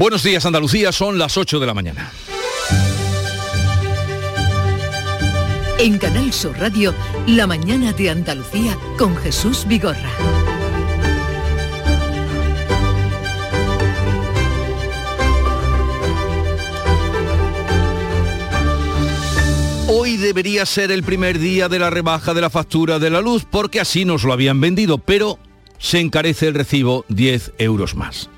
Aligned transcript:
Buenos 0.00 0.22
días 0.22 0.46
Andalucía, 0.46 0.92
son 0.92 1.18
las 1.18 1.36
8 1.36 1.60
de 1.60 1.66
la 1.66 1.74
mañana. 1.74 2.10
En 5.78 5.98
Canal 5.98 6.32
Sur 6.32 6.58
Radio, 6.58 6.94
La 7.26 7.46
mañana 7.46 7.92
de 7.92 8.08
Andalucía 8.08 8.78
con 8.96 9.14
Jesús 9.18 9.66
Vigorra. 9.68 10.10
Hoy 19.88 20.16
debería 20.16 20.64
ser 20.64 20.92
el 20.92 21.02
primer 21.02 21.38
día 21.38 21.68
de 21.68 21.78
la 21.78 21.90
rebaja 21.90 22.32
de 22.32 22.40
la 22.40 22.48
factura 22.48 22.98
de 22.98 23.10
la 23.10 23.20
luz 23.20 23.44
porque 23.44 23.80
así 23.80 24.06
nos 24.06 24.24
lo 24.24 24.32
habían 24.32 24.62
vendido, 24.62 24.96
pero 24.96 25.38
se 25.78 26.00
encarece 26.00 26.48
el 26.48 26.54
recibo 26.54 27.04
10 27.10 27.52
euros 27.58 27.94
más. 27.94 28.30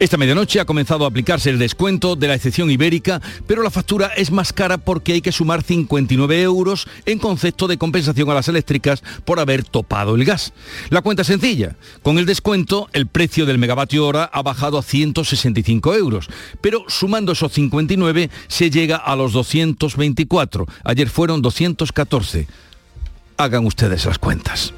Esta 0.00 0.16
medianoche 0.16 0.60
ha 0.60 0.64
comenzado 0.64 1.04
a 1.04 1.08
aplicarse 1.08 1.50
el 1.50 1.58
descuento 1.58 2.16
de 2.16 2.26
la 2.26 2.34
excepción 2.34 2.70
ibérica, 2.70 3.20
pero 3.46 3.62
la 3.62 3.70
factura 3.70 4.06
es 4.16 4.30
más 4.30 4.50
cara 4.50 4.78
porque 4.78 5.12
hay 5.12 5.20
que 5.20 5.30
sumar 5.30 5.62
59 5.62 6.40
euros 6.40 6.88
en 7.04 7.18
concepto 7.18 7.68
de 7.68 7.76
compensación 7.76 8.30
a 8.30 8.34
las 8.34 8.48
eléctricas 8.48 9.02
por 9.26 9.40
haber 9.40 9.62
topado 9.62 10.14
el 10.14 10.24
gas. 10.24 10.54
La 10.88 11.02
cuenta 11.02 11.20
es 11.20 11.28
sencilla. 11.28 11.76
Con 12.02 12.16
el 12.16 12.24
descuento, 12.24 12.88
el 12.94 13.08
precio 13.08 13.44
del 13.44 13.58
megavatio 13.58 14.06
hora 14.06 14.24
ha 14.24 14.40
bajado 14.40 14.78
a 14.78 14.82
165 14.82 15.94
euros, 15.94 16.30
pero 16.62 16.86
sumando 16.88 17.32
esos 17.32 17.52
59 17.52 18.30
se 18.48 18.70
llega 18.70 18.96
a 18.96 19.14
los 19.16 19.34
224. 19.34 20.66
Ayer 20.82 21.10
fueron 21.10 21.42
214. 21.42 22.46
Hagan 23.36 23.66
ustedes 23.66 24.06
las 24.06 24.18
cuentas. 24.18 24.72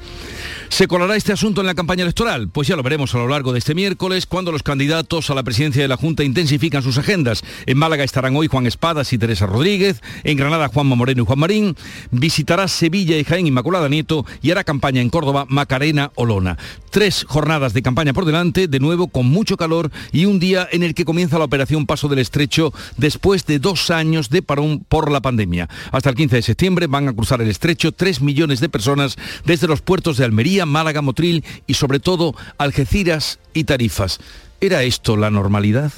¿Se 0.73 0.87
colará 0.87 1.15
este 1.15 1.31
asunto 1.31 1.61
en 1.61 1.67
la 1.67 1.75
campaña 1.75 2.01
electoral? 2.01 2.49
Pues 2.49 2.67
ya 2.67 2.75
lo 2.75 2.81
veremos 2.81 3.13
a 3.13 3.19
lo 3.19 3.27
largo 3.27 3.53
de 3.53 3.59
este 3.59 3.75
miércoles, 3.75 4.25
cuando 4.25 4.51
los 4.51 4.63
candidatos 4.63 5.29
a 5.29 5.35
la 5.35 5.43
presidencia 5.43 5.83
de 5.83 5.87
la 5.87 5.97
Junta 5.97 6.23
intensifican 6.23 6.81
sus 6.81 6.97
agendas. 6.97 7.43
En 7.67 7.77
Málaga 7.77 8.03
estarán 8.03 8.35
hoy 8.35 8.47
Juan 8.47 8.65
Espadas 8.65 9.13
y 9.13 9.19
Teresa 9.19 9.45
Rodríguez, 9.45 10.01
en 10.23 10.35
Granada 10.35 10.69
Juanma 10.69 10.95
Moreno 10.95 11.21
y 11.21 11.25
Juan 11.27 11.37
Marín, 11.37 11.75
visitará 12.09 12.67
Sevilla 12.67 13.15
y 13.19 13.23
Jaén 13.23 13.45
Inmaculada 13.45 13.87
Nieto 13.87 14.25
y 14.41 14.49
hará 14.49 14.63
campaña 14.63 14.99
en 14.99 15.11
Córdoba 15.11 15.45
Macarena 15.47 16.11
Olona. 16.15 16.57
Tres 16.93 17.25
jornadas 17.27 17.73
de 17.73 17.81
campaña 17.81 18.13
por 18.13 18.23
delante, 18.23 18.67
de 18.67 18.79
nuevo 18.79 19.07
con 19.07 19.25
mucho 19.25 19.57
calor 19.57 19.89
y 20.11 20.25
un 20.25 20.37
día 20.37 20.69
en 20.71 20.83
el 20.83 20.93
que 20.93 21.05
comienza 21.05 21.39
la 21.39 21.45
operación 21.45 21.87
Paso 21.87 22.07
del 22.07 22.19
Estrecho 22.19 22.71
después 22.97 23.47
de 23.47 23.57
dos 23.57 23.89
años 23.89 24.29
de 24.29 24.43
parón 24.43 24.85
por 24.87 25.11
la 25.11 25.19
pandemia. 25.19 25.67
Hasta 25.91 26.11
el 26.11 26.15
15 26.15 26.35
de 26.35 26.41
septiembre 26.43 26.85
van 26.85 27.07
a 27.07 27.13
cruzar 27.13 27.41
el 27.41 27.49
estrecho 27.49 27.93
tres 27.93 28.21
millones 28.21 28.59
de 28.59 28.69
personas 28.69 29.15
desde 29.43 29.65
los 29.65 29.81
puertos 29.81 30.17
de 30.17 30.25
Almería, 30.25 30.67
Málaga, 30.67 31.01
Motril 31.01 31.43
y 31.65 31.73
sobre 31.73 31.99
todo 31.99 32.35
Algeciras 32.59 33.39
y 33.55 33.63
Tarifas. 33.63 34.19
¿Era 34.61 34.83
esto 34.83 35.17
la 35.17 35.31
normalidad? 35.31 35.91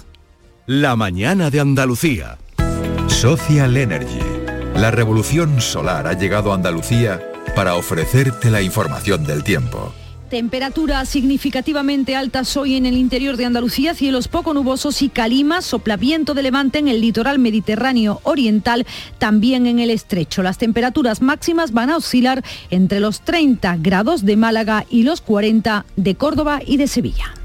La 0.66 0.96
mañana 0.96 1.50
de 1.50 1.60
Andalucía. 1.60 2.38
Social 3.08 3.76
Energy. 3.76 4.22
La 4.78 4.92
revolución 4.92 5.60
solar 5.60 6.08
ha 6.08 6.14
llegado 6.14 6.54
a 6.54 6.56
Andalucía 6.56 7.22
para 7.54 7.76
ofrecerte 7.76 8.50
la 8.50 8.62
información 8.62 9.26
del 9.26 9.44
tiempo. 9.44 9.94
Temperaturas 10.30 11.08
significativamente 11.08 12.16
altas 12.16 12.58
hoy 12.58 12.76
en 12.76 12.88
el 12.88 12.98
interior 12.98 13.38
de 13.38 13.46
Andalucía, 13.46 13.94
cielos 13.94 14.28
poco 14.28 14.56
nubosos 14.56 15.04
y 15.04 15.10
calimas, 15.10 15.66
soplaviento 15.66 16.34
de 16.34 16.42
levante 16.42 16.80
en 16.80 16.88
el 16.88 17.00
litoral 17.00 17.38
mediterráneo 17.38 18.22
oriental, 18.24 18.88
también 19.20 19.68
en 19.68 19.78
el 19.78 19.92
estrecho. 19.92 20.42
Las 20.42 20.58
temperaturas 20.58 21.22
máximas 21.22 21.74
van 21.74 21.92
a 21.92 21.98
oscilar 21.98 22.44
entre 22.72 23.00
los 23.00 23.22
30 23.22 23.78
grados 23.78 24.26
de 24.26 24.36
Málaga 24.36 24.86
y 24.90 25.04
los 25.04 25.22
40 25.22 25.86
de 25.96 26.16
Córdoba 26.16 26.60
y 26.66 26.78
de 26.78 26.88
Sevilla. 26.88 27.45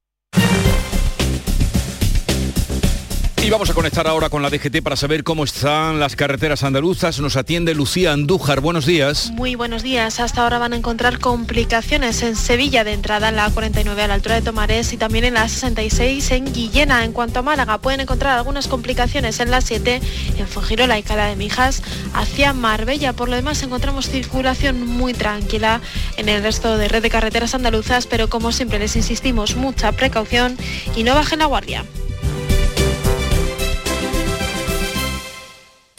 Y 3.43 3.49
vamos 3.49 3.71
a 3.71 3.73
conectar 3.73 4.05
ahora 4.05 4.29
con 4.29 4.43
la 4.43 4.51
DGT 4.51 4.83
para 4.83 4.95
saber 4.95 5.23
cómo 5.23 5.43
están 5.43 5.99
las 5.99 6.15
carreteras 6.15 6.61
andaluzas. 6.61 7.19
Nos 7.19 7.35
atiende 7.35 7.73
Lucía 7.73 8.13
Andújar. 8.13 8.61
Buenos 8.61 8.85
días. 8.85 9.31
Muy 9.31 9.55
buenos 9.55 9.81
días. 9.81 10.19
Hasta 10.19 10.43
ahora 10.43 10.59
van 10.59 10.73
a 10.73 10.75
encontrar 10.75 11.17
complicaciones 11.17 12.21
en 12.21 12.35
Sevilla 12.35 12.83
de 12.83 12.93
entrada 12.93 13.29
en 13.29 13.37
la 13.37 13.49
49 13.49 14.03
a 14.03 14.07
la 14.07 14.13
altura 14.13 14.35
de 14.35 14.43
Tomares 14.43 14.93
y 14.93 14.97
también 14.97 15.25
en 15.25 15.33
la 15.33 15.49
66 15.49 16.29
en 16.29 16.53
Guillena. 16.53 17.03
En 17.03 17.13
cuanto 17.13 17.39
a 17.39 17.41
Málaga, 17.41 17.79
pueden 17.79 18.01
encontrar 18.01 18.37
algunas 18.37 18.67
complicaciones 18.67 19.39
en 19.39 19.49
la 19.49 19.61
7 19.61 20.01
en 20.37 20.47
Fuengirola 20.47 20.99
y 20.99 21.03
Cala 21.03 21.25
de 21.25 21.35
Mijas 21.35 21.81
hacia 22.13 22.53
Marbella. 22.53 23.13
Por 23.13 23.27
lo 23.27 23.37
demás, 23.37 23.63
encontramos 23.63 24.07
circulación 24.07 24.85
muy 24.85 25.15
tranquila 25.15 25.81
en 26.17 26.29
el 26.29 26.43
resto 26.43 26.77
de 26.77 26.87
red 26.87 27.01
de 27.01 27.09
carreteras 27.09 27.55
andaluzas, 27.55 28.05
pero 28.05 28.29
como 28.29 28.51
siempre 28.51 28.77
les 28.77 28.95
insistimos, 28.95 29.55
mucha 29.55 29.91
precaución 29.93 30.55
y 30.95 31.03
no 31.03 31.15
bajen 31.15 31.39
la 31.39 31.45
guardia. 31.45 31.83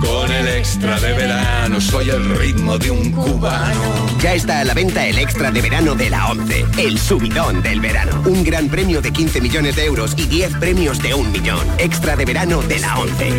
Con 0.00 0.30
el 0.30 0.48
extra 0.48 0.98
de 1.00 1.12
verano 1.12 1.80
soy 1.80 2.10
el 2.10 2.36
ritmo 2.38 2.78
de 2.78 2.90
un 2.90 3.10
cubano. 3.12 3.80
Ya 4.20 4.34
está 4.34 4.60
a 4.60 4.64
la 4.64 4.74
venta 4.74 5.06
el 5.06 5.18
extra 5.18 5.50
de 5.50 5.60
verano 5.60 5.94
de 5.94 6.10
la 6.10 6.28
11, 6.30 6.66
el 6.78 6.98
subidón 6.98 7.62
del 7.62 7.80
verano. 7.80 8.22
Un 8.26 8.44
gran 8.44 8.68
premio 8.68 9.00
de 9.00 9.12
15 9.12 9.40
millones 9.40 9.76
de 9.76 9.84
euros 9.84 10.14
y 10.16 10.26
10 10.26 10.56
premios 10.58 11.00
de 11.00 11.14
un 11.14 11.30
millón. 11.32 11.66
Extra 11.78 12.16
de 12.16 12.24
verano 12.24 12.62
de 12.62 12.78
la 12.78 12.98
11. 12.98 13.32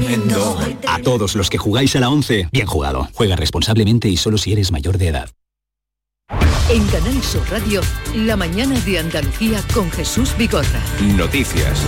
A 0.87 0.99
todos 0.99 1.35
los 1.35 1.49
que 1.49 1.57
jugáis 1.57 1.95
a 1.95 1.99
la 1.99 2.09
11, 2.09 2.49
bien 2.51 2.67
jugado. 2.67 3.09
Juega 3.13 3.35
responsablemente 3.35 4.09
y 4.09 4.17
solo 4.17 4.37
si 4.37 4.53
eres 4.53 4.71
mayor 4.71 4.97
de 4.97 5.07
edad. 5.09 5.29
En 6.69 6.85
Canal 6.87 7.23
Sur 7.23 7.41
Radio, 7.49 7.81
La 8.13 8.35
mañana 8.35 8.79
de 8.81 8.99
Andalucía 8.99 9.59
con 9.73 9.89
Jesús 9.91 10.35
Vigorra. 10.37 10.81
Noticias. 11.17 11.83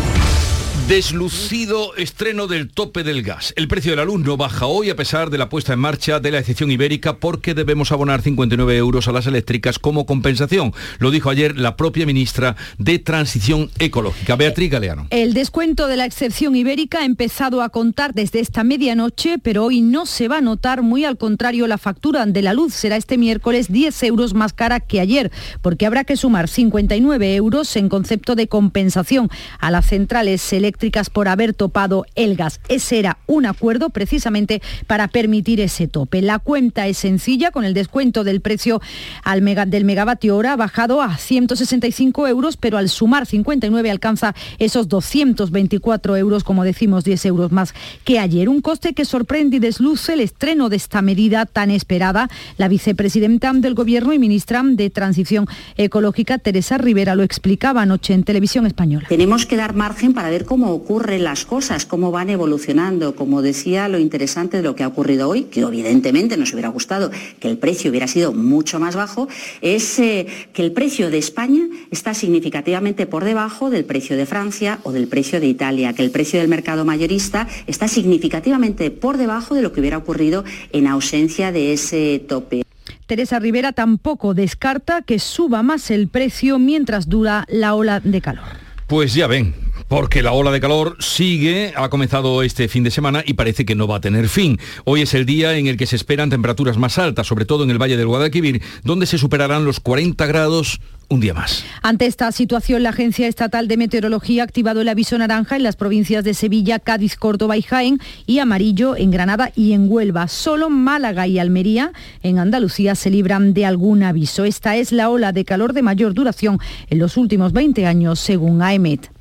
Deslucido 0.88 1.96
estreno 1.96 2.47
del 2.47 2.69
tope 2.69 3.03
del 3.03 3.22
gas. 3.22 3.53
El 3.56 3.69
precio 3.69 3.92
de 3.92 3.96
la 3.96 4.03
luz 4.03 4.19
no 4.19 4.36
baja 4.36 4.66
hoy 4.66 4.90
a 4.90 4.96
pesar 4.96 5.30
de 5.30 5.38
la 5.38 5.47
puesta 5.47 5.72
en 5.72 5.80
marcha 5.80 6.19
de 6.19 6.31
la 6.31 6.40
excepción 6.40 6.69
ibérica 6.69 7.18
porque 7.18 7.53
debemos 7.53 7.94
abonar 7.94 8.22
59 8.22 8.75
euros 8.75 9.08
a 9.08 9.14
las 9.14 9.25
eléctricas 9.25 9.80
como 9.80 10.06
compensación. 10.06 10.74
Lo 11.00 11.12
dijo 11.12 11.30
ayer 11.30 11.58
la 11.58 11.78
propia 11.78 12.06
ministra 12.06 12.58
de 12.78 13.00
Transición 13.00 13.70
Ecológica, 13.80 14.36
Beatriz 14.36 14.72
Galeano. 14.72 15.08
El 15.12 15.34
descuento 15.34 15.88
de 15.88 15.96
la 15.96 16.06
excepción 16.06 16.56
ibérica 16.56 17.00
ha 17.00 17.06
empezado 17.06 17.62
a 17.62 17.70
contar 17.70 18.14
desde 18.14 18.41
esta 18.41 18.66
medianoche, 18.66 19.38
pero 19.41 19.66
hoy 19.66 19.81
no 19.81 20.06
se 20.06 20.28
va 20.28 20.40
a 20.40 20.41
notar, 20.41 20.81
muy 20.81 21.06
al 21.06 21.18
contrario, 21.18 21.68
la 21.68 21.78
factura 21.78 22.25
de 22.25 22.41
la 22.41 22.53
luz 22.53 22.74
será 22.74 22.97
este 22.97 23.18
miércoles 23.18 23.72
10 23.72 24.03
euros 24.03 24.34
más 24.34 24.52
cara 24.52 24.80
que 24.81 25.00
ayer, 25.00 25.31
porque 25.62 25.86
habrá 25.86 26.03
que 26.03 26.18
sumar 26.18 26.50
59 26.50 27.36
euros 27.36 27.75
en 27.78 27.88
concepto 27.88 28.36
de 28.36 28.47
compensación 28.47 29.30
a 29.59 29.72
las 29.72 29.86
centrales 29.86 30.52
eléctricas 30.52 30.71
por 31.12 31.28
haber 31.28 31.54
topado 31.54 32.06
el 32.16 32.36
gas. 32.36 32.59
Ese 32.68 33.00
era 33.00 33.18
un 33.28 33.46
acuerdo 33.46 33.90
precisamente 33.90 34.62
para 34.88 35.08
permitir 35.08 35.59
ese 35.59 35.88
tope. 35.88 36.22
La 36.22 36.40
cuenta 36.40 36.88
es 36.88 36.98
sencilla, 36.98 37.52
con 37.52 37.66
el 37.66 37.74
descuento 37.74 38.24
del 38.24 38.42
precio 38.42 38.82
al 39.24 39.42
mega, 39.42 39.66
del 39.66 39.86
megavatio 39.86 40.36
hora 40.38 40.54
ha 40.54 40.56
bajado 40.56 41.02
a 41.02 41.18
165 41.18 42.28
euros, 42.28 42.58
pero 42.58 42.78
al 42.78 42.90
sumar 42.90 43.26
59 43.26 43.90
alcanza 43.90 44.35
esos 44.59 44.88
224 44.88 46.18
euros, 46.18 46.44
como 46.44 46.64
decimos, 46.64 47.03
10 47.03 47.26
euros 47.26 47.52
más 47.52 47.73
que 48.03 48.20
ayer. 48.20 48.50
Un 48.50 48.62
coste 48.62 48.94
que 48.94 49.06
sorprende 49.06 49.58
y 49.58 49.59
desluce 49.59 50.14
el 50.14 50.22
estreno 50.22 50.70
de 50.70 50.76
esta 50.76 51.02
medida 51.02 51.46
tan 51.46 51.72
esperada. 51.72 52.29
La 52.58 52.68
vicepresidenta 52.68 53.52
del 53.53 53.73
Gobierno 53.73 54.14
y 54.14 54.20
ministra 54.20 54.62
de 54.64 54.90
Transición 54.90 55.47
Ecológica, 55.78 56.38
Teresa 56.38 56.78
Rivera, 56.78 57.16
lo 57.16 57.23
explicaba 57.23 57.82
anoche 57.82 58.14
en 58.14 58.23
Televisión 58.23 58.68
Española. 58.68 59.08
Tenemos 59.09 59.46
que 59.46 59.56
dar 59.56 59.73
margen 59.73 60.14
para 60.14 60.29
ver 60.29 60.46
cómo 60.46 60.60
ocurren 60.69 61.23
las 61.23 61.46
cosas, 61.46 61.85
cómo 61.85 62.11
van 62.11 62.29
evolucionando. 62.29 63.16
Como 63.16 63.41
decía, 63.41 63.87
lo 63.87 63.97
interesante 63.97 64.58
de 64.58 64.63
lo 64.63 64.75
que 64.75 64.84
ha 64.84 64.87
ocurrido 64.87 65.29
hoy, 65.29 65.43
que 65.46 65.61
evidentemente 65.61 66.37
nos 66.37 66.53
hubiera 66.53 66.69
gustado 66.69 67.09
que 67.40 67.49
el 67.49 67.58
precio 67.58 67.90
hubiera 67.90 68.08
sido 68.08 68.34
mucho 68.34 68.79
más 68.79 68.96
bajo, 68.96 69.28
es 69.61 69.99
eh, 69.99 70.28
que 70.53 70.63
el 70.63 70.72
precio 70.72 71.09
de 71.09 71.17
España 71.17 71.67
está 71.90 72.13
significativamente 72.13 73.05
por 73.05 73.23
debajo 73.23 73.69
del 73.69 73.85
precio 73.85 74.17
de 74.17 74.25
Francia 74.25 74.79
o 74.84 74.91
del 74.91 75.08
precio 75.08 75.40
de 75.40 75.47
Italia, 75.47 75.93
que 75.93 76.03
el 76.03 76.11
precio 76.11 76.40
del 76.40 76.49
mercado 76.49 76.85
mayorista 76.85 77.47
está 77.67 77.87
significativamente 77.87 78.91
por 78.91 79.17
debajo 79.17 79.55
de 79.55 79.61
lo 79.61 79.72
que 79.72 79.79
hubiera 79.79 79.97
ocurrido 79.97 80.43
en 80.72 80.87
ausencia 80.87 81.52
de 81.52 81.73
ese 81.73 82.23
tope. 82.28 82.63
Teresa 83.08 83.40
Rivera 83.40 83.73
tampoco 83.73 84.34
descarta 84.34 85.02
que 85.02 85.19
suba 85.19 85.63
más 85.63 85.91
el 85.91 86.08
precio 86.08 86.59
mientras 86.59 87.09
dura 87.09 87.46
la 87.49 87.75
ola 87.75 87.99
de 87.99 88.22
calor. 88.22 88.46
Pues 88.87 89.13
ya 89.13 89.28
ven, 89.28 89.53
porque 89.91 90.23
la 90.23 90.32
ola 90.32 90.52
de 90.52 90.61
calor 90.61 90.96
sigue, 90.99 91.73
ha 91.76 91.90
comenzado 91.90 92.43
este 92.43 92.70
fin 92.70 92.82
de 92.85 92.91
semana 92.91 93.23
y 93.28 93.34
parece 93.34 93.66
que 93.66 93.76
no 93.76 93.88
va 93.88 93.97
a 93.97 93.99
tener 93.99 94.29
fin. 94.29 94.58
Hoy 94.85 95.02
es 95.02 95.14
el 95.14 95.26
día 95.26 95.58
en 95.58 95.67
el 95.67 95.76
que 95.76 95.85
se 95.85 95.97
esperan 95.97 96.29
temperaturas 96.29 96.78
más 96.78 96.97
altas, 96.97 97.28
sobre 97.28 97.43
todo 97.43 97.66
en 97.66 97.72
el 97.72 97.78
Valle 97.78 97.97
del 97.97 98.08
Guadalquivir, 98.08 98.61
donde 98.85 99.05
se 99.05 99.17
superarán 99.17 99.66
los 99.66 99.82
40 99.82 100.26
grados 100.28 100.79
un 101.09 101.20
día 101.20 101.34
más. 101.34 101.66
Ante 101.82 102.05
esta 102.05 102.32
situación, 102.32 102.84
la 102.84 102.91
Agencia 102.91 103.28
Estatal 103.28 103.67
de 103.67 103.76
Meteorología 103.76 104.43
ha 104.43 104.46
activado 104.46 104.79
el 104.79 104.88
aviso 104.88 105.17
naranja 105.17 105.58
en 105.58 105.64
las 105.64 105.76
provincias 105.76 106.23
de 106.23 106.35
Sevilla, 106.35 106.79
Cádiz, 106.79 107.17
Córdoba 107.17 107.58
y 107.58 107.61
Jaén 107.61 107.99
y 108.26 108.40
amarillo 108.40 108.96
en 108.96 109.11
Granada 109.11 109.52
y 109.58 109.73
en 109.73 109.91
Huelva. 109.91 110.29
Solo 110.29 110.70
Málaga 110.70 111.28
y 111.28 111.37
Almería 111.37 111.91
en 112.23 112.40
Andalucía 112.40 112.96
se 112.96 113.09
libran 113.09 113.53
de 113.53 113.66
algún 113.66 114.03
aviso. 114.03 114.46
Esta 114.46 114.78
es 114.78 114.94
la 114.94 115.09
ola 115.09 115.34
de 115.34 115.44
calor 115.44 115.73
de 115.73 115.82
mayor 115.82 116.14
duración 116.14 116.59
en 116.90 116.97
los 116.97 117.17
últimos 117.17 117.52
20 117.52 117.85
años, 117.85 118.22
según 118.22 118.61
AEMET. 118.61 119.11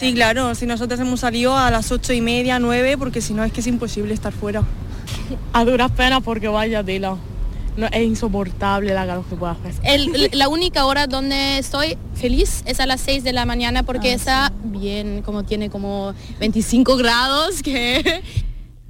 Sí, 0.00 0.14
claro, 0.14 0.54
si 0.54 0.64
nosotros 0.64 0.98
hemos 0.98 1.20
salido 1.20 1.54
a 1.54 1.70
las 1.70 1.92
ocho 1.92 2.14
y 2.14 2.22
media, 2.22 2.58
nueve, 2.58 2.96
porque 2.96 3.20
si 3.20 3.34
no 3.34 3.44
es 3.44 3.52
que 3.52 3.60
es 3.60 3.66
imposible 3.66 4.14
estar 4.14 4.32
fuera. 4.32 4.62
A 5.52 5.62
duras 5.62 5.90
penas 5.90 6.22
porque 6.24 6.48
vaya 6.48 6.82
tela. 6.82 7.18
No, 7.76 7.86
es 7.86 8.02
insoportable 8.02 8.94
la 8.94 9.06
calor 9.06 9.26
que 9.26 9.36
puede 9.36 9.52
hacer. 9.52 10.32
la 10.32 10.48
única 10.48 10.86
hora 10.86 11.06
donde 11.06 11.58
estoy 11.58 11.98
feliz 12.14 12.62
es 12.64 12.80
a 12.80 12.86
las 12.86 13.02
6 13.02 13.24
de 13.24 13.34
la 13.34 13.44
mañana 13.44 13.82
porque 13.82 14.12
Ah, 14.12 14.14
está 14.14 14.52
bien, 14.64 15.20
como 15.20 15.42
tiene 15.42 15.68
como 15.68 16.14
25 16.40 16.96
grados, 16.96 17.62
que 17.62 18.22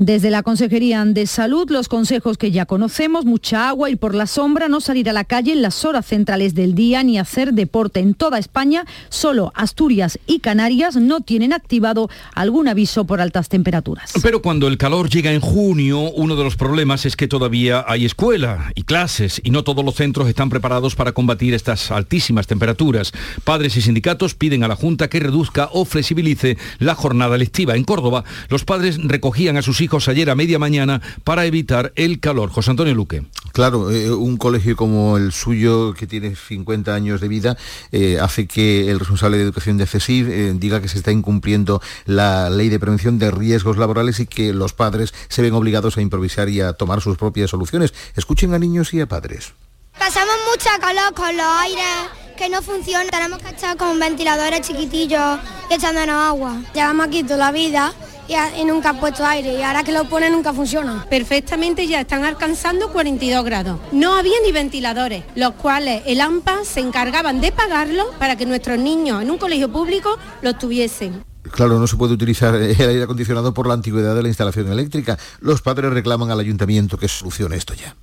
Desde 0.02 0.30
la 0.30 0.42
Consejería 0.42 1.04
de 1.04 1.26
Salud, 1.26 1.68
los 1.68 1.86
consejos 1.86 2.38
que 2.38 2.50
ya 2.50 2.64
conocemos, 2.64 3.26
mucha 3.26 3.68
agua, 3.68 3.90
ir 3.90 3.98
por 3.98 4.14
la 4.14 4.26
sombra, 4.26 4.66
no 4.66 4.80
salir 4.80 5.10
a 5.10 5.12
la 5.12 5.24
calle 5.24 5.52
en 5.52 5.60
las 5.60 5.84
horas 5.84 6.06
centrales 6.06 6.54
del 6.54 6.74
día 6.74 7.02
ni 7.02 7.18
hacer 7.18 7.52
deporte. 7.52 8.00
En 8.00 8.14
toda 8.14 8.38
España, 8.38 8.86
solo 9.10 9.52
Asturias 9.54 10.18
y 10.26 10.38
Canarias 10.38 10.96
no 10.96 11.20
tienen 11.20 11.52
activado 11.52 12.08
algún 12.34 12.66
aviso 12.66 13.04
por 13.04 13.20
altas 13.20 13.50
temperaturas. 13.50 14.14
Pero 14.22 14.40
cuando 14.40 14.68
el 14.68 14.78
calor 14.78 15.10
llega 15.10 15.34
en 15.34 15.40
junio, 15.42 16.00
uno 16.12 16.34
de 16.34 16.44
los 16.44 16.56
problemas 16.56 17.04
es 17.04 17.14
que 17.14 17.28
todavía 17.28 17.84
hay 17.86 18.06
escuela 18.06 18.72
y 18.74 18.84
clases 18.84 19.38
y 19.44 19.50
no 19.50 19.64
todos 19.64 19.84
los 19.84 19.96
centros 19.96 20.30
están 20.30 20.48
preparados 20.48 20.94
para 20.94 21.12
combatir 21.12 21.52
estas 21.52 21.90
altísimas 21.90 22.46
temperaturas. 22.46 23.12
Padres 23.44 23.76
y 23.76 23.82
sindicatos 23.82 24.34
piden 24.34 24.64
a 24.64 24.68
la 24.68 24.76
Junta 24.76 25.10
que 25.10 25.20
reduzca 25.20 25.68
o 25.74 25.84
flexibilice 25.84 26.56
la 26.78 26.94
jornada 26.94 27.36
lectiva. 27.36 27.76
En 27.76 27.84
Córdoba, 27.84 28.24
los 28.48 28.64
padres 28.64 28.96
recogían 29.02 29.58
a 29.58 29.62
sus 29.62 29.82
hijos 29.82 29.89
ayer 30.08 30.30
a 30.30 30.34
media 30.34 30.58
mañana 30.58 31.02
para 31.24 31.44
evitar 31.44 31.92
el 31.96 32.20
calor. 32.20 32.50
José 32.50 32.70
Antonio 32.70 32.94
Luque. 32.94 33.24
Claro, 33.52 33.90
eh, 33.90 34.10
un 34.10 34.36
colegio 34.36 34.76
como 34.76 35.16
el 35.16 35.32
suyo, 35.32 35.92
que 35.94 36.06
tiene 36.06 36.36
50 36.36 36.94
años 36.94 37.20
de 37.20 37.28
vida, 37.28 37.56
eh, 37.90 38.18
hace 38.20 38.46
que 38.46 38.90
el 38.90 39.00
responsable 39.00 39.36
de 39.36 39.42
educación 39.42 39.76
de 39.76 39.86
CESIF 39.86 40.28
eh, 40.28 40.52
diga 40.54 40.80
que 40.80 40.88
se 40.88 40.98
está 40.98 41.10
incumpliendo 41.10 41.82
la 42.06 42.48
ley 42.50 42.68
de 42.68 42.78
prevención 42.78 43.18
de 43.18 43.30
riesgos 43.30 43.76
laborales 43.76 44.20
y 44.20 44.26
que 44.26 44.52
los 44.52 44.72
padres 44.72 45.12
se 45.28 45.42
ven 45.42 45.54
obligados 45.54 45.96
a 45.96 46.00
improvisar 46.00 46.48
y 46.48 46.60
a 46.60 46.72
tomar 46.74 47.00
sus 47.00 47.16
propias 47.16 47.50
soluciones. 47.50 47.92
Escuchen 48.14 48.54
a 48.54 48.58
niños 48.58 48.94
y 48.94 49.00
a 49.00 49.06
padres. 49.06 49.52
Pasamos 49.98 50.34
mucha 50.50 50.78
calor 50.78 51.12
con 51.14 51.36
los 51.36 51.46
aires 51.46 52.20
que 52.38 52.48
no 52.48 52.62
funcionan. 52.62 53.08
Tenemos 53.08 53.42
que 53.42 53.48
estar 53.50 53.76
con 53.76 53.98
ventiladores 53.98 54.60
chiquitillos 54.62 55.40
y 55.68 55.74
echándonos 55.74 56.14
agua. 56.14 56.62
Llevamos 56.72 57.08
aquí 57.08 57.22
toda 57.22 57.36
la 57.36 57.52
vida 57.52 57.92
y, 58.30 58.34
a- 58.34 58.56
y 58.58 58.64
nunca 58.64 58.90
ha 58.90 59.00
puesto 59.00 59.26
aire 59.26 59.54
y 59.58 59.62
ahora 59.62 59.82
que 59.84 59.92
lo 59.92 60.04
ponen 60.08 60.32
nunca 60.32 60.52
funciona. 60.54 61.04
Perfectamente 61.10 61.86
ya 61.86 62.00
están 62.00 62.24
alcanzando 62.24 62.90
42 62.92 63.44
grados. 63.44 63.78
No 63.92 64.14
había 64.14 64.36
ni 64.44 64.52
ventiladores, 64.52 65.24
los 65.34 65.52
cuales 65.54 66.02
el 66.06 66.20
AMPA 66.20 66.64
se 66.64 66.80
encargaban 66.80 67.40
de 67.40 67.50
pagarlos 67.52 68.06
para 68.18 68.36
que 68.36 68.46
nuestros 68.46 68.78
niños 68.78 69.20
en 69.22 69.30
un 69.30 69.38
colegio 69.38 69.70
público 69.72 70.16
los 70.42 70.56
tuviesen. 70.58 71.24
Claro, 71.52 71.78
no 71.78 71.86
se 71.86 71.96
puede 71.96 72.12
utilizar 72.14 72.54
el 72.54 72.78
aire 72.78 73.02
acondicionado 73.02 73.52
por 73.54 73.66
la 73.66 73.74
antigüedad 73.74 74.14
de 74.14 74.22
la 74.22 74.28
instalación 74.28 74.70
eléctrica. 74.70 75.18
Los 75.40 75.62
padres 75.62 75.90
reclaman 75.92 76.30
al 76.30 76.38
ayuntamiento 76.38 76.98
que 76.98 77.08
solucione 77.08 77.56
esto 77.56 77.74
ya. 77.74 77.96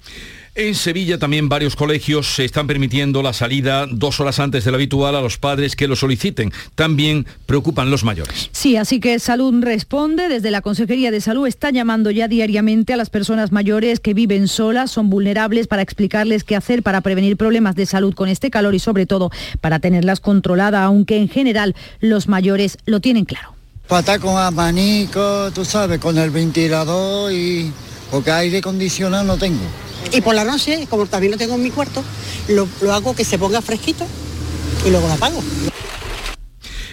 En 0.57 0.73
Sevilla 0.73 1.19
también 1.19 1.49
varios 1.49 1.75
colegios 1.75 2.33
se 2.33 2.43
están 2.43 2.65
permitiendo 2.65 3.21
la 3.21 3.31
salida 3.31 3.85
dos 3.85 4.19
horas 4.19 4.39
antes 4.39 4.65
de 4.65 4.71
lo 4.71 4.77
habitual 4.77 5.15
a 5.15 5.21
los 5.21 5.37
padres 5.37 5.75
que 5.75 5.87
lo 5.87 5.95
soliciten. 5.95 6.51
También 6.73 7.27
preocupan 7.45 7.91
los 7.91 8.03
mayores. 8.03 8.49
Sí, 8.53 8.75
así 8.75 8.99
que 8.99 9.19
Salud 9.19 9.53
responde. 9.63 10.29
Desde 10.29 10.49
la 10.49 10.61
Consejería 10.61 11.11
de 11.11 11.21
Salud 11.21 11.45
está 11.45 11.69
llamando 11.69 12.09
ya 12.09 12.27
diariamente 12.27 12.91
a 12.91 12.97
las 12.97 13.11
personas 13.11 13.51
mayores 13.51 13.99
que 13.99 14.15
viven 14.15 14.47
solas, 14.47 14.89
son 14.89 15.11
vulnerables, 15.11 15.67
para 15.67 15.83
explicarles 15.83 16.43
qué 16.43 16.55
hacer 16.55 16.81
para 16.81 17.01
prevenir 17.01 17.37
problemas 17.37 17.75
de 17.75 17.85
salud 17.85 18.15
con 18.15 18.27
este 18.27 18.49
calor 18.49 18.73
y 18.73 18.79
sobre 18.79 19.05
todo 19.05 19.29
para 19.61 19.77
tenerlas 19.77 20.21
controladas, 20.21 20.81
aunque 20.81 21.17
en 21.17 21.29
general 21.29 21.75
los 21.99 22.27
mayores 22.27 22.79
lo 22.87 22.99
tienen 22.99 23.25
claro. 23.25 23.53
Para 23.87 23.99
estar 23.99 24.19
con 24.19 24.35
abanico, 24.35 25.51
tú 25.53 25.63
sabes, 25.63 25.99
con 25.99 26.17
el 26.17 26.31
ventilador 26.31 27.31
y... 27.31 27.71
Porque 28.09 28.31
aire 28.31 28.57
acondicionado 28.57 29.23
no 29.23 29.37
tengo. 29.37 29.86
Y 30.11 30.21
por 30.21 30.35
la 30.35 30.43
noche, 30.43 30.87
como 30.89 31.05
también 31.05 31.31
lo 31.31 31.37
tengo 31.37 31.55
en 31.55 31.63
mi 31.63 31.71
cuarto, 31.71 32.03
lo, 32.47 32.67
hago 32.93 33.15
que 33.15 33.25
se 33.25 33.37
ponga 33.37 33.61
fresquito 33.61 34.05
y 34.85 34.89
luego 34.89 35.07
lo 35.07 35.13
apago. 35.13 35.43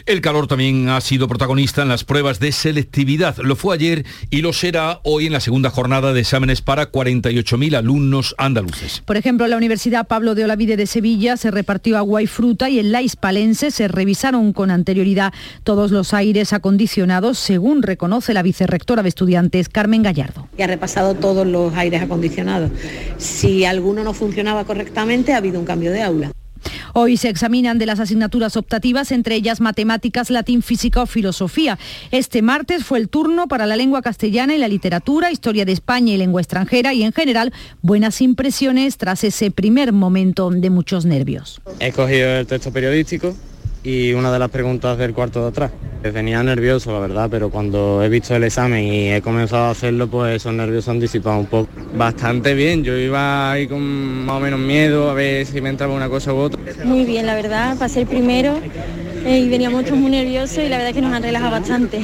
El 0.06 0.20
calor 0.20 0.46
también 0.46 0.90
ha 0.90 1.00
sido 1.00 1.28
protagonista 1.28 1.80
en 1.80 1.88
las 1.88 2.04
pruebas 2.04 2.38
de 2.38 2.52
selectividad. 2.52 3.38
Lo 3.38 3.56
fue 3.56 3.74
ayer 3.74 4.04
y 4.28 4.42
lo 4.42 4.52
será 4.52 5.00
hoy 5.02 5.24
en 5.24 5.32
la 5.32 5.40
segunda 5.40 5.70
jornada 5.70 6.12
de 6.12 6.20
exámenes 6.20 6.60
para 6.60 6.92
48.000 6.92 7.74
alumnos 7.74 8.34
andaluces. 8.36 9.02
Por 9.06 9.16
ejemplo, 9.16 9.46
en 9.46 9.52
la 9.52 9.56
Universidad 9.56 10.06
Pablo 10.06 10.34
de 10.34 10.44
Olavide 10.44 10.76
de 10.76 10.86
Sevilla 10.86 11.38
se 11.38 11.50
repartió 11.50 11.96
agua 11.96 12.20
y 12.20 12.26
fruta 12.26 12.68
y 12.68 12.80
en 12.80 12.92
la 12.92 13.00
Hispalense 13.00 13.70
se 13.70 13.88
revisaron 13.88 14.52
con 14.52 14.70
anterioridad 14.70 15.32
todos 15.62 15.90
los 15.90 16.12
aires 16.12 16.52
acondicionados, 16.52 17.38
según 17.38 17.82
reconoce 17.82 18.34
la 18.34 18.42
vicerrectora 18.42 19.02
de 19.02 19.08
estudiantes 19.08 19.70
Carmen 19.70 20.02
Gallardo. 20.02 20.48
y 20.58 20.60
ha 20.60 20.66
repasado 20.66 21.14
todos 21.14 21.46
los 21.46 21.74
aires 21.74 22.02
acondicionados. 22.02 22.70
Si 23.16 23.64
alguno 23.64 24.04
no 24.04 24.12
funcionaba 24.12 24.64
correctamente, 24.64 25.32
ha 25.32 25.38
habido 25.38 25.58
un 25.58 25.64
cambio 25.64 25.92
de 25.92 26.02
aula. 26.02 26.32
Hoy 26.92 27.16
se 27.16 27.28
examinan 27.28 27.78
de 27.78 27.86
las 27.86 28.00
asignaturas 28.00 28.56
optativas, 28.56 29.12
entre 29.12 29.34
ellas 29.36 29.60
matemáticas, 29.60 30.30
latín, 30.30 30.62
física 30.62 31.02
o 31.02 31.06
filosofía. 31.06 31.78
Este 32.10 32.42
martes 32.42 32.84
fue 32.84 32.98
el 32.98 33.08
turno 33.08 33.48
para 33.48 33.66
la 33.66 33.76
lengua 33.76 34.02
castellana 34.02 34.54
y 34.54 34.58
la 34.58 34.68
literatura, 34.68 35.30
historia 35.30 35.64
de 35.64 35.72
España 35.72 36.14
y 36.14 36.16
lengua 36.16 36.40
extranjera 36.40 36.94
y 36.94 37.02
en 37.02 37.12
general 37.12 37.52
buenas 37.82 38.20
impresiones 38.20 38.96
tras 38.96 39.24
ese 39.24 39.50
primer 39.50 39.92
momento 39.92 40.50
de 40.50 40.70
muchos 40.70 41.04
nervios. 41.04 41.60
He 41.80 41.92
cogido 41.92 42.30
el 42.30 42.46
texto 42.46 42.72
periodístico 42.72 43.34
y 43.84 44.14
una 44.14 44.32
de 44.32 44.38
las 44.38 44.50
preguntas 44.50 44.98
del 44.98 45.12
cuarto 45.12 45.42
de 45.42 45.48
atrás. 45.48 45.70
Venía 46.02 46.42
nervioso, 46.42 46.92
la 46.92 46.98
verdad, 46.98 47.28
pero 47.30 47.50
cuando 47.50 48.02
he 48.02 48.08
visto 48.08 48.34
el 48.34 48.44
examen 48.44 48.84
y 48.84 49.12
he 49.12 49.22
comenzado 49.22 49.64
a 49.64 49.70
hacerlo, 49.70 50.06
pues 50.06 50.36
esos 50.36 50.52
nervios 50.52 50.84
se 50.84 50.90
han 50.90 51.00
disipado 51.00 51.38
un 51.38 51.46
poco. 51.46 51.68
Bastante 51.96 52.54
bien, 52.54 52.82
yo 52.82 52.96
iba 52.96 53.52
ahí 53.52 53.66
con 53.66 53.82
más 54.26 54.36
o 54.36 54.40
menos 54.40 54.60
miedo 54.60 55.10
a 55.10 55.14
ver 55.14 55.46
si 55.46 55.60
me 55.60 55.70
entraba 55.70 55.94
una 55.94 56.08
cosa 56.08 56.34
u 56.34 56.36
otra. 56.36 56.60
Muy 56.84 57.04
bien, 57.04 57.24
la 57.24 57.34
verdad, 57.34 57.78
pasé 57.78 58.00
el 58.00 58.06
primero 58.06 58.58
eh, 59.24 59.38
y 59.38 59.48
veníamos 59.48 59.84
todos 59.84 59.98
muy 59.98 60.10
nerviosos 60.10 60.58
y 60.58 60.68
la 60.68 60.76
verdad 60.76 60.88
es 60.88 60.94
que 60.94 61.02
nos 61.02 61.12
han 61.12 61.22
relajado 61.22 61.52
bastante. 61.52 62.00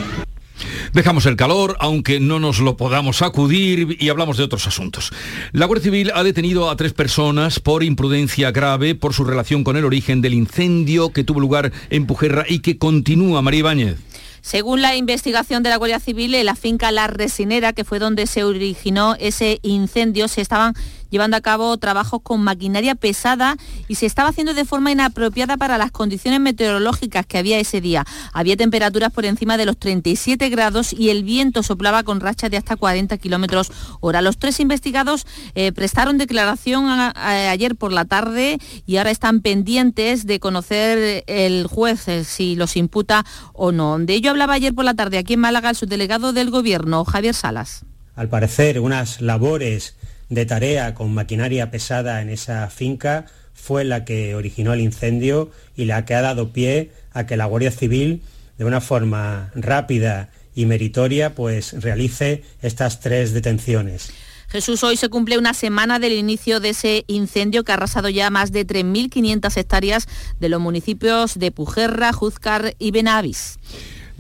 Dejamos 0.93 1.25
el 1.27 1.37
calor, 1.37 1.77
aunque 1.79 2.19
no 2.19 2.41
nos 2.41 2.59
lo 2.59 2.77
podamos 2.77 3.19
sacudir, 3.19 3.97
y 4.01 4.09
hablamos 4.09 4.37
de 4.37 4.45
otros 4.45 4.67
asuntos. 4.67 5.13
La 5.53 5.67
Guardia 5.67 5.85
Civil 5.85 6.13
ha 6.15 6.25
detenido 6.25 6.69
a 6.69 6.77
tres 6.77 6.93
personas 6.93 7.61
por 7.61 7.85
imprudencia 7.85 8.51
grave 8.51 8.97
por 8.97 9.15
su 9.15 9.23
relación 9.23 9.63
con 9.63 9.77
el 9.77 9.85
origen 9.85 10.21
del 10.21 10.35
incendio 10.35 11.11
que 11.11 11.23
tuvo 11.23 11.39
lugar 11.39 11.73
en 11.91 12.07
Pujerra 12.07 12.45
y 12.49 12.59
que 12.59 12.77
continúa, 12.77 13.41
María 13.41 13.61
Ibáñez. 13.61 13.99
Según 14.43 14.81
la 14.81 14.97
investigación 14.97 15.63
de 15.63 15.71
la 15.71 15.77
Guardia 15.77 16.01
Civil, 16.01 16.35
en 16.35 16.47
la 16.47 16.57
finca 16.57 16.91
La 16.91 17.07
Resinera, 17.07 17.73
que 17.73 17.85
fue 17.85 17.99
donde 17.99 18.27
se 18.27 18.43
originó 18.43 19.15
ese 19.21 19.61
incendio, 19.63 20.29
se 20.29 20.41
estaban 20.41 20.75
llevando 21.11 21.37
a 21.37 21.41
cabo 21.41 21.77
trabajos 21.77 22.21
con 22.23 22.43
maquinaria 22.43 22.95
pesada 22.95 23.57
y 23.89 23.97
se 23.97 24.07
estaba 24.07 24.31
haciendo 24.31 24.55
de 24.55 24.65
forma 24.65 24.91
inapropiada 24.91 25.57
para 25.57 25.79
las 25.79 25.91
condiciones 25.91 26.41
meteorológicas 26.41 27.27
que 27.27 27.39
había 27.39 27.59
ese 27.59 27.81
día. 27.81 28.05
Había 28.33 28.57
temperaturas 28.57 29.13
por 29.13 29.25
encima 29.25 29.57
de 29.57 29.67
los 29.67 29.77
37 29.79 30.49
grados 30.49 30.93
y 30.93 31.11
el 31.11 31.25
viento 31.25 31.63
soplaba 31.63 32.03
con 32.03 32.21
rachas 32.21 32.51
de 32.51 32.57
hasta 32.57 32.77
40 32.77 33.19
kilómetros 33.19 33.71
hora. 34.01 34.23
Los 34.23 34.39
tres 34.39 34.61
investigados 34.61 35.27
eh, 35.55 35.73
prestaron 35.73 36.19
declaración 36.19 36.89
ayer 36.89 37.77
por 37.77 37.93
la 37.93 38.05
tarde 38.05 38.59
y 38.87 38.97
ahora 38.97 39.11
están 39.11 39.41
pendientes 39.41 40.27
de 40.27 40.41
conocer 40.41 41.25
el 41.27 41.67
juez 41.67 42.09
eh, 42.09 42.25
si 42.25 42.57
los 42.57 42.77
imputa 42.77 43.25
o 43.53 43.73
no. 43.73 43.99
De 43.99 44.15
ello 44.15 44.31
hablaba 44.31 44.55
ayer 44.55 44.75
por 44.75 44.85
la 44.85 44.95
tarde 44.95 45.19
aquí 45.19 45.35
en 45.35 45.41
Málaga 45.41 45.71
el 45.71 45.77
subdelegado 45.77 46.33
del 46.33 46.51
Gobierno, 46.51 47.05
Javier 47.05 47.35
Salas. 47.35 47.85
al 48.17 48.29
parecer, 48.29 48.81
unas 48.81 49.21
labores 49.21 49.97
de 50.31 50.47
tarea 50.47 50.95
con 50.95 51.13
maquinaria 51.13 51.71
pesada 51.71 52.23
en 52.23 52.31
esa 52.31 52.71
finca 52.71 53.27
fue 53.53 53.85
la 53.85 54.05
que 54.05 54.35
originó 54.35 54.73
el 54.73 54.81
incendio 54.81 55.51
y 55.77 55.85
la 55.85 56.05
que 56.07 56.15
ha 56.15 56.23
dado 56.23 56.53
pie 56.53 56.93
a 57.13 57.27
que 57.27 57.37
la 57.37 57.45
Guardia 57.45 57.71
Civil, 57.71 58.23
de 58.57 58.65
una 58.65 58.81
forma 58.81 59.51
rápida 59.55 60.31
y 60.55 60.67
meritoria, 60.67 61.35
pues 61.35 61.75
realice 61.83 62.43
estas 62.63 63.01
tres 63.01 63.33
detenciones. 63.33 64.13
Jesús, 64.49 64.83
hoy 64.83 64.97
se 64.97 65.09
cumple 65.09 65.39
una 65.39 65.55
semana 65.55 66.01
del 66.01 66.13
inicio 66.13 66.59
de 66.59 66.71
ese 66.71 67.05
incendio 67.07 67.63
que 67.63 67.71
ha 67.71 67.77
arrasado 67.77 68.09
ya 68.09 68.31
más 68.31 68.51
de 68.51 68.67
3.500 68.67 69.57
hectáreas 69.57 70.09
de 70.41 70.49
los 70.49 70.61
municipios 70.61 71.39
de 71.39 71.53
Pujerra, 71.53 72.13
Juzcar 72.13 72.75
y 72.79 72.91
Benavis. 72.91 73.59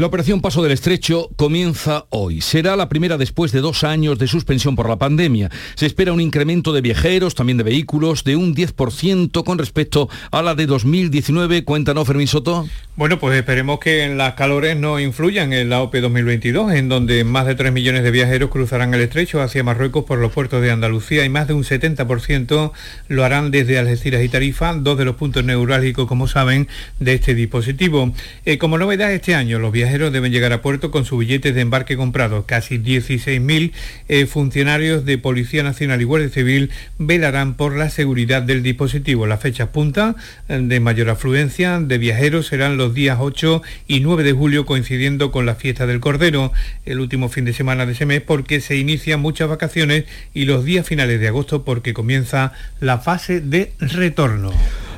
La 0.00 0.06
operación 0.06 0.40
Paso 0.40 0.62
del 0.62 0.72
Estrecho 0.72 1.28
comienza 1.36 2.06
hoy. 2.08 2.40
Será 2.40 2.74
la 2.74 2.88
primera 2.88 3.18
después 3.18 3.52
de 3.52 3.60
dos 3.60 3.84
años 3.84 4.18
de 4.18 4.28
suspensión 4.28 4.74
por 4.74 4.88
la 4.88 4.96
pandemia. 4.96 5.50
Se 5.74 5.84
espera 5.84 6.14
un 6.14 6.22
incremento 6.22 6.72
de 6.72 6.80
viajeros, 6.80 7.34
también 7.34 7.58
de 7.58 7.64
vehículos, 7.64 8.24
de 8.24 8.34
un 8.34 8.54
10% 8.54 9.44
con 9.44 9.58
respecto 9.58 10.08
a 10.30 10.40
la 10.40 10.54
de 10.54 10.64
2019. 10.64 11.64
Cuéntanos, 11.64 12.06
Fermín 12.06 12.28
Soto. 12.28 12.66
Bueno, 13.00 13.18
pues 13.18 13.34
esperemos 13.34 13.80
que 13.80 14.06
las 14.14 14.34
calores 14.34 14.76
no 14.76 15.00
influyan 15.00 15.54
en 15.54 15.70
la 15.70 15.80
OPE 15.80 16.02
2022, 16.02 16.74
en 16.74 16.90
donde 16.90 17.24
más 17.24 17.46
de 17.46 17.54
3 17.54 17.72
millones 17.72 18.02
de 18.02 18.10
viajeros 18.10 18.50
cruzarán 18.50 18.92
el 18.92 19.00
estrecho 19.00 19.40
hacia 19.40 19.64
Marruecos 19.64 20.04
por 20.04 20.18
los 20.18 20.32
puertos 20.32 20.60
de 20.60 20.70
Andalucía 20.70 21.24
y 21.24 21.30
más 21.30 21.48
de 21.48 21.54
un 21.54 21.64
70% 21.64 22.72
lo 23.08 23.24
harán 23.24 23.50
desde 23.50 23.78
Algeciras 23.78 24.22
y 24.22 24.28
Tarifa, 24.28 24.74
dos 24.74 24.98
de 24.98 25.06
los 25.06 25.16
puntos 25.16 25.42
neurálgicos, 25.42 26.06
como 26.06 26.28
saben, 26.28 26.68
de 26.98 27.14
este 27.14 27.34
dispositivo. 27.34 28.12
Eh, 28.44 28.58
como 28.58 28.76
novedad 28.76 29.10
este 29.14 29.34
año, 29.34 29.58
los 29.58 29.72
viajeros 29.72 30.12
deben 30.12 30.30
llegar 30.30 30.52
a 30.52 30.60
puerto 30.60 30.90
con 30.90 31.06
su 31.06 31.16
billete 31.16 31.54
de 31.54 31.62
embarque 31.62 31.96
comprado. 31.96 32.44
Casi 32.44 32.76
16.000 32.76 33.72
eh, 34.08 34.26
funcionarios 34.26 35.06
de 35.06 35.16
Policía 35.16 35.62
Nacional 35.62 36.02
y 36.02 36.04
Guardia 36.04 36.28
Civil 36.28 36.68
velarán 36.98 37.54
por 37.54 37.74
la 37.78 37.88
seguridad 37.88 38.42
del 38.42 38.62
dispositivo. 38.62 39.26
Las 39.26 39.40
fechas 39.40 39.70
punta 39.70 40.16
eh, 40.50 40.60
de 40.62 40.80
mayor 40.80 41.08
afluencia 41.08 41.80
de 41.80 41.96
viajeros 41.96 42.48
serán 42.48 42.76
los 42.76 42.89
días 42.94 43.18
8 43.20 43.62
y 43.86 44.00
9 44.00 44.22
de 44.22 44.32
julio 44.32 44.66
coincidiendo 44.66 45.30
con 45.30 45.46
la 45.46 45.54
fiesta 45.54 45.86
del 45.86 46.00
Cordero, 46.00 46.52
el 46.84 47.00
último 47.00 47.28
fin 47.28 47.44
de 47.44 47.52
semana 47.52 47.86
de 47.86 47.92
ese 47.92 48.06
mes 48.06 48.22
porque 48.22 48.60
se 48.60 48.76
inician 48.76 49.20
muchas 49.20 49.48
vacaciones 49.48 50.04
y 50.34 50.44
los 50.44 50.64
días 50.64 50.86
finales 50.86 51.20
de 51.20 51.28
agosto 51.28 51.64
porque 51.64 51.94
comienza 51.94 52.52
la 52.80 52.98
fase 52.98 53.40
de 53.40 53.72
retorno. 53.78 54.52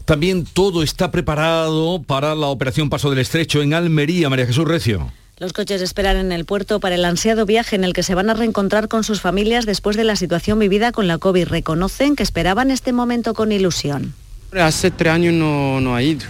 También 0.05 0.45
todo 0.45 0.83
está 0.83 1.11
preparado 1.11 2.03
para 2.03 2.35
la 2.35 2.49
operación 2.49 2.91
Paso 2.91 3.11
del 3.11 3.21
Estrecho 3.21 3.63
en 3.63 3.75
Almería, 3.75 4.29
María 4.29 4.47
Jesús 4.47 4.67
Recio. 4.67 5.13
Los 5.39 5.53
coches 5.53 5.83
esperan 5.83 6.19
en 6.19 6.33
el 6.33 6.45
puerto 6.45 6.79
para 6.79 6.95
el 6.95 7.05
ansiado 7.05 7.47
viaje 7.47 7.75
en 7.75 7.85
el 7.85 7.93
que 7.95 8.03
se 8.03 8.15
van 8.15 8.31
a 8.31 8.35
reencontrar 8.35 8.89
con 8.89 9.03
sus 9.03 9.21
familias 9.21 9.67
después 9.67 9.97
de 9.97 10.05
la 10.05 10.15
situación 10.17 10.59
vivida 10.59 10.93
con 10.93 11.09
la 11.09 11.19
COVID. 11.19 11.49
Reconocen 11.49 12.15
que 12.15 12.23
esperaban 12.23 12.71
este 12.71 12.93
momento 12.93 13.35
con 13.35 13.51
ilusión. 13.51 14.15
Hace 14.53 14.91
tres 14.91 15.13
años 15.13 15.35
no, 15.35 15.81
no 15.81 15.95
ha 15.95 16.03
ido. 16.03 16.27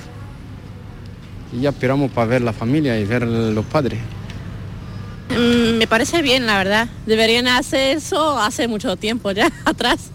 Y 1.53 1.61
ya 1.61 1.71
esperamos 1.71 2.11
para 2.11 2.27
ver 2.27 2.43
la 2.43 2.53
familia 2.53 2.99
y 2.99 3.05
ver 3.05 3.27
los 3.27 3.65
padres. 3.67 4.01
Mm, 5.31 5.79
me 5.79 5.87
parece 5.87 6.23
bien, 6.23 6.47
la 6.47 6.59
verdad. 6.59 6.89
Deberían 7.07 7.49
hacer 7.49 7.97
eso 7.97 8.39
hace 8.39 8.69
mucho 8.69 8.97
tiempo 8.97 9.31
ya 9.33 9.51
atrás. 9.65 10.11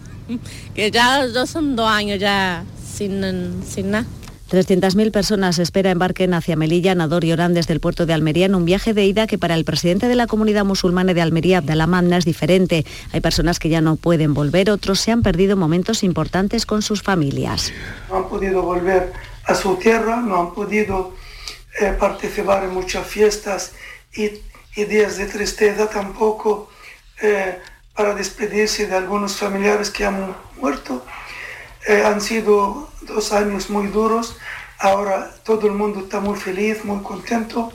Que 0.74 0.90
ya, 0.90 1.26
ya 1.26 1.46
son 1.46 1.74
dos 1.76 1.88
años 1.88 2.18
ya 2.18 2.64
sin, 2.84 3.62
sin 3.64 3.90
nada. 3.90 4.06
300.000 4.50 5.10
personas 5.10 5.58
espera 5.58 5.90
embarquen 5.90 6.32
hacia 6.32 6.56
Melilla, 6.56 6.94
Nador 6.94 7.22
y 7.24 7.32
Orán 7.32 7.52
desde 7.52 7.74
el 7.74 7.80
puerto 7.80 8.06
de 8.06 8.14
Almería 8.14 8.46
en 8.46 8.54
un 8.54 8.64
viaje 8.64 8.94
de 8.94 9.04
ida 9.04 9.26
que 9.26 9.36
para 9.36 9.54
el 9.54 9.66
presidente 9.66 10.08
de 10.08 10.14
la 10.14 10.26
comunidad 10.26 10.64
musulmana 10.64 11.12
de 11.12 11.20
Almería, 11.20 11.58
Abdallah 11.58 12.16
es 12.16 12.24
diferente. 12.24 12.86
Hay 13.12 13.20
personas 13.20 13.58
que 13.58 13.68
ya 13.68 13.82
no 13.82 13.96
pueden 13.96 14.32
volver, 14.32 14.70
otros 14.70 15.00
se 15.00 15.12
han 15.12 15.22
perdido 15.22 15.58
momentos 15.58 16.02
importantes 16.02 16.64
con 16.64 16.80
sus 16.80 17.02
familias. 17.02 17.72
No 18.08 18.16
han 18.16 18.28
podido 18.28 18.62
volver 18.62 19.12
a 19.44 19.54
su 19.54 19.76
tierra, 19.76 20.22
no 20.22 20.40
han 20.40 20.54
podido 20.54 21.12
eh, 21.80 21.92
participar 21.98 22.64
en 22.64 22.70
muchas 22.70 23.06
fiestas 23.06 23.72
y, 24.12 24.30
días 24.76 25.16
de 25.16 25.26
tristeza 25.26 25.90
tampoco 25.90 26.70
eh, 27.20 27.58
para 27.96 28.14
despedirse 28.14 28.86
de 28.86 28.94
algunos 28.94 29.34
familiares 29.34 29.90
que 29.90 30.04
han 30.04 30.36
muerto. 30.60 31.04
Eh, 31.88 32.04
han 32.04 32.20
sido 32.20 32.88
dos 33.02 33.32
años 33.32 33.70
muy 33.70 33.88
duros. 33.88 34.36
Ahora 34.78 35.34
todo 35.44 35.66
el 35.66 35.72
mundo 35.72 36.00
está 36.00 36.20
muy 36.20 36.38
feliz, 36.38 36.84
muy 36.84 37.02
contento. 37.02 37.72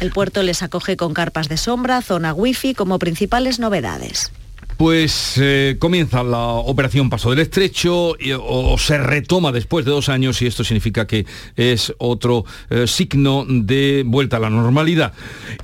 El 0.00 0.10
puerto 0.10 0.42
les 0.42 0.62
acoge 0.62 0.96
con 0.96 1.12
carpas 1.12 1.48
de 1.48 1.58
sombra, 1.58 2.00
zona 2.00 2.32
wifi 2.32 2.72
como 2.72 2.98
principales 2.98 3.58
novedades. 3.58 4.32
Pues 4.78 5.34
eh, 5.38 5.74
comienza 5.80 6.22
la 6.22 6.38
operación 6.38 7.10
Paso 7.10 7.30
del 7.30 7.40
Estrecho 7.40 8.14
o, 8.40 8.78
se 8.78 8.96
retoma 8.96 9.50
después 9.50 9.84
de 9.84 9.90
dos 9.90 10.08
años 10.08 10.40
y 10.40 10.46
esto 10.46 10.62
significa 10.62 11.04
que 11.04 11.26
es 11.56 11.92
otro 11.98 12.44
eh, 12.70 12.86
signo 12.86 13.44
de 13.48 14.04
vuelta 14.06 14.36
a 14.36 14.40
la 14.40 14.50
normalidad. 14.50 15.14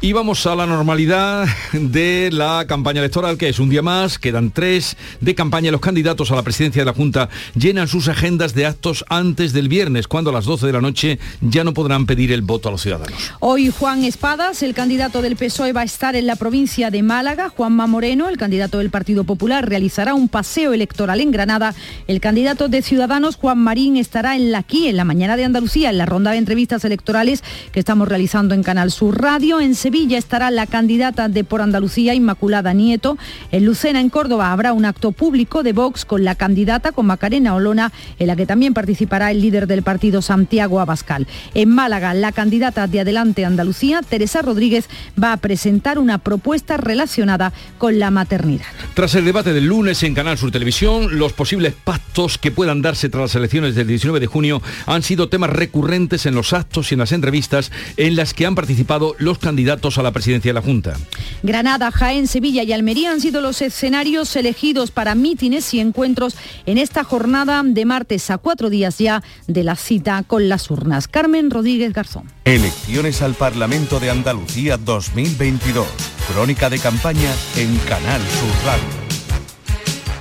Y 0.00 0.12
vamos 0.14 0.44
a 0.46 0.56
la 0.56 0.66
normalidad 0.66 1.46
de 1.72 2.30
la 2.32 2.64
campaña 2.66 2.98
electoral, 2.98 3.38
que 3.38 3.48
es 3.48 3.60
un 3.60 3.70
día 3.70 3.82
más, 3.82 4.18
quedan 4.18 4.50
tres 4.50 4.96
de 5.20 5.36
campaña. 5.36 5.70
Los 5.70 5.80
candidatos 5.80 6.32
a 6.32 6.34
la 6.34 6.42
presidencia 6.42 6.82
de 6.82 6.86
la 6.86 6.92
Junta 6.92 7.28
llenan 7.54 7.86
sus 7.86 8.08
agendas 8.08 8.52
de 8.52 8.66
actos 8.66 9.04
antes 9.08 9.52
del 9.52 9.68
viernes, 9.68 10.08
cuando 10.08 10.30
a 10.30 10.32
las 10.32 10.44
12 10.44 10.66
de 10.66 10.72
la 10.72 10.80
noche 10.80 11.20
ya 11.40 11.62
no 11.62 11.72
podrán 11.72 12.06
pedir 12.06 12.32
el 12.32 12.42
voto 12.42 12.68
a 12.68 12.72
los 12.72 12.82
ciudadanos. 12.82 13.30
Hoy 13.38 13.70
Juan 13.70 14.02
Espadas, 14.02 14.64
el 14.64 14.74
candidato 14.74 15.22
del 15.22 15.36
PSOE, 15.36 15.72
va 15.72 15.82
a 15.82 15.84
estar 15.84 16.16
en 16.16 16.26
la 16.26 16.34
provincia 16.34 16.90
de 16.90 17.04
Málaga. 17.04 17.48
Juanma 17.48 17.86
Moreno, 17.86 18.28
el 18.28 18.38
candidato 18.38 18.78
del 18.78 18.90
Partido 18.90 19.03
Partido 19.04 19.24
Popular 19.24 19.68
realizará 19.68 20.14
un 20.14 20.28
paseo 20.30 20.72
electoral 20.72 21.20
en 21.20 21.30
Granada. 21.30 21.74
El 22.06 22.22
candidato 22.22 22.68
de 22.68 22.80
Ciudadanos, 22.80 23.36
Juan 23.36 23.58
Marín, 23.58 23.98
estará 23.98 24.34
en 24.34 24.50
la 24.50 24.60
aquí, 24.60 24.88
en 24.88 24.96
la 24.96 25.04
mañana 25.04 25.36
de 25.36 25.44
Andalucía, 25.44 25.90
en 25.90 25.98
la 25.98 26.06
ronda 26.06 26.30
de 26.30 26.38
entrevistas 26.38 26.86
electorales 26.86 27.44
que 27.70 27.80
estamos 27.80 28.08
realizando 28.08 28.54
en 28.54 28.62
Canal 28.62 28.90
Sur 28.90 29.20
Radio. 29.20 29.60
En 29.60 29.74
Sevilla 29.74 30.16
estará 30.16 30.50
la 30.50 30.66
candidata 30.66 31.28
de 31.28 31.44
Por 31.44 31.60
Andalucía, 31.60 32.14
Inmaculada 32.14 32.72
Nieto. 32.72 33.18
En 33.52 33.66
Lucena, 33.66 34.00
en 34.00 34.08
Córdoba, 34.08 34.52
habrá 34.52 34.72
un 34.72 34.86
acto 34.86 35.12
público 35.12 35.62
de 35.62 35.74
Vox 35.74 36.06
con 36.06 36.24
la 36.24 36.34
candidata, 36.34 36.92
con 36.92 37.04
Macarena 37.04 37.54
Olona, 37.54 37.92
en 38.18 38.26
la 38.26 38.36
que 38.36 38.46
también 38.46 38.72
participará 38.72 39.30
el 39.32 39.42
líder 39.42 39.66
del 39.66 39.82
partido, 39.82 40.22
Santiago 40.22 40.80
Abascal. 40.80 41.26
En 41.52 41.68
Málaga, 41.68 42.14
la 42.14 42.32
candidata 42.32 42.86
de 42.86 43.00
Adelante 43.00 43.44
Andalucía, 43.44 44.00
Teresa 44.00 44.40
Rodríguez, 44.40 44.88
va 45.22 45.34
a 45.34 45.36
presentar 45.36 45.98
una 45.98 46.16
propuesta 46.16 46.78
relacionada 46.78 47.52
con 47.76 47.98
la 47.98 48.10
maternidad. 48.10 48.64
Tras 48.94 49.16
el 49.16 49.24
debate 49.24 49.52
del 49.52 49.66
lunes 49.66 50.04
en 50.04 50.14
Canal 50.14 50.38
Sur 50.38 50.52
Televisión, 50.52 51.18
los 51.18 51.32
posibles 51.32 51.74
pactos 51.74 52.38
que 52.38 52.52
puedan 52.52 52.80
darse 52.80 53.08
tras 53.08 53.22
las 53.22 53.34
elecciones 53.34 53.74
del 53.74 53.88
19 53.88 54.20
de 54.20 54.28
junio 54.28 54.62
han 54.86 55.02
sido 55.02 55.28
temas 55.28 55.50
recurrentes 55.50 56.26
en 56.26 56.36
los 56.36 56.52
actos 56.52 56.92
y 56.92 56.94
en 56.94 57.00
las 57.00 57.10
entrevistas 57.10 57.72
en 57.96 58.14
las 58.14 58.34
que 58.34 58.46
han 58.46 58.54
participado 58.54 59.16
los 59.18 59.38
candidatos 59.38 59.98
a 59.98 60.04
la 60.04 60.12
presidencia 60.12 60.50
de 60.50 60.54
la 60.54 60.62
Junta. 60.62 60.94
Granada, 61.42 61.90
Jaén, 61.90 62.28
Sevilla 62.28 62.62
y 62.62 62.72
Almería 62.72 63.10
han 63.10 63.20
sido 63.20 63.40
los 63.40 63.62
escenarios 63.62 64.36
elegidos 64.36 64.92
para 64.92 65.16
mítines 65.16 65.74
y 65.74 65.80
encuentros 65.80 66.36
en 66.64 66.78
esta 66.78 67.02
jornada 67.02 67.62
de 67.64 67.84
martes 67.84 68.30
a 68.30 68.38
cuatro 68.38 68.70
días 68.70 68.98
ya 68.98 69.24
de 69.48 69.64
la 69.64 69.74
cita 69.74 70.22
con 70.24 70.48
las 70.48 70.70
urnas. 70.70 71.08
Carmen 71.08 71.50
Rodríguez 71.50 71.92
Garzón. 71.92 72.33
Elecciones 72.44 73.22
al 73.22 73.32
Parlamento 73.32 74.00
de 74.00 74.10
Andalucía 74.10 74.76
2022. 74.76 75.86
Crónica 76.30 76.68
de 76.68 76.78
campaña 76.78 77.32
en 77.56 77.74
Canal 77.78 78.20
Sur 78.20 78.66
Radio. 78.66 78.84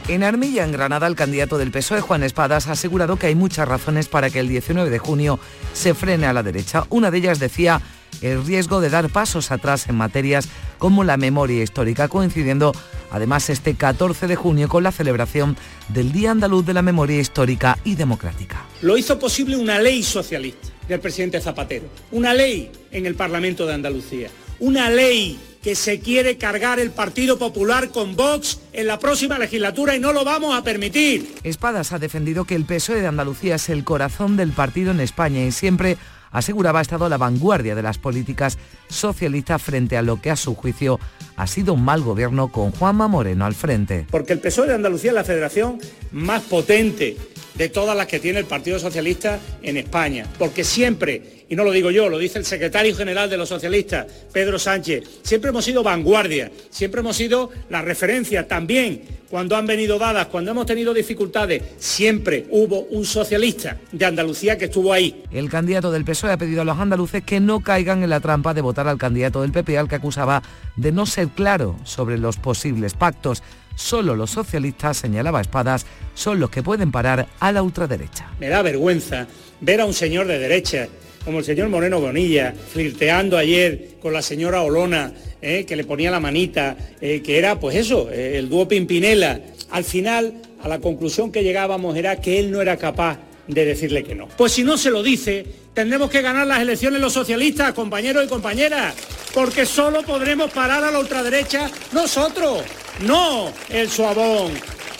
En 0.07 0.23
Armilla, 0.23 0.63
en 0.63 0.71
Granada, 0.71 1.07
el 1.07 1.17
candidato 1.17 1.57
del 1.57 1.71
PSOE, 1.71 1.99
Juan 1.99 2.23
Espadas, 2.23 2.67
ha 2.67 2.73
asegurado 2.73 3.17
que 3.17 3.27
hay 3.27 3.35
muchas 3.35 3.67
razones 3.67 4.07
para 4.07 4.29
que 4.29 4.39
el 4.39 4.47
19 4.47 4.89
de 4.89 4.99
junio 4.99 5.37
se 5.73 5.93
frene 5.93 6.25
a 6.25 6.31
la 6.31 6.43
derecha. 6.43 6.85
Una 6.89 7.11
de 7.11 7.17
ellas 7.17 7.39
decía 7.39 7.81
el 8.21 8.45
riesgo 8.45 8.79
de 8.79 8.89
dar 8.89 9.09
pasos 9.09 9.51
atrás 9.51 9.89
en 9.89 9.95
materias 9.95 10.47
como 10.77 11.03
la 11.03 11.17
memoria 11.17 11.61
histórica, 11.61 12.07
coincidiendo 12.07 12.71
además 13.11 13.49
este 13.49 13.75
14 13.75 14.27
de 14.27 14.37
junio 14.37 14.69
con 14.69 14.83
la 14.83 14.93
celebración 14.93 15.57
del 15.89 16.13
Día 16.13 16.31
Andaluz 16.31 16.65
de 16.65 16.73
la 16.73 16.83
Memoria 16.83 17.19
Histórica 17.19 17.77
y 17.83 17.95
Democrática. 17.95 18.63
Lo 18.81 18.97
hizo 18.97 19.19
posible 19.19 19.57
una 19.57 19.77
ley 19.79 20.03
socialista 20.03 20.72
del 20.93 21.01
presidente 21.01 21.41
Zapatero, 21.41 21.85
una 22.11 22.33
ley 22.33 22.71
en 22.91 23.05
el 23.05 23.15
Parlamento 23.15 23.65
de 23.65 23.73
Andalucía, 23.73 24.29
una 24.59 24.89
ley 24.89 25.39
que 25.63 25.75
se 25.75 25.99
quiere 25.99 26.37
cargar 26.37 26.79
el 26.79 26.91
Partido 26.91 27.39
Popular 27.39 27.89
con 27.89 28.15
Vox 28.15 28.59
en 28.73 28.85
la 28.85 28.99
próxima 28.99 29.39
legislatura 29.39 29.95
y 29.95 29.99
no 29.99 30.13
lo 30.13 30.23
vamos 30.23 30.55
a 30.55 30.63
permitir. 30.63 31.35
Espadas 31.43 31.93
ha 31.93 31.99
defendido 31.99 32.45
que 32.45 32.55
el 32.55 32.65
PSOE 32.65 33.01
de 33.01 33.07
Andalucía 33.07 33.55
es 33.55 33.69
el 33.69 33.83
corazón 33.83 34.37
del 34.37 34.51
partido 34.51 34.91
en 34.91 34.99
España 34.99 35.43
y 35.43 35.51
siempre 35.51 35.97
aseguraba 36.31 36.79
ha 36.79 36.81
estado 36.81 37.05
a 37.05 37.09
la 37.09 37.17
vanguardia 37.17 37.75
de 37.75 37.81
las 37.81 37.97
políticas 37.97 38.57
socialistas 38.89 39.61
frente 39.61 39.97
a 39.97 40.01
lo 40.01 40.21
que 40.21 40.31
a 40.31 40.35
su 40.35 40.53
juicio 40.53 40.99
ha 41.37 41.47
sido 41.47 41.73
un 41.73 41.83
mal 41.83 42.01
gobierno 42.01 42.51
con 42.51 42.71
Juanma 42.71 43.07
Moreno 43.07 43.45
al 43.45 43.55
frente. 43.55 44.05
Porque 44.11 44.33
el 44.33 44.39
PSOE 44.39 44.67
de 44.67 44.75
Andalucía 44.75 45.11
es 45.11 45.15
la 45.15 45.23
federación 45.23 45.79
más 46.11 46.43
potente 46.43 47.17
de 47.55 47.69
todas 47.69 47.95
las 47.95 48.07
que 48.07 48.19
tiene 48.19 48.39
el 48.39 48.45
Partido 48.45 48.79
Socialista 48.79 49.39
en 49.61 49.77
España. 49.77 50.27
Porque 50.37 50.63
siempre, 50.63 51.45
y 51.49 51.55
no 51.55 51.63
lo 51.63 51.71
digo 51.71 51.91
yo, 51.91 52.09
lo 52.09 52.17
dice 52.17 52.39
el 52.39 52.45
secretario 52.45 52.95
general 52.95 53.29
de 53.29 53.37
los 53.37 53.49
socialistas, 53.49 54.07
Pedro 54.31 54.57
Sánchez, 54.59 55.03
siempre 55.23 55.49
hemos 55.49 55.65
sido 55.65 55.83
vanguardia, 55.83 56.51
siempre 56.69 57.01
hemos 57.01 57.15
sido 57.15 57.49
la 57.69 57.81
referencia 57.81 58.47
también 58.47 59.23
cuando 59.33 59.55
han 59.55 59.65
venido 59.65 59.97
dadas, 59.97 60.27
cuando 60.27 60.51
hemos 60.51 60.67
tenido 60.67 60.93
dificultades, 60.93 61.63
siempre 61.79 62.45
hubo 62.51 62.81
un 62.81 63.03
socialista 63.03 63.77
de 63.91 64.05
Andalucía 64.05 64.59
que 64.59 64.65
estuvo 64.65 64.93
ahí. 64.93 65.23
El 65.31 65.49
candidato 65.49 65.89
del 65.89 66.05
PSOE 66.05 66.33
ha 66.33 66.37
pedido 66.37 66.61
a 66.61 66.65
los 66.65 66.77
andaluces 66.77 67.23
que 67.23 67.39
no 67.39 67.61
caigan 67.61 68.03
en 68.03 68.11
la 68.11 68.19
trampa 68.19 68.53
de 68.53 68.61
votar 68.61 68.87
al 68.87 68.99
candidato 68.99 69.41
del 69.41 69.51
PP 69.51 69.75
al 69.79 69.89
que 69.89 69.95
acusaba 69.95 70.43
de 70.75 70.91
no 70.91 71.07
ser 71.07 71.29
claro 71.29 71.75
sobre 71.83 72.19
los 72.19 72.37
posibles 72.37 72.93
pactos. 72.93 73.41
Solo 73.75 74.15
los 74.15 74.31
socialistas, 74.31 74.97
señalaba 74.97 75.41
Espadas, 75.41 75.85
son 76.13 76.39
los 76.39 76.49
que 76.49 76.63
pueden 76.63 76.91
parar 76.91 77.27
a 77.39 77.51
la 77.51 77.63
ultraderecha. 77.63 78.31
Me 78.39 78.49
da 78.49 78.61
vergüenza 78.61 79.27
ver 79.61 79.81
a 79.81 79.85
un 79.85 79.93
señor 79.93 80.27
de 80.27 80.39
derecha 80.39 80.87
como 81.25 81.39
el 81.39 81.45
señor 81.45 81.69
Moreno 81.69 82.01
Bonilla, 82.01 82.53
flirteando 82.53 83.37
ayer 83.37 83.91
con 84.01 84.13
la 84.13 84.21
señora 84.21 84.61
Olona, 84.61 85.13
eh, 85.41 85.65
que 85.65 85.75
le 85.75 85.85
ponía 85.85 86.11
la 86.11 86.19
manita, 86.19 86.75
eh, 86.99 87.21
que 87.21 87.37
era 87.37 87.59
pues 87.59 87.77
eso, 87.77 88.09
eh, 88.11 88.37
el 88.37 88.49
dúo 88.49 88.67
Pimpinela. 88.67 89.39
Al 89.71 89.83
final, 89.83 90.33
a 90.61 90.67
la 90.67 90.79
conclusión 90.79 91.31
que 91.31 91.43
llegábamos 91.43 91.95
era 91.95 92.17
que 92.17 92.39
él 92.39 92.51
no 92.51 92.61
era 92.61 92.77
capaz 92.77 93.19
de 93.47 93.65
decirle 93.65 94.03
que 94.03 94.15
no. 94.15 94.27
Pues 94.29 94.53
si 94.53 94.63
no 94.63 94.77
se 94.77 94.89
lo 94.89 95.03
dice, 95.03 95.45
tendremos 95.73 96.09
que 96.09 96.21
ganar 96.21 96.47
las 96.47 96.61
elecciones 96.61 97.01
los 97.01 97.13
socialistas, 97.13 97.73
compañeros 97.73 98.25
y 98.25 98.27
compañeras, 98.27 98.95
porque 99.33 99.65
solo 99.65 100.03
podremos 100.03 100.51
parar 100.51 100.83
a 100.83 100.91
la 100.91 100.99
ultraderecha 100.99 101.69
nosotros, 101.91 102.63
no 103.01 103.51
el 103.69 103.89
suavón. 103.89 104.51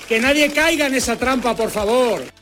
Que 0.08 0.20
nadie 0.20 0.52
caiga 0.52 0.88
en 0.88 0.96
esa 0.96 1.16
trampa, 1.16 1.56
por 1.56 1.72
favor. 1.72 2.33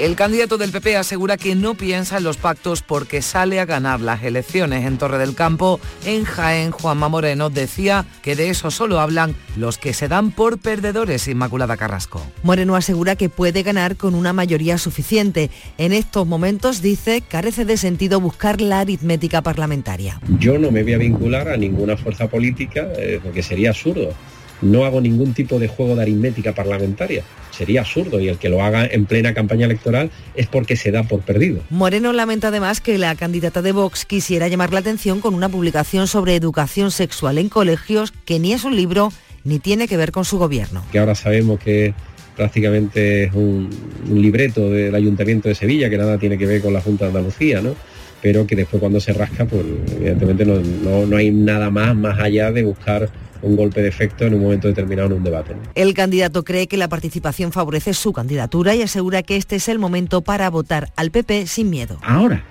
El 0.00 0.16
candidato 0.16 0.56
del 0.56 0.70
PP 0.70 0.96
asegura 0.96 1.36
que 1.36 1.54
no 1.54 1.74
piensa 1.74 2.16
en 2.16 2.24
los 2.24 2.38
pactos 2.38 2.80
porque 2.80 3.20
sale 3.20 3.60
a 3.60 3.66
ganar 3.66 4.00
las 4.00 4.22
elecciones 4.22 4.86
en 4.86 4.96
Torre 4.96 5.18
del 5.18 5.34
Campo. 5.34 5.78
En 6.06 6.24
Jaén, 6.24 6.70
Juanma 6.70 7.10
Moreno 7.10 7.50
decía 7.50 8.06
que 8.22 8.34
de 8.34 8.48
eso 8.48 8.70
solo 8.70 8.98
hablan 8.98 9.36
los 9.58 9.76
que 9.76 9.92
se 9.92 10.08
dan 10.08 10.30
por 10.30 10.56
perdedores, 10.56 11.28
Inmaculada 11.28 11.76
Carrasco. 11.76 12.26
Moreno 12.42 12.76
asegura 12.76 13.14
que 13.14 13.28
puede 13.28 13.62
ganar 13.62 13.96
con 13.96 14.14
una 14.14 14.32
mayoría 14.32 14.78
suficiente. 14.78 15.50
En 15.76 15.92
estos 15.92 16.26
momentos, 16.26 16.80
dice, 16.80 17.20
carece 17.20 17.66
de 17.66 17.76
sentido 17.76 18.22
buscar 18.22 18.62
la 18.62 18.80
aritmética 18.80 19.42
parlamentaria. 19.42 20.18
Yo 20.38 20.58
no 20.58 20.70
me 20.70 20.82
voy 20.82 20.94
a 20.94 20.98
vincular 20.98 21.46
a 21.50 21.58
ninguna 21.58 21.98
fuerza 21.98 22.26
política 22.26 22.88
eh, 22.96 23.20
porque 23.22 23.42
sería 23.42 23.68
absurdo. 23.68 24.14
No 24.62 24.84
hago 24.84 25.00
ningún 25.00 25.34
tipo 25.34 25.58
de 25.58 25.68
juego 25.68 25.96
de 25.96 26.02
aritmética 26.02 26.54
parlamentaria 26.54 27.24
sería 27.60 27.80
absurdo 27.80 28.20
y 28.20 28.28
el 28.28 28.38
que 28.38 28.48
lo 28.48 28.62
haga 28.62 28.86
en 28.86 29.04
plena 29.04 29.34
campaña 29.34 29.66
electoral 29.66 30.10
es 30.34 30.46
porque 30.46 30.76
se 30.76 30.90
da 30.90 31.02
por 31.02 31.20
perdido. 31.20 31.62
Moreno 31.68 32.12
lamenta 32.14 32.48
además 32.48 32.80
que 32.80 32.96
la 32.96 33.14
candidata 33.14 33.60
de 33.60 33.72
Vox 33.72 34.06
quisiera 34.06 34.48
llamar 34.48 34.72
la 34.72 34.80
atención 34.80 35.20
con 35.20 35.34
una 35.34 35.50
publicación 35.50 36.06
sobre 36.06 36.36
educación 36.36 36.90
sexual 36.90 37.36
en 37.36 37.50
colegios 37.50 38.14
que 38.24 38.38
ni 38.38 38.54
es 38.54 38.64
un 38.64 38.76
libro 38.76 39.12
ni 39.44 39.58
tiene 39.58 39.88
que 39.88 39.98
ver 39.98 40.10
con 40.10 40.24
su 40.24 40.38
gobierno. 40.38 40.82
Que 40.90 40.98
ahora 40.98 41.14
sabemos 41.14 41.60
que 41.60 41.92
prácticamente 42.34 43.24
es 43.24 43.34
un, 43.34 43.68
libreto 44.10 44.70
del 44.70 44.94
Ayuntamiento 44.94 45.50
de 45.50 45.54
Sevilla 45.54 45.90
que 45.90 45.98
nada 45.98 46.16
tiene 46.16 46.38
que 46.38 46.46
ver 46.46 46.62
con 46.62 46.72
la 46.72 46.80
Junta 46.80 47.04
de 47.04 47.08
Andalucía, 47.08 47.60
¿no? 47.60 47.74
pero 48.22 48.46
que 48.46 48.56
después 48.56 48.80
cuando 48.80 49.00
se 49.00 49.12
rasca, 49.12 49.44
pues 49.44 49.64
evidentemente 49.96 50.44
no, 50.44 51.06
no 51.06 51.16
hay 51.16 51.30
nada 51.30 51.70
más 51.70 51.96
más 51.96 52.18
allá 52.20 52.52
de 52.52 52.62
buscar 52.62 53.10
un 53.42 53.56
golpe 53.56 53.82
de 53.82 53.88
efecto 53.88 54.24
en 54.24 54.34
un 54.34 54.42
momento 54.42 54.68
determinado 54.68 55.08
en 55.08 55.14
un 55.14 55.24
debate. 55.24 55.54
El 55.74 55.94
candidato 55.94 56.44
cree 56.44 56.66
que 56.66 56.76
la 56.76 56.88
participación 56.88 57.52
favorece 57.52 57.94
su 57.94 58.12
candidatura 58.12 58.74
y 58.74 58.82
asegura 58.82 59.22
que 59.22 59.36
este 59.36 59.56
es 59.56 59.68
el 59.68 59.78
momento 59.78 60.22
para 60.22 60.50
votar 60.50 60.92
al 60.96 61.10
PP 61.10 61.46
sin 61.46 61.70
miedo. 61.70 61.98
Ahora, 62.02 62.44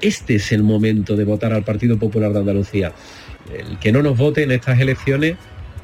este 0.00 0.36
es 0.36 0.52
el 0.52 0.62
momento 0.62 1.16
de 1.16 1.24
votar 1.24 1.52
al 1.52 1.64
Partido 1.64 1.98
Popular 1.98 2.32
de 2.32 2.40
Andalucía. 2.40 2.92
El 3.52 3.78
que 3.78 3.92
no 3.92 4.02
nos 4.02 4.16
vote 4.18 4.42
en 4.42 4.52
estas 4.52 4.80
elecciones, 4.80 5.36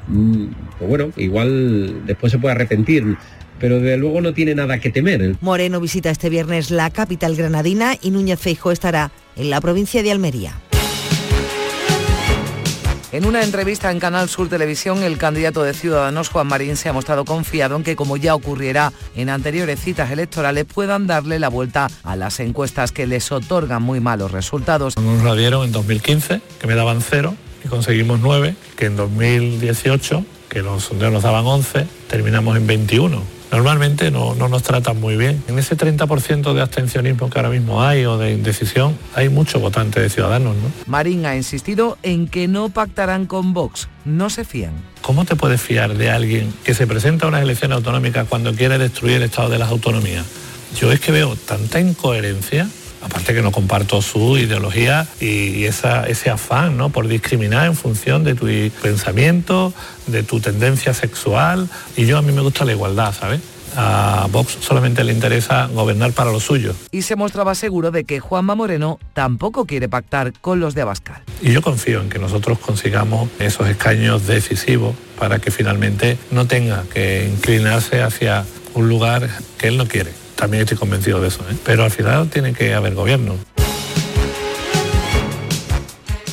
mm, 0.07 0.45
pues 0.79 0.89
bueno, 0.89 1.11
igual 1.17 2.05
después 2.05 2.31
se 2.31 2.39
puede 2.39 2.55
arrepentir 2.55 3.17
pero 3.59 3.79
de 3.79 3.95
luego 3.95 4.19
no 4.19 4.33
tiene 4.33 4.55
nada 4.55 4.79
que 4.79 4.89
temer. 4.89 5.37
Moreno 5.39 5.79
visita 5.79 6.09
este 6.09 6.29
viernes 6.29 6.69
la 6.69 6.89
capital 6.89 7.35
granadina 7.37 7.95
y 8.01 8.11
Núñez 8.11 8.37
Feijo 8.37 8.71
estará 8.71 9.11
en 9.37 9.49
la 9.49 9.61
provincia 9.61 10.03
de 10.03 10.11
Almería. 10.11 10.59
En 13.13 13.27
una 13.27 13.43
entrevista 13.43 13.91
en 13.91 13.99
Canal 13.99 14.27
Sur 14.27 14.49
Televisión, 14.49 15.03
el 15.03 15.19
candidato 15.19 15.61
de 15.61 15.75
Ciudadanos, 15.75 16.29
Juan 16.29 16.47
Marín, 16.47 16.75
se 16.75 16.89
ha 16.89 16.93
mostrado 16.93 17.25
confiado 17.25 17.75
en 17.75 17.83
que, 17.83 17.95
como 17.95 18.17
ya 18.17 18.33
ocurriera 18.33 18.91
en 19.15 19.29
anteriores 19.29 19.79
citas 19.79 20.09
electorales, 20.09 20.65
puedan 20.65 21.05
darle 21.05 21.37
la 21.37 21.47
vuelta 21.47 21.91
a 22.01 22.15
las 22.15 22.39
encuestas 22.39 22.91
que 22.91 23.05
les 23.05 23.31
otorgan 23.31 23.83
muy 23.83 23.99
malos 23.99 24.31
resultados. 24.31 24.97
Nos 24.97 25.23
la 25.23 25.35
dieron 25.35 25.63
en 25.63 25.71
2015, 25.71 26.41
que 26.59 26.65
me 26.65 26.73
daban 26.73 27.03
cero, 27.03 27.35
y 27.63 27.67
conseguimos 27.67 28.19
nueve, 28.19 28.55
que 28.75 28.87
en 28.87 28.95
2018, 28.95 30.25
que 30.49 30.63
los 30.63 30.85
sondeos 30.85 31.13
nos 31.13 31.21
daban 31.21 31.45
11, 31.45 31.85
terminamos 32.09 32.57
en 32.57 32.65
21 32.65 33.42
normalmente 33.53 34.09
no, 34.09 34.33
nos 34.33 34.63
tratan 34.63 34.99
muy 34.99 35.15
bien. 35.15 35.43
En 35.47 35.59
ese 35.59 35.77
30% 35.77 36.53
de 36.53 36.61
abstencionismo 36.61 37.29
que 37.29 37.37
ahora 37.37 37.49
mismo 37.49 37.83
hay 37.83 38.03
o 38.05 38.17
de 38.17 38.31
indecisión, 38.31 38.97
hay 39.13 39.29
muchos 39.29 39.61
votantes 39.61 40.01
de 40.01 40.09
Ciudadanos. 40.09 40.55
¿no? 40.55 40.71
Marín 40.87 41.27
ha 41.27 41.35
insistido 41.35 41.99
en 42.01 42.27
que 42.27 42.47
no 42.47 42.69
pactarán 42.69 43.27
con 43.27 43.53
Vox, 43.53 43.89
no 44.05 44.31
se 44.31 44.43
fían. 44.43 44.73
¿Cómo 45.01 45.23
te 45.25 45.35
puedes 45.35 45.61
fiar 45.61 45.95
de 45.95 46.09
alguien 46.09 46.51
que 46.63 46.73
se 46.73 46.87
presenta 46.87 47.25
a 47.25 47.29
unas 47.29 47.43
elecciones 47.43 47.75
autonómicas 47.75 48.27
cuando 48.27 48.55
quiere 48.55 48.79
destruir 48.79 49.17
el 49.17 49.23
Estado 49.23 49.49
de 49.49 49.59
las 49.59 49.69
autonomías? 49.69 50.25
Yo 50.79 50.91
es 50.91 50.99
que 50.99 51.11
veo 51.11 51.35
tanta 51.35 51.79
incoherencia 51.79 52.67
aparte 53.03 53.33
que 53.33 53.41
no 53.41 53.51
comparto 53.51 54.01
su 54.01 54.37
ideología 54.37 55.07
y 55.19 55.65
ese 55.65 56.29
afán 56.29 56.77
¿no? 56.77 56.89
por 56.89 57.07
discriminar 57.07 57.67
en 57.67 57.75
función 57.75 58.23
de 58.23 58.35
tu 58.35 58.47
pensamiento, 58.81 59.73
de 60.07 60.23
tu 60.23 60.39
tendencia 60.39 60.93
sexual. 60.93 61.69
Y 61.95 62.05
yo 62.05 62.17
a 62.17 62.21
mí 62.21 62.31
me 62.31 62.41
gusta 62.41 62.65
la 62.65 62.71
igualdad, 62.71 63.13
¿sabes? 63.13 63.41
a 63.75 64.27
Vox 64.31 64.57
solamente 64.61 65.03
le 65.03 65.13
interesa 65.13 65.67
gobernar 65.67 66.11
para 66.13 66.31
lo 66.31 66.39
suyo. 66.39 66.75
Y 66.91 67.03
se 67.03 67.15
mostraba 67.15 67.55
seguro 67.55 67.91
de 67.91 68.03
que 68.03 68.19
Juanma 68.19 68.55
Moreno 68.55 68.99
tampoco 69.13 69.65
quiere 69.65 69.89
pactar 69.89 70.33
con 70.41 70.59
los 70.59 70.75
de 70.75 70.81
Abascal. 70.81 71.23
Y 71.41 71.51
yo 71.51 71.61
confío 71.61 72.01
en 72.01 72.09
que 72.09 72.19
nosotros 72.19 72.59
consigamos 72.59 73.29
esos 73.39 73.67
escaños 73.67 74.27
decisivos 74.27 74.95
para 75.17 75.39
que 75.39 75.51
finalmente 75.51 76.17
no 76.31 76.45
tenga 76.45 76.83
que 76.93 77.27
inclinarse 77.27 78.01
hacia 78.01 78.45
un 78.73 78.89
lugar 78.89 79.27
que 79.57 79.67
él 79.67 79.77
no 79.77 79.87
quiere 79.87 80.22
también 80.35 80.63
estoy 80.63 80.77
convencido 80.77 81.21
de 81.21 81.27
eso, 81.27 81.41
¿eh? 81.49 81.55
pero 81.63 81.83
al 81.83 81.91
final 81.91 82.29
tiene 82.29 82.53
que 82.53 82.73
haber 82.73 82.93
gobierno. 82.95 83.35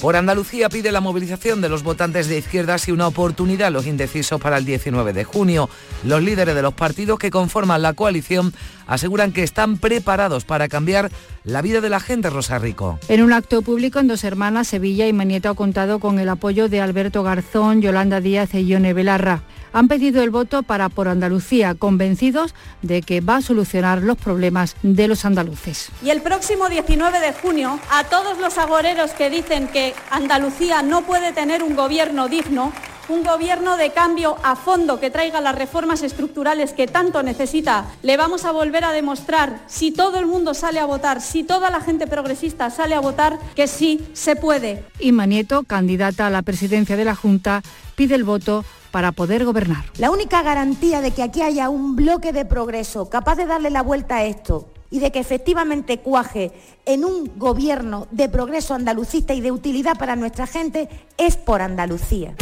Por 0.01 0.17
Andalucía 0.17 0.71
pide 0.71 0.93
la 0.93 1.03
movilización 1.03 1.61
de 1.61 1.69
los 1.69 1.83
votantes 1.83 2.27
de 2.27 2.39
izquierdas 2.39 2.89
y 2.89 2.93
una 2.93 3.07
oportunidad 3.07 3.69
a 3.69 3.71
los 3.71 3.87
indecisos 3.87 4.41
para 4.41 4.57
el 4.57 4.65
19 4.65 5.13
de 5.13 5.25
junio. 5.25 5.69
Los 6.05 6.23
líderes 6.23 6.55
de 6.55 6.63
los 6.63 6.73
partidos 6.73 7.19
que 7.19 7.31
conforman 7.31 7.83
la 7.83 7.93
coalición 7.93 8.55
aseguran 8.87 9.33
que 9.33 9.43
están 9.43 9.77
preparados 9.77 10.47
para 10.47 10.69
cambiar 10.69 11.11
la 11.45 11.61
vida 11.61 11.83
de 11.83 11.91
la 11.91 12.01
gente 12.01 12.31
Rosa 12.31 12.59
Rico. 12.59 12.99
En 13.09 13.23
un 13.23 13.35
acto 13.35 13.61
público 13.61 13.99
en 13.99 14.09
Dos 14.09 14.25
Hermanas, 14.25 14.69
Sevilla 14.69 15.07
y 15.07 15.13
Manieta 15.13 15.51
ha 15.51 15.55
contado 15.55 15.99
con 15.99 16.19
el 16.19 16.31
apoyo 16.31 16.71
de 16.71 16.81
Alberto 16.81 17.23
Garzón, 17.23 17.83
Yolanda 17.83 18.23
Díaz 18.23 18.55
y 18.55 18.65
Ione 18.65 18.95
Belarra 18.95 19.43
han 19.73 19.89
pedido 19.89 20.23
el 20.23 20.31
voto 20.31 20.63
para 20.63 20.89
por 20.89 21.09
Andalucía, 21.09 21.75
convencidos 21.75 22.55
de 22.83 23.03
que 23.03 23.21
va 23.21 23.37
a 23.37 23.43
solucionar 23.43 24.03
los 24.03 24.17
problemas 24.19 24.77
de 24.83 25.09
los 25.09 25.25
andaluces. 25.25 25.91
Y 26.05 26.11
el 26.11 26.23
próximo 26.23 26.69
19 26.69 27.21
de 27.21 27.33
junio, 27.33 27.79
a 27.91 28.05
todos 28.05 28.39
los 28.39 28.59
agoreros 28.59 29.13
que 29.13 29.31
dicen 29.31 29.69
que 29.69 29.95
Andalucía 30.11 30.83
no 30.83 31.03
puede 31.03 31.33
tener 31.33 31.63
un 31.63 31.77
gobierno 31.77 32.29
digno, 32.29 32.73
un 33.11 33.25
gobierno 33.25 33.77
de 33.77 33.91
cambio 33.91 34.37
a 34.45 34.55
fondo 34.55 35.01
que 35.01 35.11
traiga 35.11 35.41
las 35.41 35.57
reformas 35.57 36.03
estructurales 36.03 36.73
que 36.73 36.87
tanto 36.87 37.23
necesita. 37.23 37.87
Le 38.03 38.17
vamos 38.17 38.45
a 38.45 38.53
volver 38.53 38.85
a 38.85 38.93
demostrar, 38.93 39.61
si 39.67 39.91
todo 39.91 40.19
el 40.19 40.27
mundo 40.27 40.55
sale 40.55 40.79
a 40.79 40.85
votar, 40.85 41.21
si 41.21 41.43
toda 41.43 41.71
la 41.71 41.81
gente 41.81 42.07
progresista 42.07 42.71
sale 42.71 42.95
a 42.95 43.01
votar, 43.01 43.39
que 43.57 43.67
sí 43.67 44.01
se 44.13 44.37
puede. 44.37 44.85
Inma 45.01 45.27
Nieto, 45.27 45.65
candidata 45.65 46.29
a 46.29 46.31
la 46.31 46.43
presidencia 46.43 46.97
de 46.97 47.05
la 47.05 47.17
Junta, 47.17 47.63
pide 47.97 48.15
el 48.15 48.25
voto 48.25 48.65
para 48.91 49.13
poder 49.13 49.45
gobernar. 49.45 49.85
La 49.99 50.11
única 50.11 50.43
garantía 50.43 51.01
de 51.01 51.11
que 51.11 51.23
aquí 51.23 51.43
haya 51.43 51.69
un 51.69 51.97
bloque 51.97 52.33
de 52.33 52.45
progreso 52.45 53.09
capaz 53.09 53.37
de 53.37 53.47
darle 53.47 53.71
la 53.71 53.83
vuelta 53.83 54.17
a 54.17 54.25
esto 54.25 54.69
y 54.91 54.99
de 54.99 55.13
que 55.13 55.21
efectivamente 55.21 56.01
cuaje 56.01 56.53
en 56.85 57.05
un 57.05 57.31
gobierno 57.37 58.09
de 58.11 58.29
progreso 58.29 58.75
andalucista 58.75 59.35
y 59.35 59.41
de 59.41 59.53
utilidad 59.53 59.97
para 59.97 60.17
nuestra 60.17 60.47
gente 60.47 60.89
es 61.17 61.37
por 61.37 61.63
Andalucía. 61.63 62.35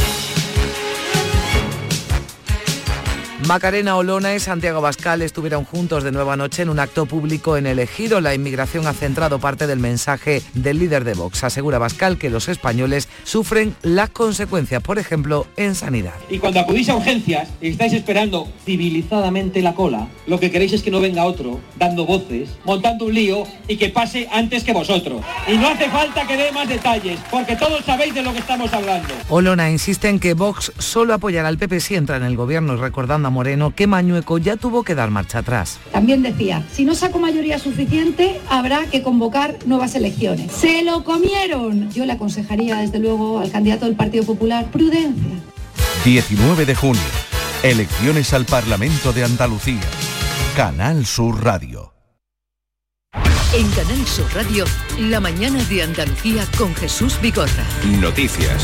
Macarena 3.46 3.96
Olona 3.96 4.34
y 4.34 4.40
Santiago 4.40 4.80
Bascal 4.80 5.22
estuvieron 5.22 5.64
juntos 5.64 6.02
de 6.02 6.10
nueva 6.10 6.36
noche 6.36 6.62
en 6.62 6.70
un 6.70 6.80
acto 6.80 7.06
público 7.06 7.56
en 7.56 7.68
el 7.68 7.78
Ejido. 7.78 8.20
La 8.20 8.34
inmigración 8.34 8.88
ha 8.88 8.92
centrado 8.92 9.38
parte 9.38 9.68
del 9.68 9.78
mensaje 9.78 10.42
del 10.54 10.80
líder 10.80 11.04
de 11.04 11.14
Vox. 11.14 11.44
Asegura 11.44 11.78
Bascal 11.78 12.18
que 12.18 12.30
los 12.30 12.48
españoles 12.48 13.08
sufren 13.22 13.76
las 13.82 14.10
consecuencias, 14.10 14.82
por 14.82 14.98
ejemplo, 14.98 15.46
en 15.56 15.76
sanidad. 15.76 16.14
Y 16.28 16.38
cuando 16.38 16.58
acudís 16.58 16.88
a 16.88 16.96
urgencias 16.96 17.48
y 17.60 17.68
estáis 17.68 17.92
esperando 17.92 18.48
civilizadamente 18.66 19.62
la 19.62 19.74
cola, 19.74 20.08
lo 20.26 20.40
que 20.40 20.50
queréis 20.50 20.72
es 20.72 20.82
que 20.82 20.90
no 20.90 21.00
venga 21.00 21.24
otro 21.24 21.60
dando 21.76 22.06
voces, 22.06 22.50
montando 22.64 23.04
un 23.04 23.14
lío 23.14 23.44
y 23.68 23.76
que 23.76 23.88
pase 23.88 24.28
antes 24.32 24.64
que 24.64 24.72
vosotros. 24.72 25.22
Y 25.46 25.56
no 25.56 25.68
hace 25.68 25.88
falta 25.88 26.26
que 26.26 26.36
dé 26.36 26.50
más 26.50 26.68
detalles, 26.68 27.20
porque 27.30 27.54
todos 27.54 27.84
sabéis 27.84 28.14
de 28.14 28.22
lo 28.22 28.32
que 28.32 28.40
estamos 28.40 28.72
hablando. 28.72 29.14
Olona 29.28 29.70
insiste 29.70 30.08
en 30.08 30.18
que 30.18 30.34
Vox 30.34 30.72
solo 30.78 31.14
apoyará 31.14 31.46
al 31.46 31.56
PP 31.56 31.78
si 31.78 31.94
entra 31.94 32.16
en 32.16 32.24
el 32.24 32.36
gobierno, 32.36 32.76
recordando 32.76 33.27
Moreno 33.30 33.74
que 33.74 33.86
Mañueco 33.86 34.38
ya 34.38 34.56
tuvo 34.56 34.82
que 34.82 34.94
dar 34.94 35.10
marcha 35.10 35.38
atrás. 35.38 35.78
También 35.92 36.22
decía, 36.22 36.64
si 36.72 36.84
no 36.84 36.94
saco 36.94 37.18
mayoría 37.18 37.58
suficiente, 37.58 38.40
habrá 38.48 38.86
que 38.86 39.02
convocar 39.02 39.56
nuevas 39.66 39.94
elecciones. 39.94 40.52
Se 40.52 40.82
lo 40.82 41.04
comieron. 41.04 41.90
Yo 41.90 42.04
le 42.06 42.12
aconsejaría, 42.12 42.78
desde 42.78 42.98
luego, 42.98 43.40
al 43.40 43.50
candidato 43.50 43.86
del 43.86 43.96
Partido 43.96 44.24
Popular, 44.24 44.66
prudencia. 44.70 45.34
19 46.04 46.66
de 46.66 46.74
junio. 46.74 47.02
Elecciones 47.62 48.32
al 48.32 48.44
Parlamento 48.44 49.12
de 49.12 49.24
Andalucía. 49.24 49.80
Canal 50.56 51.06
Sur 51.06 51.44
Radio. 51.44 51.92
En 53.54 53.68
Canal 53.70 54.06
Sur 54.06 54.26
Radio, 54.34 54.64
la 54.98 55.20
mañana 55.20 55.62
de 55.64 55.82
Andalucía 55.82 56.46
con 56.56 56.74
Jesús 56.74 57.18
Bigorra. 57.20 57.64
Noticias. 57.98 58.62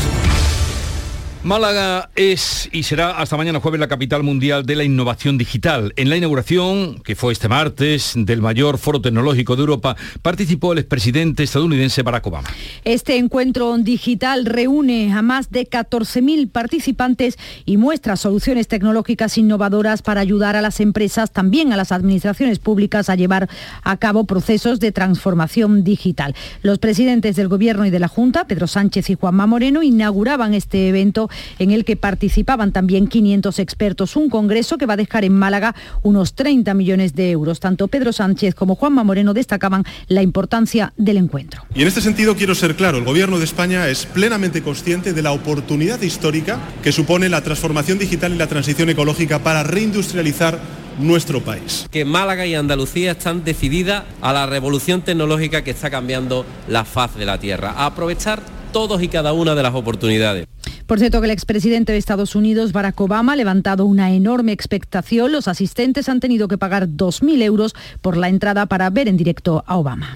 Málaga 1.45 2.09
es 2.15 2.69
y 2.71 2.81
será 2.81 3.19
hasta 3.19 3.37
mañana 3.37 3.59
jueves 3.59 3.79
la 3.79 3.87
capital 3.87 4.23
mundial 4.23 4.65
de 4.65 4.75
la 4.75 4.83
innovación 4.83 5.37
digital. 5.37 5.93
En 5.95 6.09
la 6.09 6.17
inauguración, 6.17 7.03
que 7.03 7.13
fue 7.13 7.33
este 7.33 7.47
martes, 7.47 8.13
del 8.15 8.41
mayor 8.41 8.79
foro 8.79 8.99
tecnológico 8.99 9.55
de 9.55 9.59
Europa, 9.59 9.95
participó 10.23 10.73
el 10.73 10.79
expresidente 10.79 11.43
estadounidense 11.43 12.01
Barack 12.01 12.25
Obama. 12.25 12.49
Este 12.83 13.17
encuentro 13.17 13.77
digital 13.77 14.45
reúne 14.47 15.13
a 15.13 15.21
más 15.21 15.51
de 15.51 15.69
14.000 15.69 16.49
participantes 16.49 17.37
y 17.63 17.77
muestra 17.77 18.15
soluciones 18.15 18.67
tecnológicas 18.67 19.37
innovadoras 19.37 20.01
para 20.01 20.21
ayudar 20.21 20.55
a 20.55 20.63
las 20.63 20.79
empresas, 20.79 21.29
también 21.29 21.71
a 21.71 21.77
las 21.77 21.91
administraciones 21.91 22.57
públicas, 22.57 23.07
a 23.07 23.15
llevar 23.15 23.51
a 23.83 23.97
cabo 23.97 24.23
procesos 24.23 24.79
de 24.79 24.91
transformación 24.91 25.83
digital. 25.83 26.33
Los 26.63 26.79
presidentes 26.79 27.35
del 27.35 27.49
Gobierno 27.49 27.85
y 27.85 27.91
de 27.91 27.99
la 27.99 28.07
Junta, 28.07 28.47
Pedro 28.47 28.65
Sánchez 28.65 29.11
y 29.11 29.13
Juanma 29.13 29.45
Moreno, 29.45 29.83
inauguraban 29.83 30.55
este 30.55 30.89
evento 30.89 31.29
en 31.59 31.71
el 31.71 31.85
que 31.85 31.95
participaban 31.95 32.71
también 32.71 33.07
500 33.07 33.59
expertos. 33.59 34.15
Un 34.15 34.29
congreso 34.29 34.77
que 34.77 34.85
va 34.85 34.93
a 34.93 34.97
dejar 34.97 35.25
en 35.25 35.33
Málaga 35.33 35.75
unos 36.03 36.33
30 36.33 36.73
millones 36.73 37.13
de 37.15 37.31
euros. 37.31 37.59
Tanto 37.59 37.87
Pedro 37.87 38.13
Sánchez 38.13 38.55
como 38.55 38.75
Juanma 38.75 39.03
Moreno 39.03 39.33
destacaban 39.33 39.83
la 40.07 40.21
importancia 40.21 40.93
del 40.97 41.17
encuentro. 41.17 41.63
Y 41.73 41.81
en 41.81 41.87
este 41.87 42.01
sentido 42.01 42.35
quiero 42.35 42.55
ser 42.55 42.75
claro, 42.75 42.97
el 42.97 43.05
Gobierno 43.05 43.37
de 43.39 43.45
España 43.45 43.87
es 43.87 44.05
plenamente 44.05 44.61
consciente 44.61 45.13
de 45.13 45.21
la 45.21 45.31
oportunidad 45.31 46.01
histórica 46.01 46.59
que 46.83 46.91
supone 46.91 47.29
la 47.29 47.41
transformación 47.41 47.97
digital 47.97 48.33
y 48.33 48.37
la 48.37 48.47
transición 48.47 48.89
ecológica 48.89 49.39
para 49.39 49.63
reindustrializar 49.63 50.59
nuestro 50.99 51.41
país. 51.41 51.87
Que 51.91 52.05
Málaga 52.05 52.45
y 52.45 52.55
Andalucía 52.55 53.11
están 53.11 53.43
decididas 53.43 54.03
a 54.21 54.33
la 54.33 54.45
revolución 54.45 55.01
tecnológica 55.01 55.63
que 55.63 55.71
está 55.71 55.89
cambiando 55.89 56.45
la 56.67 56.85
faz 56.85 57.15
de 57.15 57.25
la 57.25 57.39
tierra, 57.39 57.71
a 57.71 57.87
aprovechar 57.87 58.41
todos 58.71 59.01
y 59.01 59.07
cada 59.07 59.33
una 59.33 59.55
de 59.55 59.63
las 59.63 59.73
oportunidades. 59.73 60.47
Por 60.87 60.99
cierto 60.99 61.19
que 61.19 61.25
el 61.25 61.31
expresidente 61.31 61.91
de 61.93 61.97
Estados 61.97 62.35
Unidos, 62.35 62.71
Barack 62.71 63.01
Obama, 63.01 63.33
ha 63.33 63.35
levantado 63.35 63.85
una 63.85 64.11
enorme 64.11 64.51
expectación. 64.51 65.31
Los 65.31 65.47
asistentes 65.47 66.09
han 66.09 66.19
tenido 66.19 66.47
que 66.47 66.59
pagar 66.59 66.87
2.000 66.87 67.41
euros 67.41 67.75
por 68.01 68.17
la 68.17 68.29
entrada 68.29 68.67
para 68.67 68.91
ver 68.91 69.07
en 69.07 69.17
directo 69.17 69.63
a 69.65 69.77
Obama. 69.77 70.15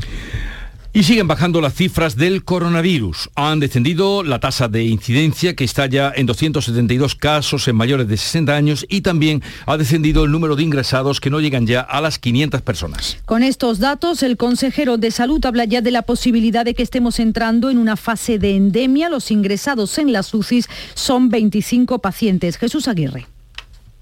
Y 0.91 1.03
siguen 1.03 1.27
bajando 1.27 1.61
las 1.61 1.75
cifras 1.75 2.15
del 2.15 2.43
coronavirus. 2.43 3.29
Han 3.35 3.59
descendido 3.59 4.23
la 4.23 4.39
tasa 4.39 4.67
de 4.67 4.85
incidencia, 4.85 5.55
que 5.55 5.63
está 5.63 5.85
ya 5.85 6.11
en 6.15 6.25
272 6.25 7.13
casos 7.13 7.67
en 7.67 7.75
mayores 7.75 8.07
de 8.07 8.17
60 8.17 8.55
años, 8.55 8.87
y 8.89 9.01
también 9.01 9.43
ha 9.67 9.77
descendido 9.77 10.25
el 10.25 10.31
número 10.31 10.55
de 10.55 10.63
ingresados, 10.63 11.21
que 11.21 11.29
no 11.29 11.41
llegan 11.41 11.67
ya 11.67 11.81
a 11.81 12.01
las 12.01 12.17
500 12.17 12.63
personas. 12.63 13.17
Con 13.25 13.43
estos 13.43 13.77
datos, 13.77 14.23
el 14.23 14.35
consejero 14.35 14.97
de 14.97 15.11
Salud 15.11 15.45
habla 15.45 15.65
ya 15.65 15.81
de 15.81 15.91
la 15.91 16.01
posibilidad 16.01 16.65
de 16.65 16.73
que 16.73 16.81
estemos 16.81 17.19
entrando 17.19 17.69
en 17.69 17.77
una 17.77 17.95
fase 17.95 18.39
de 18.39 18.55
endemia. 18.55 19.09
Los 19.09 19.29
ingresados 19.29 19.99
en 19.99 20.11
las 20.11 20.33
UCIs 20.33 20.67
son 20.95 21.29
25 21.29 21.99
pacientes. 21.99 22.57
Jesús 22.57 22.87
Aguirre. 22.87 23.27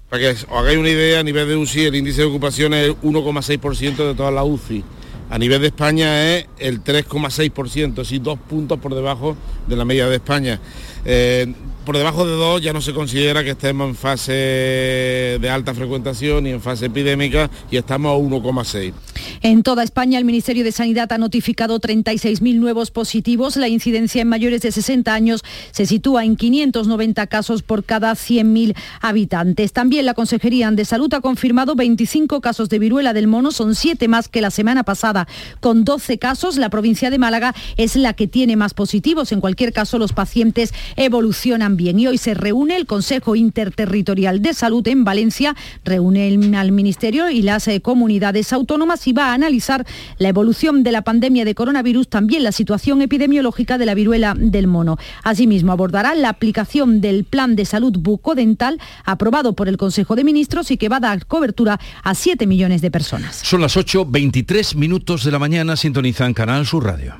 Para 0.08 0.22
que 0.22 0.28
os 0.30 0.46
hagáis 0.50 0.78
una 0.78 0.88
idea, 0.88 1.20
a 1.20 1.22
nivel 1.22 1.46
de 1.48 1.56
UCI 1.56 1.82
el 1.82 1.96
índice 1.96 2.22
de 2.22 2.28
ocupación 2.28 2.72
es 2.72 2.92
1,6% 3.02 3.96
de 4.08 4.14
toda 4.14 4.30
la 4.30 4.42
UCI. 4.42 4.82
A 5.30 5.38
nivel 5.38 5.60
de 5.60 5.66
España 5.66 6.36
es 6.36 6.46
el 6.58 6.82
3,6%, 6.82 8.00
así 8.00 8.18
dos 8.18 8.38
puntos 8.38 8.78
por 8.78 8.94
debajo 8.94 9.36
de 9.66 9.76
la 9.76 9.84
media 9.84 10.08
de 10.08 10.16
España. 10.16 10.58
Eh, 11.04 11.52
por 11.88 11.96
debajo 11.96 12.26
de 12.26 12.32
dos 12.32 12.60
ya 12.60 12.74
no 12.74 12.82
se 12.82 12.92
considera 12.92 13.42
que 13.42 13.52
estemos 13.52 13.88
en 13.88 13.94
fase 13.94 15.38
de 15.40 15.48
alta 15.50 15.72
frecuentación 15.72 16.46
y 16.46 16.50
en 16.50 16.60
fase 16.60 16.84
epidémica 16.84 17.50
y 17.70 17.78
estamos 17.78 18.12
a 18.12 18.22
1,6. 18.22 18.92
En 19.40 19.62
toda 19.62 19.84
España, 19.84 20.18
el 20.18 20.26
Ministerio 20.26 20.64
de 20.64 20.72
Sanidad 20.72 21.10
ha 21.12 21.16
notificado 21.16 21.80
36.000 21.80 22.56
nuevos 22.56 22.90
positivos. 22.90 23.56
La 23.56 23.68
incidencia 23.68 24.20
en 24.20 24.28
mayores 24.28 24.60
de 24.60 24.70
60 24.70 25.14
años 25.14 25.42
se 25.70 25.86
sitúa 25.86 26.26
en 26.26 26.36
590 26.36 27.26
casos 27.28 27.62
por 27.62 27.84
cada 27.84 28.12
100.000 28.12 28.76
habitantes. 29.00 29.72
También 29.72 30.04
la 30.04 30.12
Consejería 30.12 30.70
de 30.70 30.84
Salud 30.84 31.12
ha 31.14 31.22
confirmado 31.22 31.74
25 31.74 32.42
casos 32.42 32.68
de 32.68 32.80
viruela 32.80 33.14
del 33.14 33.28
mono, 33.28 33.50
son 33.50 33.74
7 33.74 34.08
más 34.08 34.28
que 34.28 34.42
la 34.42 34.50
semana 34.50 34.82
pasada. 34.82 35.26
Con 35.60 35.84
12 35.84 36.18
casos, 36.18 36.58
la 36.58 36.68
provincia 36.68 37.08
de 37.08 37.16
Málaga 37.16 37.54
es 37.78 37.96
la 37.96 38.12
que 38.12 38.26
tiene 38.26 38.56
más 38.56 38.74
positivos. 38.74 39.32
En 39.32 39.40
cualquier 39.40 39.72
caso, 39.72 39.98
los 39.98 40.12
pacientes 40.12 40.74
evolucionan 40.96 41.77
bien. 41.78 41.98
Y 41.98 42.06
hoy 42.06 42.18
se 42.18 42.34
reúne 42.34 42.76
el 42.76 42.84
Consejo 42.84 43.34
Interterritorial 43.34 44.42
de 44.42 44.52
Salud 44.52 44.86
en 44.86 45.04
Valencia, 45.04 45.56
reúne 45.82 46.28
al 46.58 46.72
Ministerio 46.72 47.30
y 47.30 47.40
las 47.40 47.66
eh, 47.68 47.80
comunidades 47.80 48.52
autónomas 48.52 49.06
y 49.06 49.14
va 49.14 49.30
a 49.30 49.32
analizar 49.32 49.86
la 50.18 50.28
evolución 50.28 50.82
de 50.82 50.92
la 50.92 51.00
pandemia 51.00 51.46
de 51.46 51.54
coronavirus, 51.54 52.08
también 52.08 52.42
la 52.42 52.52
situación 52.52 53.00
epidemiológica 53.00 53.78
de 53.78 53.86
la 53.86 53.94
viruela 53.94 54.34
del 54.36 54.66
mono. 54.66 54.98
Asimismo, 55.22 55.72
abordará 55.72 56.14
la 56.14 56.28
aplicación 56.28 57.00
del 57.00 57.24
Plan 57.24 57.56
de 57.56 57.64
Salud 57.64 57.96
Bucodental 57.98 58.78
aprobado 59.04 59.54
por 59.54 59.68
el 59.68 59.78
Consejo 59.78 60.16
de 60.16 60.24
Ministros 60.24 60.70
y 60.70 60.76
que 60.76 60.90
va 60.90 60.96
a 60.96 61.00
dar 61.00 61.24
cobertura 61.26 61.80
a 62.02 62.14
7 62.14 62.46
millones 62.46 62.82
de 62.82 62.90
personas. 62.90 63.36
Son 63.36 63.62
las 63.62 63.76
8.23 63.76 64.74
minutos 64.74 65.24
de 65.24 65.30
la 65.30 65.38
mañana, 65.38 65.76
sintonizan 65.76 66.34
Canal 66.34 66.66
Sur 66.66 66.84
Radio. 66.84 67.14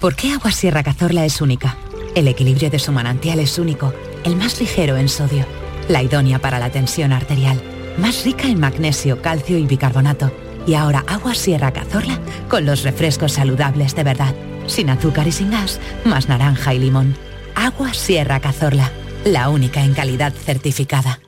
¿Por 0.00 0.14
qué 0.14 0.32
Agua 0.32 0.52
Sierra 0.52 0.82
Cazorla 0.82 1.24
es 1.24 1.40
única? 1.40 1.76
El 2.16 2.28
equilibrio 2.28 2.70
de 2.70 2.78
su 2.78 2.92
manantial 2.92 3.40
es 3.40 3.58
único, 3.58 3.92
el 4.24 4.36
más 4.36 4.58
ligero 4.58 4.96
en 4.96 5.10
sodio, 5.10 5.44
la 5.86 6.02
idónea 6.02 6.38
para 6.38 6.58
la 6.58 6.70
tensión 6.70 7.12
arterial, 7.12 7.60
más 7.98 8.24
rica 8.24 8.48
en 8.48 8.58
magnesio, 8.58 9.20
calcio 9.20 9.58
y 9.58 9.66
bicarbonato. 9.66 10.32
Y 10.66 10.72
ahora 10.74 11.04
agua 11.06 11.34
Sierra 11.34 11.74
Cazorla 11.74 12.18
con 12.48 12.64
los 12.64 12.84
refrescos 12.84 13.32
saludables 13.32 13.94
de 13.94 14.02
verdad, 14.02 14.34
sin 14.66 14.88
azúcar 14.88 15.28
y 15.28 15.32
sin 15.32 15.50
gas, 15.50 15.78
más 16.06 16.26
naranja 16.26 16.72
y 16.72 16.78
limón. 16.78 17.14
Agua 17.54 17.92
Sierra 17.92 18.40
Cazorla, 18.40 18.90
la 19.26 19.50
única 19.50 19.84
en 19.84 19.92
calidad 19.92 20.32
certificada. 20.32 21.20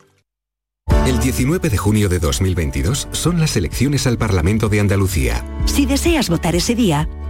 El 1.07 1.21
19 1.21 1.69
de 1.69 1.77
junio 1.77 2.09
de 2.09 2.19
2022 2.19 3.09
son 3.13 3.41
las 3.41 3.57
elecciones 3.59 4.07
al 4.07 4.17
Parlamento 4.17 4.71
de 4.71 4.81
Andalucía. 4.81 5.45
Si 5.67 5.85
deseas 5.85 6.31
votar 6.31 6.57
ese 6.57 6.75
día, 6.75 7.09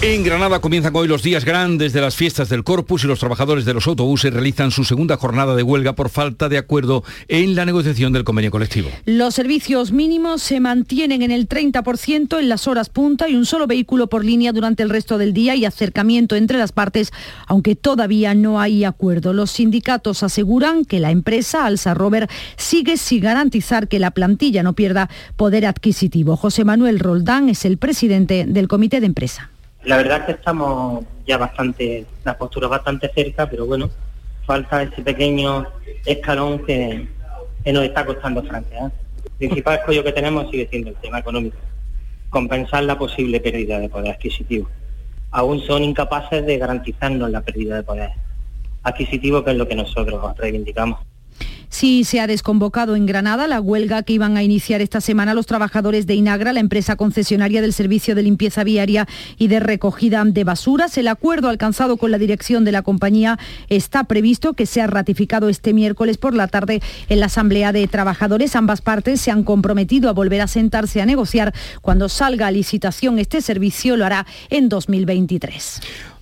En 0.00 0.22
Granada 0.22 0.60
comienzan 0.60 0.94
hoy 0.94 1.08
los 1.08 1.24
días 1.24 1.44
grandes 1.44 1.92
de 1.92 2.00
las 2.00 2.14
fiestas 2.14 2.48
del 2.48 2.62
Corpus 2.62 3.02
y 3.02 3.08
los 3.08 3.18
trabajadores 3.18 3.64
de 3.64 3.74
los 3.74 3.88
autobuses 3.88 4.32
realizan 4.32 4.70
su 4.70 4.84
segunda 4.84 5.16
jornada 5.16 5.56
de 5.56 5.64
huelga 5.64 5.96
por 5.96 6.08
falta 6.08 6.48
de 6.48 6.56
acuerdo 6.56 7.02
en 7.26 7.56
la 7.56 7.64
negociación 7.64 8.12
del 8.12 8.22
convenio 8.22 8.52
colectivo. 8.52 8.90
Los 9.06 9.34
servicios 9.34 9.90
mínimos 9.90 10.40
se 10.40 10.60
mantienen 10.60 11.22
en 11.22 11.32
el 11.32 11.48
30% 11.48 12.38
en 12.38 12.48
las 12.48 12.68
horas 12.68 12.90
punta 12.90 13.28
y 13.28 13.34
un 13.34 13.44
solo 13.44 13.66
vehículo 13.66 14.06
por 14.06 14.24
línea 14.24 14.52
durante 14.52 14.84
el 14.84 14.90
resto 14.90 15.18
del 15.18 15.32
día 15.32 15.56
y 15.56 15.64
acercamiento 15.64 16.36
entre 16.36 16.58
las 16.58 16.70
partes, 16.70 17.10
aunque 17.48 17.74
todavía 17.74 18.34
no 18.34 18.60
hay 18.60 18.84
acuerdo. 18.84 19.32
Los 19.32 19.50
sindicatos 19.50 20.22
aseguran 20.22 20.84
que 20.84 21.00
la 21.00 21.10
empresa 21.10 21.66
Alsa 21.66 21.94
Rover 21.94 22.28
sigue 22.56 22.98
sin 22.98 23.22
garantizar 23.22 23.88
que 23.88 23.98
la 23.98 24.12
plantilla 24.12 24.62
no 24.62 24.74
pierda 24.74 25.10
poder 25.34 25.66
adquisitivo. 25.66 26.36
José 26.36 26.62
Manuel 26.62 27.00
Roldán 27.00 27.48
es 27.48 27.64
el 27.64 27.78
presidente 27.78 28.44
del 28.46 28.68
comité 28.68 29.00
de 29.00 29.06
empresa. 29.06 29.50
La 29.84 29.96
verdad 29.96 30.20
es 30.20 30.26
que 30.26 30.32
estamos 30.32 31.04
ya 31.26 31.38
bastante, 31.38 32.04
la 32.24 32.36
postura 32.36 32.68
bastante 32.68 33.10
cerca, 33.14 33.48
pero 33.48 33.66
bueno, 33.66 33.90
falta 34.44 34.82
ese 34.82 35.02
pequeño 35.02 35.66
escalón 36.04 36.64
que, 36.64 37.06
nos 37.66 37.84
está 37.84 38.04
costando 38.04 38.42
franquear. 38.42 38.90
El 39.24 39.48
principal 39.48 39.74
escollo 39.78 40.02
que 40.02 40.12
tenemos 40.12 40.50
sigue 40.50 40.66
siendo 40.68 40.90
el 40.90 40.96
tema 40.96 41.18
económico, 41.18 41.58
compensar 42.30 42.84
la 42.84 42.98
posible 42.98 43.40
pérdida 43.40 43.78
de 43.78 43.88
poder 43.88 44.12
adquisitivo. 44.12 44.68
Aún 45.30 45.60
son 45.60 45.84
incapaces 45.84 46.44
de 46.46 46.56
garantizarnos 46.56 47.30
la 47.30 47.42
pérdida 47.42 47.76
de 47.76 47.82
poder 47.82 48.10
adquisitivo, 48.82 49.44
que 49.44 49.50
es 49.50 49.56
lo 49.56 49.68
que 49.68 49.74
nosotros 49.74 50.36
reivindicamos. 50.38 51.00
Sí 51.70 52.04
se 52.04 52.20
ha 52.20 52.26
desconvocado 52.26 52.96
en 52.96 53.06
Granada 53.06 53.46
la 53.46 53.60
huelga 53.60 54.02
que 54.02 54.14
iban 54.14 54.36
a 54.36 54.42
iniciar 54.42 54.80
esta 54.80 55.00
semana 55.00 55.34
los 55.34 55.46
trabajadores 55.46 56.06
de 56.06 56.14
Inagra, 56.14 56.52
la 56.52 56.60
empresa 56.60 56.96
concesionaria 56.96 57.60
del 57.60 57.72
servicio 57.72 58.14
de 58.14 58.22
limpieza 58.22 58.64
viaria 58.64 59.06
y 59.36 59.48
de 59.48 59.60
recogida 59.60 60.24
de 60.24 60.44
basuras. 60.44 60.96
El 60.96 61.08
acuerdo 61.08 61.48
alcanzado 61.48 61.98
con 61.98 62.10
la 62.10 62.18
dirección 62.18 62.64
de 62.64 62.72
la 62.72 62.82
compañía 62.82 63.38
está 63.68 64.04
previsto 64.04 64.54
que 64.54 64.66
sea 64.66 64.86
ratificado 64.86 65.48
este 65.48 65.74
miércoles 65.74 66.16
por 66.16 66.34
la 66.34 66.48
tarde 66.48 66.80
en 67.08 67.20
la 67.20 67.26
Asamblea 67.26 67.72
de 67.72 67.86
Trabajadores. 67.86 68.56
Ambas 68.56 68.80
partes 68.80 69.20
se 69.20 69.30
han 69.30 69.44
comprometido 69.44 70.08
a 70.08 70.14
volver 70.14 70.40
a 70.40 70.46
sentarse 70.46 71.02
a 71.02 71.06
negociar 71.06 71.54
cuando 71.82 72.08
salga 72.08 72.46
a 72.46 72.50
licitación 72.50 73.18
este 73.18 73.42
servicio. 73.42 73.96
Lo 73.96 74.06
hará 74.06 74.26
en 74.48 74.68
2023. 74.68 75.80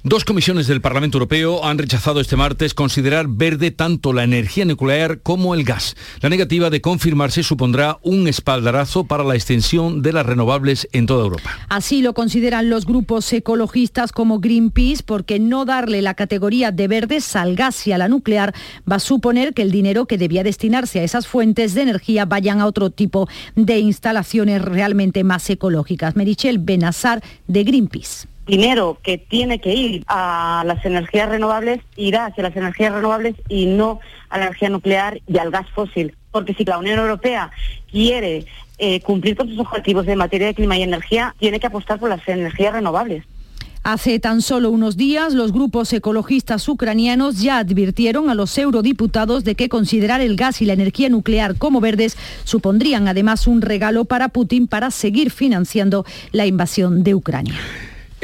Dos 0.09 0.25
comisiones 0.25 0.69
del 0.69 0.81
Parlamento 0.81 1.19
Europeo 1.19 1.65
han 1.65 1.79
rechazado 1.79 2.21
este 2.21 2.37
martes 2.37 2.75
considerar 2.75 3.27
verde 3.29 3.73
tanto 3.73 4.13
la 4.13 4.23
energía 4.23 4.65
nuclear 4.65 5.19
como 5.19 5.53
el 5.53 5.65
gas. 5.65 5.97
La 6.21 6.29
negativa 6.29 6.71
de 6.71 6.81
confirmarse 6.81 7.43
supondrá 7.43 7.99
un 8.03 8.29
espaldarazo 8.29 9.03
para 9.03 9.25
la 9.25 9.35
extensión 9.35 10.03
de 10.03 10.13
las 10.13 10.25
renovables 10.25 10.87
en 10.93 11.07
toda 11.07 11.25
Europa. 11.25 11.51
Así 11.69 12.03
lo 12.03 12.15
consideran 12.15 12.71
los 12.71 12.87
grupos 12.87 13.33
ecologistas 13.33 14.13
como 14.13 14.39
Greenpeace 14.39 15.03
porque 15.05 15.41
no 15.41 15.65
darle 15.65 16.03
la 16.03 16.15
categoría 16.15 16.71
de 16.71 16.87
verdes 16.87 17.35
al 17.35 17.57
gas 17.57 17.85
y 17.89 17.91
a 17.91 17.99
la 17.99 18.07
nuclear 18.07 18.55
va 18.89 18.97
a 18.97 19.01
suponer 19.01 19.55
que 19.55 19.63
el 19.63 19.73
dinero 19.73 20.07
que 20.07 20.19
debía 20.19 20.45
destinarse 20.45 21.01
a 21.01 21.03
esas 21.03 21.27
fuentes 21.27 21.75
de 21.75 21.83
energía 21.83 22.27
vayan 22.27 22.61
a 22.61 22.67
otro 22.67 22.91
tipo 22.91 23.29
de 23.57 23.81
instalaciones 23.81 24.63
realmente 24.63 25.25
más 25.25 25.51
ecológicas. 25.51 26.15
Merichel 26.15 26.61
Benassar 26.61 27.25
de 27.49 27.65
Greenpeace 27.65 28.29
dinero 28.47 28.99
que 29.03 29.19
tiene 29.19 29.59
que 29.59 29.75
ir 29.75 30.05
a 30.07 30.63
las 30.67 30.85
energías 30.85 31.29
renovables 31.29 31.81
irá 31.97 32.27
hacia 32.27 32.45
las 32.45 32.57
energías 32.57 32.93
renovables 32.93 33.35
y 33.49 33.67
no 33.67 34.01
a 34.29 34.39
la 34.39 34.45
energía 34.47 34.69
nuclear 34.69 35.21
y 35.27 35.39
al 35.39 35.51
gas 35.51 35.69
fósil. 35.71 36.15
Porque 36.31 36.55
si 36.55 36.65
la 36.65 36.79
Unión 36.79 36.99
Europea 36.99 37.51
quiere 37.91 38.47
eh, 38.79 39.01
cumplir 39.01 39.37
con 39.37 39.49
sus 39.49 39.59
objetivos 39.59 40.07
en 40.07 40.19
materia 40.19 40.49
de 40.49 40.55
clima 40.55 40.77
y 40.77 40.83
energía, 40.83 41.35
tiene 41.39 41.59
que 41.59 41.67
apostar 41.67 41.99
por 41.99 42.09
las 42.09 42.27
energías 42.29 42.73
renovables. 42.73 43.25
Hace 43.83 44.19
tan 44.19 44.43
solo 44.43 44.71
unos 44.71 44.97
días, 44.97 45.33
los 45.33 45.53
grupos 45.53 45.93
ecologistas 45.93 46.69
ucranianos 46.69 47.41
ya 47.41 47.59
advirtieron 47.59 48.31
a 48.31 48.35
los 48.35 48.59
eurodiputados 48.59 49.45
de 49.45 49.55
que 49.55 49.69
considerar 49.69 50.21
el 50.21 50.35
gas 50.35 50.61
y 50.61 50.67
la 50.67 50.73
energía 50.73 51.09
nuclear 51.09 51.57
como 51.57 51.81
verdes 51.81 52.17
supondrían 52.43 53.07
además 53.07 53.47
un 53.47 53.63
regalo 53.63 54.05
para 54.05 54.29
Putin 54.29 54.67
para 54.67 54.91
seguir 54.91 55.31
financiando 55.31 56.05
la 56.33 56.47
invasión 56.47 57.05
de 57.05 57.15
Ucrania. 57.15 57.55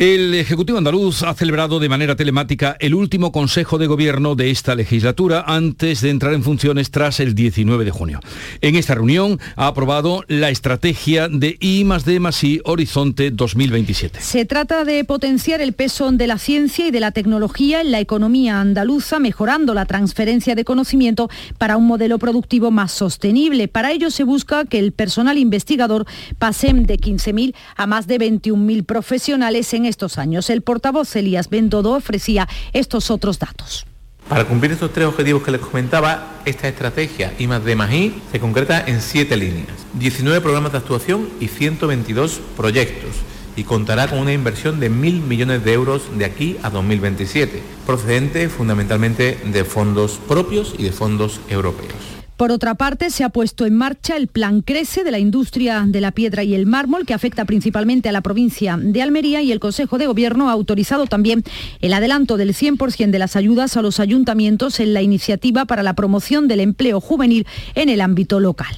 El 0.02 0.34
Ejecutivo 0.34 0.78
andaluz 0.78 1.22
ha 1.22 1.32
celebrado 1.32 1.78
de 1.78 1.88
manera 1.88 2.16
telemática 2.16 2.76
el 2.80 2.92
último 2.92 3.30
Consejo 3.30 3.78
de 3.78 3.86
Gobierno 3.86 4.34
de 4.34 4.50
esta 4.50 4.74
legislatura 4.74 5.44
antes 5.46 6.00
de 6.00 6.10
entrar 6.10 6.34
en 6.34 6.42
funciones 6.42 6.90
tras 6.90 7.20
el 7.20 7.36
19 7.36 7.84
de 7.84 7.92
junio. 7.92 8.18
En 8.62 8.74
esta 8.74 8.96
reunión 8.96 9.38
ha 9.54 9.68
aprobado 9.68 10.24
la 10.26 10.50
estrategia 10.50 11.28
de 11.28 11.56
I 11.60 11.84
más 11.84 12.04
D 12.04 12.14
I 12.14 12.60
Horizonte 12.64 13.30
2027. 13.30 14.20
Se 14.20 14.44
trata 14.44 14.84
de 14.84 15.04
potenciar 15.04 15.60
el 15.60 15.72
peso 15.72 16.10
de 16.10 16.26
la 16.26 16.38
ciencia 16.38 16.88
y 16.88 16.90
de 16.90 16.98
la 16.98 17.12
tecnología 17.12 17.80
en 17.80 17.92
la 17.92 18.00
economía 18.00 18.60
andaluza, 18.60 19.20
mejorando 19.20 19.72
la 19.72 19.86
transferencia 19.86 20.56
de 20.56 20.64
conocimiento 20.64 21.30
para 21.58 21.76
un 21.76 21.86
modelo 21.86 22.18
productivo 22.18 22.72
más 22.72 22.90
sostenible. 22.90 23.68
Para 23.68 23.92
ello 23.92 24.10
se 24.10 24.24
busca 24.24 24.64
que 24.64 24.80
el 24.80 24.90
personal 24.90 25.38
investigador 25.38 26.06
pase 26.40 26.72
de 26.72 26.98
15.000 26.98 27.54
a 27.76 27.86
más 27.86 28.08
de 28.08 28.18
21.000 28.18 28.84
profesionales 28.84 29.72
en 29.74 29.91
estos 29.92 30.18
años. 30.18 30.50
El 30.50 30.62
portavoz 30.62 31.14
Elías 31.14 31.48
Bendodo 31.48 31.92
ofrecía 31.92 32.48
estos 32.72 33.10
otros 33.10 33.38
datos. 33.38 33.86
Para 34.28 34.44
cumplir 34.44 34.72
estos 34.72 34.92
tres 34.92 35.06
objetivos 35.06 35.42
que 35.42 35.50
les 35.50 35.60
comentaba, 35.60 36.40
esta 36.44 36.66
estrategia 36.66 37.34
I 37.38 37.46
más 37.46 37.64
D 37.64 37.76
más 37.76 37.92
I 37.92 38.14
se 38.32 38.40
concreta 38.40 38.82
en 38.86 39.00
siete 39.00 39.36
líneas, 39.36 39.76
19 39.94 40.40
programas 40.40 40.72
de 40.72 40.78
actuación 40.78 41.28
y 41.38 41.48
122 41.48 42.40
proyectos 42.56 43.10
y 43.56 43.64
contará 43.64 44.08
con 44.08 44.18
una 44.20 44.32
inversión 44.32 44.80
de 44.80 44.88
mil 44.88 45.20
millones 45.20 45.64
de 45.64 45.74
euros 45.74 46.02
de 46.16 46.24
aquí 46.24 46.56
a 46.62 46.70
2027, 46.70 47.62
procedente 47.86 48.48
fundamentalmente 48.48 49.38
de 49.44 49.64
fondos 49.64 50.18
propios 50.26 50.74
y 50.78 50.84
de 50.84 50.92
fondos 50.92 51.40
europeos. 51.48 52.21
Por 52.36 52.50
otra 52.50 52.74
parte, 52.74 53.10
se 53.10 53.24
ha 53.24 53.28
puesto 53.28 53.66
en 53.66 53.76
marcha 53.76 54.16
el 54.16 54.26
Plan 54.26 54.62
Crece 54.62 55.04
de 55.04 55.10
la 55.10 55.18
industria 55.18 55.84
de 55.86 56.00
la 56.00 56.12
piedra 56.12 56.42
y 56.42 56.54
el 56.54 56.66
mármol, 56.66 57.06
que 57.06 57.14
afecta 57.14 57.44
principalmente 57.44 58.08
a 58.08 58.12
la 58.12 58.20
provincia 58.20 58.78
de 58.80 59.02
Almería 59.02 59.42
y 59.42 59.52
el 59.52 59.60
Consejo 59.60 59.98
de 59.98 60.06
Gobierno 60.06 60.48
ha 60.48 60.52
autorizado 60.52 61.06
también 61.06 61.44
el 61.80 61.92
adelanto 61.92 62.36
del 62.36 62.54
100% 62.54 63.10
de 63.10 63.18
las 63.18 63.36
ayudas 63.36 63.76
a 63.76 63.82
los 63.82 64.00
ayuntamientos 64.00 64.80
en 64.80 64.94
la 64.94 65.02
iniciativa 65.02 65.66
para 65.66 65.82
la 65.82 65.94
promoción 65.94 66.48
del 66.48 66.60
empleo 66.60 67.00
juvenil 67.00 67.46
en 67.74 67.88
el 67.88 68.00
ámbito 68.00 68.40
local. 68.40 68.74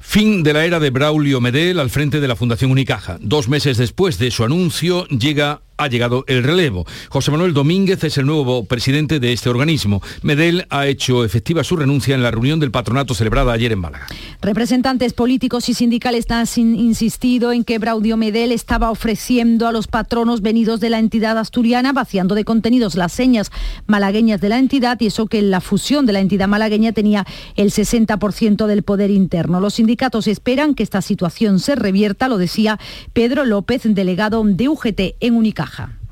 Fin 0.00 0.42
de 0.42 0.52
la 0.52 0.64
era 0.64 0.80
de 0.80 0.90
Braulio 0.90 1.40
Medel 1.40 1.80
al 1.80 1.90
frente 1.90 2.20
de 2.20 2.28
la 2.28 2.36
Fundación 2.36 2.70
Unicaja. 2.70 3.18
Dos 3.20 3.48
meses 3.48 3.78
después 3.78 4.18
de 4.18 4.30
su 4.30 4.44
anuncio 4.44 5.06
llega 5.08 5.62
ha 5.76 5.88
llegado 5.88 6.24
el 6.26 6.42
relevo. 6.42 6.86
José 7.08 7.30
Manuel 7.30 7.54
Domínguez 7.54 8.02
es 8.04 8.18
el 8.18 8.26
nuevo 8.26 8.64
presidente 8.64 9.20
de 9.20 9.32
este 9.32 9.48
organismo. 9.48 10.02
Medel 10.22 10.66
ha 10.70 10.86
hecho 10.86 11.24
efectiva 11.24 11.64
su 11.64 11.76
renuncia 11.76 12.14
en 12.14 12.22
la 12.22 12.30
reunión 12.30 12.60
del 12.60 12.70
patronato 12.70 13.14
celebrada 13.14 13.52
ayer 13.52 13.72
en 13.72 13.80
Málaga. 13.80 14.06
Representantes 14.40 15.12
políticos 15.12 15.68
y 15.68 15.74
sindicales 15.74 16.26
han 16.30 16.46
insistido 16.56 17.52
en 17.52 17.64
que 17.64 17.78
Braudio 17.78 18.16
Medel 18.16 18.52
estaba 18.52 18.90
ofreciendo 18.90 19.66
a 19.68 19.72
los 19.72 19.86
patronos 19.86 20.40
venidos 20.40 20.80
de 20.80 20.90
la 20.90 20.98
entidad 20.98 21.38
asturiana, 21.38 21.92
vaciando 21.92 22.34
de 22.34 22.44
contenidos 22.44 22.94
las 22.94 23.12
señas 23.12 23.50
malagueñas 23.86 24.40
de 24.40 24.48
la 24.48 24.58
entidad 24.58 25.00
y 25.00 25.06
eso 25.06 25.26
que 25.26 25.42
la 25.42 25.60
fusión 25.60 26.06
de 26.06 26.12
la 26.12 26.20
entidad 26.20 26.48
malagueña 26.48 26.92
tenía 26.92 27.26
el 27.56 27.70
60% 27.70 28.66
del 28.66 28.82
poder 28.82 29.10
interno. 29.10 29.60
Los 29.60 29.74
sindicatos 29.74 30.26
esperan 30.26 30.74
que 30.74 30.82
esta 30.82 31.02
situación 31.02 31.60
se 31.60 31.74
revierta, 31.74 32.28
lo 32.28 32.38
decía 32.38 32.78
Pedro 33.12 33.44
López, 33.44 33.82
delegado 33.84 34.42
de 34.44 34.68
UGT 34.68 35.00
en 35.20 35.36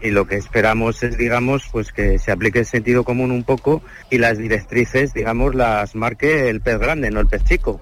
Y 0.01 0.11
lo 0.11 0.27
que 0.27 0.37
esperamos 0.37 1.03
es, 1.03 1.17
digamos, 1.17 1.63
pues 1.71 1.93
que 1.93 2.19
se 2.19 2.33
aplique 2.33 2.61
el 2.61 2.67
sentido 2.67 3.05
común 3.05 3.31
un 3.31 3.45
poco 3.45 3.83
y 4.11 4.19
las 4.19 4.39
directrices, 4.39 5.15
digamos, 5.15 5.55
las 5.55 5.95
marque 5.95 6.49
el 6.49 6.61
pez 6.61 6.79
grande, 6.79 7.11
no 7.11 7.21
el 7.21 7.27
pez 7.27 7.45
chico. 7.45 7.81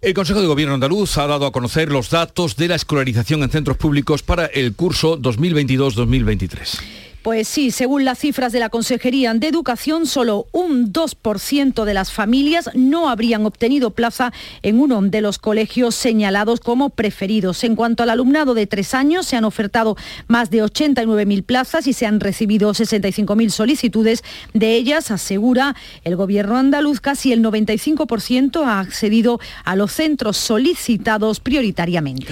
El 0.00 0.14
Consejo 0.14 0.40
de 0.40 0.46
Gobierno 0.46 0.74
andaluz 0.74 1.18
ha 1.18 1.26
dado 1.26 1.44
a 1.44 1.52
conocer 1.52 1.90
los 1.92 2.08
datos 2.08 2.56
de 2.56 2.68
la 2.68 2.76
escolarización 2.76 3.42
en 3.42 3.50
centros 3.50 3.76
públicos 3.76 4.22
para 4.22 4.46
el 4.46 4.74
curso 4.74 5.18
2022-2023. 5.18 7.09
Pues 7.22 7.48
sí, 7.48 7.70
según 7.70 8.06
las 8.06 8.18
cifras 8.18 8.50
de 8.50 8.60
la 8.60 8.70
Consejería 8.70 9.34
de 9.34 9.46
Educación, 9.46 10.06
solo 10.06 10.46
un 10.52 10.90
2% 10.90 11.84
de 11.84 11.92
las 11.92 12.10
familias 12.10 12.70
no 12.74 13.10
habrían 13.10 13.44
obtenido 13.44 13.90
plaza 13.90 14.32
en 14.62 14.80
uno 14.80 15.02
de 15.02 15.20
los 15.20 15.38
colegios 15.38 15.94
señalados 15.94 16.60
como 16.60 16.88
preferidos. 16.88 17.62
En 17.62 17.76
cuanto 17.76 18.02
al 18.02 18.08
alumnado 18.08 18.54
de 18.54 18.66
tres 18.66 18.94
años, 18.94 19.26
se 19.26 19.36
han 19.36 19.44
ofertado 19.44 19.98
más 20.28 20.48
de 20.48 20.64
89.000 20.64 21.44
plazas 21.44 21.86
y 21.86 21.92
se 21.92 22.06
han 22.06 22.20
recibido 22.20 22.72
65.000 22.72 23.50
solicitudes. 23.50 24.24
De 24.54 24.74
ellas, 24.74 25.10
asegura 25.10 25.76
el 26.04 26.16
Gobierno 26.16 26.56
andaluz, 26.56 27.00
casi 27.00 27.34
el 27.34 27.42
95% 27.42 28.64
ha 28.64 28.80
accedido 28.80 29.40
a 29.64 29.76
los 29.76 29.92
centros 29.92 30.38
solicitados 30.38 31.40
prioritariamente. 31.40 32.28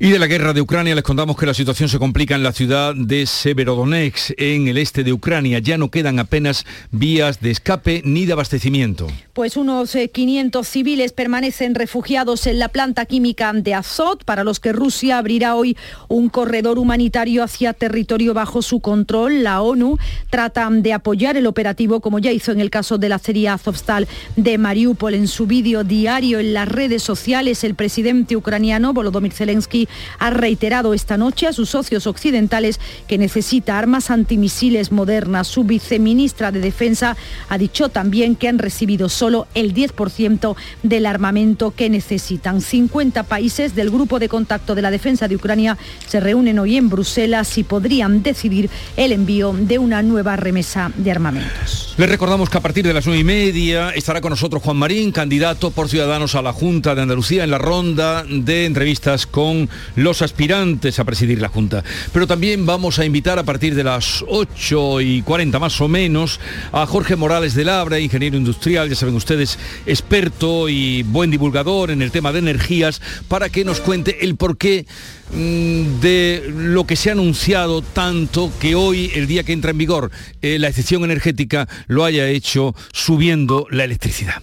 Y 0.00 0.10
de 0.10 0.18
la 0.18 0.26
guerra 0.26 0.52
de 0.52 0.60
Ucrania 0.60 0.96
les 0.96 1.04
contamos 1.04 1.36
que 1.36 1.46
la 1.46 1.54
situación 1.54 1.88
se 1.88 2.00
complica 2.00 2.34
en 2.34 2.42
la 2.42 2.52
ciudad 2.52 2.92
de 2.96 3.24
Severodonetsk 3.24 4.31
en 4.38 4.68
el 4.68 4.78
este 4.78 5.04
de 5.04 5.12
Ucrania. 5.12 5.58
Ya 5.58 5.78
no 5.78 5.90
quedan 5.90 6.18
apenas 6.18 6.64
vías 6.90 7.40
de 7.40 7.50
escape 7.50 8.02
ni 8.04 8.26
de 8.26 8.32
abastecimiento. 8.32 9.08
Pues 9.32 9.56
unos 9.56 9.96
500 10.12 10.66
eh, 10.66 10.70
civiles 10.70 11.12
permanecen 11.12 11.74
refugiados 11.74 12.46
en 12.46 12.58
la 12.58 12.68
planta 12.68 13.06
química 13.06 13.52
de 13.52 13.74
Azot, 13.74 14.24
para 14.24 14.44
los 14.44 14.60
que 14.60 14.72
Rusia 14.72 15.18
abrirá 15.18 15.54
hoy 15.54 15.76
un 16.08 16.28
corredor 16.28 16.78
humanitario 16.78 17.42
hacia 17.42 17.72
territorio 17.72 18.34
bajo 18.34 18.62
su 18.62 18.80
control. 18.80 19.42
La 19.42 19.62
ONU 19.62 19.98
trata 20.30 20.68
de 20.70 20.92
apoyar 20.92 21.36
el 21.36 21.46
operativo, 21.46 22.00
como 22.00 22.18
ya 22.18 22.32
hizo 22.32 22.52
en 22.52 22.60
el 22.60 22.70
caso 22.70 22.98
de 22.98 23.08
la 23.08 23.18
serie 23.18 23.48
Azovstal 23.48 24.06
de 24.36 24.58
Mariupol. 24.58 25.14
En 25.14 25.28
su 25.28 25.46
vídeo 25.46 25.84
diario 25.84 26.38
en 26.38 26.54
las 26.54 26.68
redes 26.68 27.02
sociales, 27.02 27.64
el 27.64 27.74
presidente 27.74 28.36
ucraniano 28.36 28.92
Volodymyr 28.92 29.32
Zelensky 29.32 29.88
ha 30.18 30.30
reiterado 30.30 30.94
esta 30.94 31.16
noche 31.16 31.46
a 31.46 31.52
sus 31.52 31.70
socios 31.70 32.06
occidentales 32.06 32.80
que 33.06 33.18
necesita 33.18 33.78
armas 33.78 34.10
antimisiles 34.22 34.92
modernas. 34.92 35.48
Su 35.48 35.64
viceministra 35.64 36.52
de 36.52 36.60
Defensa 36.60 37.16
ha 37.48 37.58
dicho 37.58 37.88
también 37.88 38.36
que 38.36 38.48
han 38.48 38.58
recibido 38.58 39.08
solo 39.08 39.48
el 39.54 39.74
10% 39.74 40.54
del 40.84 41.06
armamento 41.06 41.72
que 41.72 41.90
necesitan. 41.90 42.60
50 42.60 43.24
países 43.24 43.74
del 43.74 43.90
Grupo 43.90 44.20
de 44.20 44.28
Contacto 44.28 44.76
de 44.76 44.82
la 44.82 44.92
Defensa 44.92 45.26
de 45.26 45.34
Ucrania 45.36 45.76
se 46.06 46.20
reúnen 46.20 46.60
hoy 46.60 46.76
en 46.76 46.88
Bruselas 46.88 47.58
y 47.58 47.64
podrían 47.64 48.22
decidir 48.22 48.70
el 48.96 49.10
envío 49.10 49.52
de 49.52 49.78
una 49.78 50.02
nueva 50.02 50.36
remesa 50.36 50.92
de 50.96 51.10
armamentos. 51.10 51.94
Les 51.98 52.08
recordamos 52.08 52.48
que 52.48 52.58
a 52.58 52.62
partir 52.62 52.86
de 52.86 52.94
las 52.94 53.04
nueve 53.06 53.20
y 53.20 53.24
media 53.24 53.90
estará 53.90 54.20
con 54.20 54.30
nosotros 54.30 54.62
Juan 54.62 54.76
Marín, 54.76 55.10
candidato 55.10 55.72
por 55.72 55.88
Ciudadanos 55.88 56.36
a 56.36 56.42
la 56.42 56.52
Junta 56.52 56.94
de 56.94 57.02
Andalucía 57.02 57.42
en 57.42 57.50
la 57.50 57.58
ronda 57.58 58.24
de 58.24 58.66
entrevistas 58.66 59.26
con 59.26 59.68
los 59.96 60.22
aspirantes 60.22 60.98
a 60.98 61.04
presidir 61.04 61.40
la 61.40 61.48
Junta. 61.48 61.82
Pero 62.12 62.26
también 62.26 62.64
vamos 62.66 62.98
a 62.98 63.04
invitar 63.04 63.38
a 63.38 63.42
partir 63.42 63.74
de 63.74 63.84
las 63.84 64.11
las 64.12 64.24
8 64.28 65.00
y 65.00 65.22
40 65.22 65.58
más 65.58 65.80
o 65.80 65.88
menos 65.88 66.40
a 66.72 66.86
Jorge 66.86 67.16
Morales 67.16 67.54
de 67.54 67.64
Labra, 67.64 67.98
ingeniero 67.98 68.36
industrial, 68.36 68.88
ya 68.88 68.94
saben 68.94 69.14
ustedes, 69.14 69.58
experto 69.86 70.68
y 70.68 71.02
buen 71.02 71.30
divulgador 71.30 71.90
en 71.90 72.02
el 72.02 72.10
tema 72.10 72.32
de 72.32 72.40
energías, 72.40 73.00
para 73.28 73.48
que 73.48 73.64
nos 73.64 73.80
cuente 73.80 74.24
el 74.24 74.36
porqué 74.36 74.86
mm, 75.32 76.00
de 76.00 76.52
lo 76.54 76.86
que 76.86 76.96
se 76.96 77.08
ha 77.08 77.12
anunciado 77.12 77.80
tanto 77.80 78.52
que 78.60 78.74
hoy, 78.74 79.10
el 79.14 79.26
día 79.26 79.44
que 79.44 79.52
entra 79.52 79.70
en 79.70 79.78
vigor 79.78 80.10
eh, 80.42 80.58
la 80.58 80.68
excepción 80.68 81.04
energética, 81.04 81.68
lo 81.86 82.04
haya 82.04 82.28
hecho 82.28 82.74
subiendo 82.92 83.66
la 83.70 83.84
electricidad. 83.84 84.42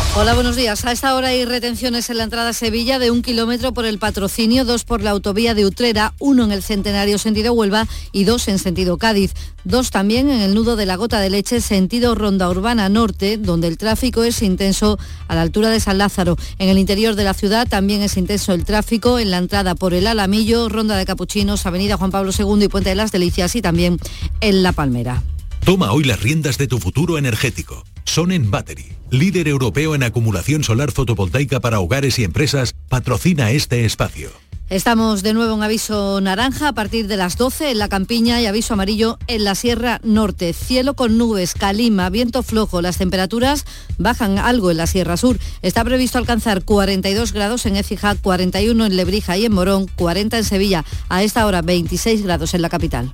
Hola, 0.13 0.33
buenos 0.33 0.57
días. 0.57 0.83
A 0.83 0.91
esta 0.91 1.15
hora 1.15 1.29
hay 1.29 1.45
retenciones 1.45 2.09
en 2.09 2.17
la 2.17 2.25
entrada 2.25 2.49
a 2.49 2.53
Sevilla 2.53 2.99
de 2.99 3.11
un 3.11 3.21
kilómetro 3.21 3.73
por 3.73 3.85
el 3.85 3.97
patrocinio, 3.97 4.65
dos 4.65 4.83
por 4.83 5.01
la 5.01 5.11
autovía 5.11 5.53
de 5.53 5.65
Utrera, 5.65 6.13
uno 6.19 6.43
en 6.43 6.51
el 6.51 6.63
Centenario 6.63 7.17
sentido 7.17 7.53
Huelva 7.53 7.87
y 8.11 8.25
dos 8.25 8.49
en 8.49 8.59
sentido 8.59 8.97
Cádiz. 8.97 9.31
Dos 9.63 9.89
también 9.89 10.29
en 10.29 10.41
el 10.41 10.53
nudo 10.53 10.75
de 10.75 10.85
la 10.85 10.97
Gota 10.97 11.21
de 11.21 11.29
Leche, 11.29 11.61
sentido 11.61 12.13
Ronda 12.13 12.49
Urbana 12.49 12.89
Norte, 12.89 13.37
donde 13.37 13.69
el 13.69 13.77
tráfico 13.77 14.25
es 14.25 14.41
intenso 14.41 14.99
a 15.29 15.35
la 15.35 15.43
altura 15.43 15.69
de 15.69 15.79
San 15.79 15.97
Lázaro. 15.97 16.35
En 16.59 16.67
el 16.67 16.77
interior 16.77 17.15
de 17.15 17.23
la 17.23 17.33
ciudad 17.33 17.65
también 17.65 18.01
es 18.01 18.17
intenso 18.17 18.51
el 18.51 18.65
tráfico 18.65 19.17
en 19.17 19.31
la 19.31 19.37
entrada 19.37 19.75
por 19.75 19.93
el 19.93 20.07
Alamillo, 20.07 20.67
Ronda 20.67 20.97
de 20.97 21.05
Capuchinos, 21.05 21.65
Avenida 21.65 21.95
Juan 21.95 22.11
Pablo 22.11 22.33
II 22.37 22.65
y 22.65 22.67
Puente 22.67 22.89
de 22.89 22.95
las 22.95 23.13
Delicias 23.13 23.55
y 23.55 23.61
también 23.61 23.97
en 24.41 24.61
La 24.61 24.73
Palmera. 24.73 25.23
Toma 25.63 25.93
hoy 25.93 26.03
las 26.03 26.21
riendas 26.21 26.57
de 26.57 26.67
tu 26.67 26.79
futuro 26.79 27.17
energético. 27.17 27.85
Sonen 28.05 28.51
Battery, 28.51 28.93
líder 29.09 29.47
europeo 29.47 29.95
en 29.95 30.03
acumulación 30.03 30.63
solar 30.63 30.91
fotovoltaica 30.91 31.59
para 31.59 31.79
hogares 31.79 32.19
y 32.19 32.23
empresas, 32.23 32.75
patrocina 32.89 33.51
este 33.51 33.85
espacio. 33.85 34.31
Estamos 34.71 35.21
de 35.21 35.33
nuevo 35.33 35.53
en 35.53 35.63
aviso 35.63 36.21
naranja 36.21 36.69
a 36.69 36.73
partir 36.73 37.07
de 37.07 37.17
las 37.17 37.35
12 37.35 37.71
en 37.71 37.77
la 37.77 37.89
campiña 37.89 38.39
y 38.39 38.45
aviso 38.45 38.73
amarillo 38.73 39.19
en 39.27 39.43
la 39.43 39.53
Sierra 39.53 39.99
Norte. 40.01 40.53
Cielo 40.53 40.93
con 40.93 41.17
nubes, 41.17 41.55
calima, 41.55 42.09
viento 42.09 42.41
flojo. 42.41 42.81
Las 42.81 42.97
temperaturas 42.97 43.65
bajan 43.97 44.39
algo 44.39 44.71
en 44.71 44.77
la 44.77 44.87
Sierra 44.87 45.17
Sur. 45.17 45.37
Está 45.61 45.83
previsto 45.83 46.19
alcanzar 46.19 46.63
42 46.63 47.33
grados 47.33 47.65
en 47.65 47.75
Écija, 47.75 48.15
41 48.15 48.85
en 48.85 48.95
Lebrija 48.95 49.37
y 49.37 49.43
en 49.43 49.51
Morón, 49.51 49.87
40 49.97 50.37
en 50.37 50.45
Sevilla. 50.45 50.85
A 51.09 51.21
esta 51.21 51.45
hora 51.45 51.61
26 51.61 52.23
grados 52.23 52.53
en 52.53 52.61
la 52.61 52.69
capital. 52.69 53.13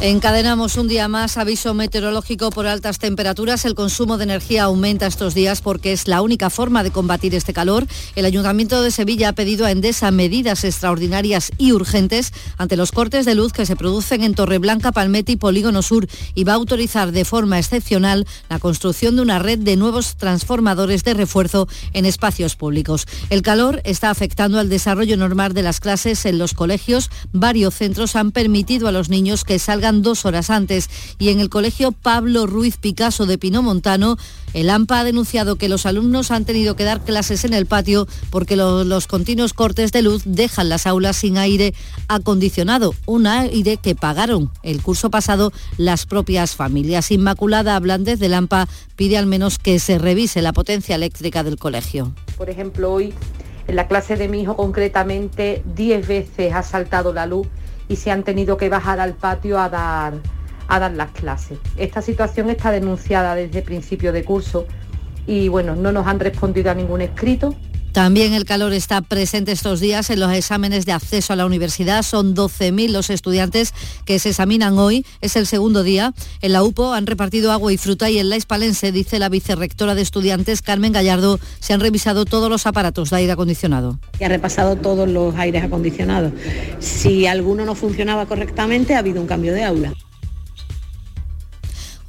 Encadenamos 0.00 0.76
un 0.76 0.86
día 0.86 1.08
más 1.08 1.38
aviso 1.38 1.74
meteorológico 1.74 2.50
por 2.50 2.68
altas 2.68 3.00
temperaturas. 3.00 3.64
El 3.64 3.74
consumo 3.74 4.16
de 4.16 4.22
energía 4.22 4.62
aumenta 4.62 5.08
estos 5.08 5.34
días 5.34 5.60
porque 5.60 5.90
es 5.90 6.06
la 6.06 6.22
única 6.22 6.50
forma 6.50 6.84
de 6.84 6.92
combatir 6.92 7.34
este 7.34 7.52
calor. 7.52 7.84
El 8.14 8.24
Ayuntamiento 8.24 8.80
de 8.80 8.92
Sevilla 8.92 9.30
ha 9.30 9.32
pedido 9.32 9.66
a 9.66 9.72
Endesa 9.72 10.12
medidas 10.12 10.62
extraordinarias 10.62 11.50
y 11.58 11.72
urgentes 11.72 12.32
ante 12.58 12.76
los 12.76 12.92
cortes 12.92 13.26
de 13.26 13.34
luz 13.34 13.52
que 13.52 13.66
se 13.66 13.74
producen 13.74 14.22
en 14.22 14.34
Torreblanca, 14.34 14.92
Palmete 14.92 15.32
y 15.32 15.36
Polígono 15.36 15.82
Sur 15.82 16.06
y 16.36 16.44
va 16.44 16.52
a 16.52 16.56
autorizar 16.56 17.10
de 17.10 17.24
forma 17.24 17.58
excepcional 17.58 18.24
la 18.48 18.60
construcción 18.60 19.16
de 19.16 19.22
una 19.22 19.40
red 19.40 19.58
de 19.58 19.76
nuevos 19.76 20.14
transformadores 20.16 21.02
de 21.02 21.14
refuerzo 21.14 21.66
en 21.92 22.06
espacios 22.06 22.54
públicos. 22.54 23.08
El 23.30 23.42
calor 23.42 23.82
está 23.82 24.10
afectando 24.10 24.60
al 24.60 24.68
desarrollo 24.68 25.16
normal 25.16 25.54
de 25.54 25.64
las 25.64 25.80
clases 25.80 26.24
en 26.24 26.38
los 26.38 26.54
colegios. 26.54 27.10
Varios 27.32 27.74
centros 27.74 28.14
han 28.14 28.30
permitido 28.30 28.86
a 28.86 28.92
los 28.92 29.08
niños 29.08 29.42
que 29.42 29.58
salgan 29.58 29.87
dos 29.92 30.24
horas 30.24 30.50
antes. 30.50 30.88
Y 31.18 31.30
en 31.30 31.40
el 31.40 31.48
colegio 31.48 31.92
Pablo 31.92 32.46
Ruiz 32.46 32.76
Picasso 32.76 33.26
de 33.26 33.38
Pinomontano, 33.38 34.16
el 34.54 34.70
AMPA 34.70 35.00
ha 35.00 35.04
denunciado 35.04 35.56
que 35.56 35.68
los 35.68 35.84
alumnos 35.84 36.30
han 36.30 36.44
tenido 36.46 36.74
que 36.76 36.84
dar 36.84 37.04
clases 37.04 37.44
en 37.44 37.52
el 37.52 37.66
patio 37.66 38.06
porque 38.30 38.56
lo- 38.56 38.84
los 38.84 39.06
continuos 39.06 39.52
cortes 39.52 39.92
de 39.92 40.00
luz 40.02 40.22
dejan 40.24 40.68
las 40.70 40.86
aulas 40.86 41.16
sin 41.16 41.36
aire 41.36 41.74
acondicionado, 42.08 42.94
un 43.06 43.26
aire 43.26 43.76
que 43.76 43.94
pagaron 43.94 44.50
el 44.62 44.80
curso 44.82 45.10
pasado 45.10 45.52
las 45.76 46.06
propias 46.06 46.56
familias. 46.56 47.10
Inmaculada 47.10 47.78
Blandez 47.78 48.18
del 48.18 48.34
AMPA 48.34 48.68
pide 48.96 49.18
al 49.18 49.26
menos 49.26 49.58
que 49.58 49.78
se 49.78 49.98
revise 49.98 50.40
la 50.40 50.52
potencia 50.52 50.94
eléctrica 50.96 51.42
del 51.42 51.58
colegio. 51.58 52.14
Por 52.38 52.48
ejemplo, 52.48 52.92
hoy 52.92 53.12
en 53.66 53.76
la 53.76 53.86
clase 53.86 54.16
de 54.16 54.28
mi 54.28 54.40
hijo 54.40 54.56
concretamente 54.56 55.62
10 55.76 56.08
veces 56.08 56.54
ha 56.54 56.62
saltado 56.62 57.12
la 57.12 57.26
luz 57.26 57.46
y 57.88 57.96
se 57.96 58.10
han 58.10 58.22
tenido 58.22 58.56
que 58.56 58.68
bajar 58.68 59.00
al 59.00 59.14
patio 59.14 59.58
a 59.58 59.68
dar, 59.68 60.14
a 60.68 60.78
dar 60.78 60.92
las 60.92 61.10
clases. 61.10 61.58
Esta 61.76 62.02
situación 62.02 62.50
está 62.50 62.70
denunciada 62.70 63.34
desde 63.34 63.62
principio 63.62 64.12
de 64.12 64.24
curso 64.24 64.66
y 65.26 65.48
bueno, 65.48 65.76
no 65.76 65.92
nos 65.92 66.06
han 66.06 66.20
respondido 66.20 66.70
a 66.70 66.74
ningún 66.74 67.00
escrito. 67.00 67.54
También 67.92 68.32
el 68.34 68.44
calor 68.44 68.72
está 68.72 69.00
presente 69.00 69.52
estos 69.52 69.80
días 69.80 70.10
en 70.10 70.20
los 70.20 70.32
exámenes 70.32 70.86
de 70.86 70.92
acceso 70.92 71.32
a 71.32 71.36
la 71.36 71.46
universidad. 71.46 72.02
Son 72.02 72.34
12.000 72.34 72.90
los 72.90 73.10
estudiantes 73.10 73.74
que 74.04 74.18
se 74.18 74.30
examinan 74.30 74.78
hoy. 74.78 75.04
Es 75.20 75.36
el 75.36 75.46
segundo 75.46 75.82
día. 75.82 76.14
En 76.40 76.52
la 76.52 76.62
UPO 76.62 76.92
han 76.92 77.06
repartido 77.06 77.50
agua 77.50 77.72
y 77.72 77.76
fruta 77.76 78.10
y 78.10 78.18
en 78.18 78.28
la 78.28 78.36
Hispalense, 78.36 78.92
dice 78.92 79.18
la 79.18 79.28
vicerrectora 79.28 79.94
de 79.94 80.02
estudiantes, 80.02 80.62
Carmen 80.62 80.92
Gallardo, 80.92 81.40
se 81.60 81.72
han 81.72 81.80
revisado 81.80 82.24
todos 82.24 82.50
los 82.50 82.66
aparatos 82.66 83.10
de 83.10 83.16
aire 83.16 83.32
acondicionado. 83.32 83.98
y 84.20 84.24
ha 84.24 84.28
repasado 84.28 84.76
todos 84.76 85.08
los 85.08 85.34
aires 85.36 85.64
acondicionados. 85.64 86.32
Si 86.78 87.26
alguno 87.26 87.64
no 87.64 87.74
funcionaba 87.74 88.26
correctamente, 88.26 88.94
ha 88.94 88.98
habido 88.98 89.20
un 89.20 89.26
cambio 89.26 89.52
de 89.52 89.64
aula. 89.64 89.94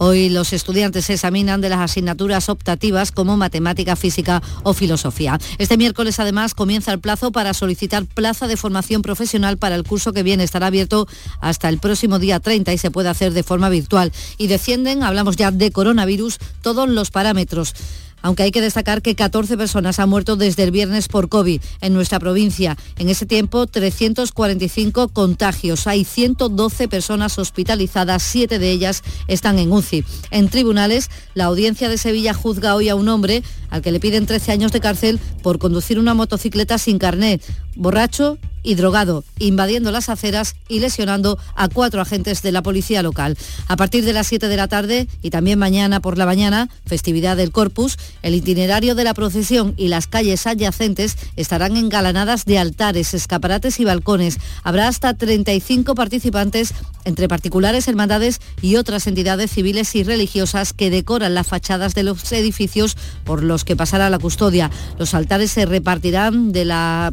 Hoy 0.02 0.30
los 0.30 0.54
estudiantes 0.54 1.06
se 1.06 1.16
examinan 1.16 1.60
de 1.60 1.68
las 1.68 1.80
asignaturas 1.80 2.48
optativas 2.48 3.12
como 3.12 3.36
matemática, 3.36 3.98
física 3.98 4.42
o 4.64 4.74
filosofía. 4.74 5.38
Este 5.58 5.76
miércoles 5.76 6.22
además 6.22 6.56
comienza 6.56 6.94
el 6.94 7.00
plazo 7.00 7.34
para 7.34 7.54
solicitar 7.54 8.06
plaza 8.06 8.48
de 8.48 8.56
formación 8.56 9.02
profesional 9.02 9.58
para 9.58 9.76
el 9.76 9.84
curso 9.84 10.14
que 10.14 10.24
viene. 10.24 10.46
Estará 10.46 10.68
abierto 10.68 11.06
hasta 11.42 11.68
el 11.68 11.80
próximo 11.80 12.18
día 12.18 12.40
30 12.40 12.72
y 12.72 12.78
se 12.78 12.92
puede 12.92 13.10
hacer 13.10 13.34
de 13.34 13.44
forma 13.44 13.68
virtual. 13.68 14.14
Y 14.38 14.48
descienden, 14.48 15.04
hablamos 15.04 15.36
ya 15.36 15.52
de 15.52 15.70
coronavirus, 15.70 16.40
todos 16.62 16.88
los 16.88 17.12
parámetros 17.12 17.76
aunque 18.22 18.44
hay 18.44 18.52
que 18.52 18.62
destacar 18.62 19.02
que 19.02 19.16
14 19.16 19.58
personas 19.58 20.00
han 20.00 20.10
muerto 20.10 20.36
desde 20.36 20.64
el 20.64 20.72
viernes 20.72 21.08
por 21.08 21.30
COVID 21.30 21.62
en 21.82 21.94
nuestra 21.94 22.20
provincia. 22.20 22.78
En 22.98 23.10
ese 23.10 23.26
tiempo, 23.26 23.68
345 23.68 25.10
contagios. 25.10 25.88
Hay 25.88 26.04
112 26.04 26.88
personas 26.88 27.38
hospitalizadas, 27.38 28.24
7 28.24 28.60
de 28.60 28.72
ellas 28.72 29.04
están 29.28 29.60
en 29.60 29.72
UCI. 29.72 30.06
En 30.32 30.50
tribunales, 30.50 31.10
la 31.34 31.46
audiencia 31.46 31.90
de 31.90 31.98
Sevilla 31.98 32.34
juzga 32.34 32.76
hoy 32.76 32.90
a 32.90 32.96
un 32.96 33.10
hombre 33.10 33.44
al 33.70 33.82
que 33.82 33.92
le 33.92 34.00
piden 34.00 34.26
13 34.26 34.52
años 34.52 34.72
de 34.72 34.80
cárcel 34.80 35.20
por 35.44 35.60
conducir 35.60 36.00
una 36.00 36.14
motocicleta 36.14 36.78
sin 36.78 36.98
carnet, 36.98 37.44
borracho 37.80 38.38
y 38.62 38.76
drogado, 38.76 39.24
invadiendo 39.40 39.92
las 39.92 40.10
aceras 40.10 40.56
y 40.68 40.80
lesionando 40.80 41.40
a 41.56 41.70
cuatro 41.70 42.02
agentes 42.02 42.42
de 42.42 42.52
la 42.52 42.62
policía 42.62 43.02
local. 43.02 43.38
A 43.68 43.78
partir 43.78 44.04
de 44.04 44.14
las 44.14 44.28
7 44.28 44.50
de 44.50 44.58
la 44.58 44.68
tarde 44.68 45.08
y 45.22 45.30
también 45.30 45.60
mañana 45.60 46.02
por 46.02 46.18
la 46.18 46.26
mañana, 46.26 46.70
festividad 46.86 47.38
del 47.38 47.52
Corpus, 47.52 47.98
el 48.22 48.36
itinerario 48.36 48.96
de 48.96 49.06
la 49.06 49.14
procesión 49.14 49.74
y 49.78 49.88
las 49.88 50.08
calles 50.08 50.46
adyacentes 50.46 51.16
estarán 51.38 51.78
engalanadas 51.78 52.46
de 52.46 52.60
altares, 52.60 53.14
escaparates 53.14 53.80
y 53.80 53.86
balcones. 53.86 54.38
Habrá 54.64 54.88
hasta 54.90 55.14
35 55.14 55.96
participantes 55.96 56.74
entre 57.06 57.30
particulares, 57.30 57.88
hermandades 57.88 58.42
y 58.62 58.76
otras 58.76 59.08
entidades 59.08 59.52
civiles 59.52 59.96
y 59.96 60.04
religiosas 60.04 60.74
que 60.74 60.90
decoran 60.90 61.34
las 61.34 61.48
fachadas 61.48 61.96
de 61.96 62.04
los 62.04 62.30
edificios 62.34 62.98
por 63.24 63.42
los 63.42 63.64
que 63.64 63.78
pasará 63.78 64.10
la 64.10 64.20
custodia. 64.20 64.70
Los 64.98 65.14
altares 65.14 65.52
se 65.52 65.66
repartirán 65.66 66.52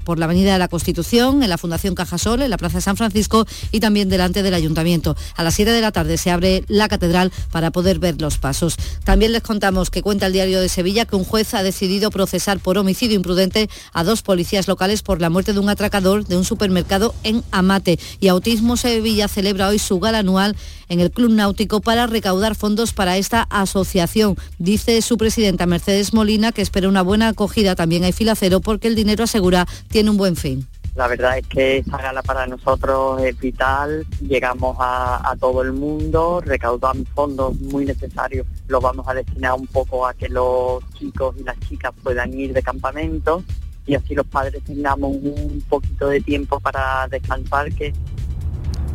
por 0.04 0.18
la 0.18 0.24
Avenida 0.24 0.55
la 0.58 0.68
Constitución, 0.68 1.42
en 1.42 1.48
la 1.48 1.58
Fundación 1.58 1.94
Cajasol, 1.94 2.42
en 2.42 2.50
la 2.50 2.56
Plaza 2.56 2.78
de 2.78 2.82
San 2.82 2.96
Francisco 2.96 3.46
y 3.72 3.80
también 3.80 4.08
delante 4.08 4.42
del 4.42 4.54
Ayuntamiento. 4.54 5.16
A 5.36 5.42
las 5.42 5.54
7 5.54 5.70
de 5.70 5.80
la 5.80 5.92
tarde 5.92 6.18
se 6.18 6.30
abre 6.30 6.64
la 6.68 6.88
catedral 6.88 7.32
para 7.50 7.70
poder 7.70 7.98
ver 7.98 8.20
los 8.20 8.38
pasos. 8.38 8.76
También 9.04 9.32
les 9.32 9.42
contamos 9.42 9.90
que 9.90 10.02
cuenta 10.02 10.26
el 10.26 10.32
diario 10.32 10.60
de 10.60 10.68
Sevilla 10.68 11.04
que 11.04 11.16
un 11.16 11.24
juez 11.24 11.54
ha 11.54 11.62
decidido 11.62 12.10
procesar 12.10 12.58
por 12.58 12.78
homicidio 12.78 13.16
imprudente 13.16 13.68
a 13.92 14.04
dos 14.04 14.22
policías 14.22 14.68
locales 14.68 15.02
por 15.02 15.20
la 15.20 15.30
muerte 15.30 15.52
de 15.52 15.60
un 15.60 15.68
atracador 15.68 16.26
de 16.26 16.36
un 16.36 16.44
supermercado 16.44 17.14
en 17.22 17.42
Amate. 17.50 17.98
Y 18.20 18.28
Autismo 18.28 18.76
Sevilla 18.76 19.28
celebra 19.28 19.68
hoy 19.68 19.78
su 19.78 20.00
gala 20.00 20.18
anual 20.18 20.56
en 20.88 21.00
el 21.00 21.10
Club 21.10 21.30
Náutico 21.30 21.80
para 21.80 22.06
recaudar 22.06 22.54
fondos 22.54 22.92
para 22.92 23.16
esta 23.16 23.42
asociación. 23.50 24.36
Dice 24.58 25.00
su 25.02 25.16
presidenta 25.16 25.66
Mercedes 25.66 26.14
Molina 26.14 26.52
que 26.52 26.62
espera 26.62 26.88
una 26.88 27.02
buena 27.02 27.28
acogida 27.28 27.74
también 27.74 28.04
hay 28.04 28.12
filacero 28.12 28.60
porque 28.60 28.88
el 28.88 28.94
dinero 28.94 29.24
asegura 29.24 29.66
tiene 29.88 30.10
un 30.10 30.16
buen 30.16 30.36
fin. 30.36 30.66
La 30.94 31.08
verdad 31.08 31.36
es 31.36 31.46
que 31.46 31.78
esta 31.78 31.98
gala 31.98 32.22
para 32.22 32.46
nosotros 32.46 33.20
es 33.22 33.38
vital, 33.38 34.06
llegamos 34.20 34.78
a, 34.80 35.30
a, 35.30 35.36
todo 35.36 35.60
el 35.60 35.72
mundo, 35.74 36.40
recaudamos 36.40 37.06
fondos 37.14 37.54
muy 37.60 37.84
necesarios, 37.84 38.46
los 38.66 38.82
vamos 38.82 39.06
a 39.06 39.12
destinar 39.12 39.52
un 39.54 39.66
poco 39.66 40.06
a 40.06 40.14
que 40.14 40.30
los 40.30 40.82
chicos 40.94 41.34
y 41.38 41.42
las 41.44 41.60
chicas 41.60 41.92
puedan 42.02 42.32
ir 42.32 42.54
de 42.54 42.62
campamento 42.62 43.44
y 43.86 43.94
así 43.94 44.14
los 44.14 44.26
padres 44.26 44.62
tengamos 44.64 45.12
un 45.12 45.62
poquito 45.68 46.08
de 46.08 46.20
tiempo 46.20 46.60
para 46.60 47.06
descansar 47.08 47.72
que 47.72 47.92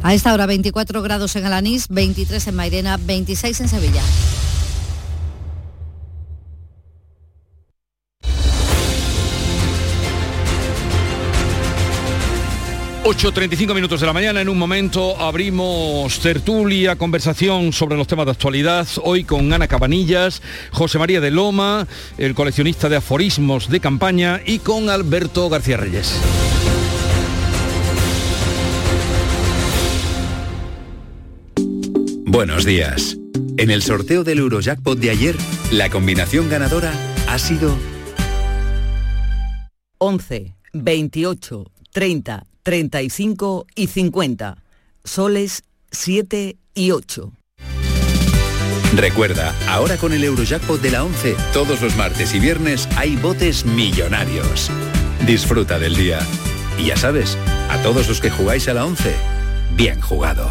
a 0.03 0.13
esta 0.13 0.33
hora 0.33 0.45
24 0.45 1.01
grados 1.01 1.35
en 1.35 1.45
Alanís, 1.45 1.87
23 1.89 2.47
en 2.47 2.55
Mairena, 2.55 2.97
26 2.97 3.61
en 3.61 3.69
Sevilla. 3.69 4.01
8.35 13.03 13.73
minutos 13.73 13.99
de 13.99 14.05
la 14.05 14.13
mañana, 14.13 14.41
en 14.41 14.47
un 14.47 14.59
momento 14.59 15.19
abrimos 15.19 16.19
tertulia, 16.19 16.95
conversación 16.95 17.73
sobre 17.73 17.97
los 17.97 18.07
temas 18.07 18.25
de 18.25 18.31
actualidad, 18.31 18.87
hoy 19.03 19.23
con 19.23 19.51
Ana 19.51 19.67
Cabanillas, 19.67 20.41
José 20.71 20.99
María 20.99 21.19
de 21.19 21.31
Loma, 21.31 21.87
el 22.19 22.35
coleccionista 22.35 22.89
de 22.89 22.97
aforismos 22.97 23.69
de 23.69 23.79
campaña, 23.79 24.39
y 24.45 24.59
con 24.59 24.89
Alberto 24.89 25.49
García 25.49 25.77
Reyes. 25.77 26.21
Buenos 32.31 32.63
días. 32.63 33.17
En 33.57 33.71
el 33.71 33.83
sorteo 33.83 34.23
del 34.23 34.39
Eurojackpot 34.39 34.97
de 34.97 35.09
ayer, 35.09 35.35
la 35.69 35.89
combinación 35.89 36.47
ganadora 36.47 36.93
ha 37.27 37.37
sido 37.37 37.77
11, 39.97 40.55
28, 40.71 41.65
30, 41.91 42.45
35 42.63 43.67
y 43.75 43.87
50. 43.87 44.63
Soles 45.03 45.63
7 45.91 46.55
y 46.73 46.91
8. 46.91 47.33
Recuerda, 48.95 49.53
ahora 49.67 49.97
con 49.97 50.13
el 50.13 50.23
Eurojackpot 50.23 50.81
de 50.81 50.91
la 50.91 51.03
11, 51.03 51.35
todos 51.51 51.81
los 51.81 51.97
martes 51.97 52.33
y 52.33 52.39
viernes 52.39 52.87
hay 52.95 53.17
botes 53.17 53.65
millonarios. 53.65 54.71
Disfruta 55.27 55.79
del 55.79 55.97
día. 55.97 56.19
Y 56.79 56.85
ya 56.85 56.95
sabes, 56.95 57.37
a 57.69 57.81
todos 57.83 58.07
los 58.07 58.21
que 58.21 58.29
jugáis 58.29 58.69
a 58.69 58.73
la 58.73 58.85
11, 58.85 59.13
bien 59.75 59.99
jugado. 59.99 60.49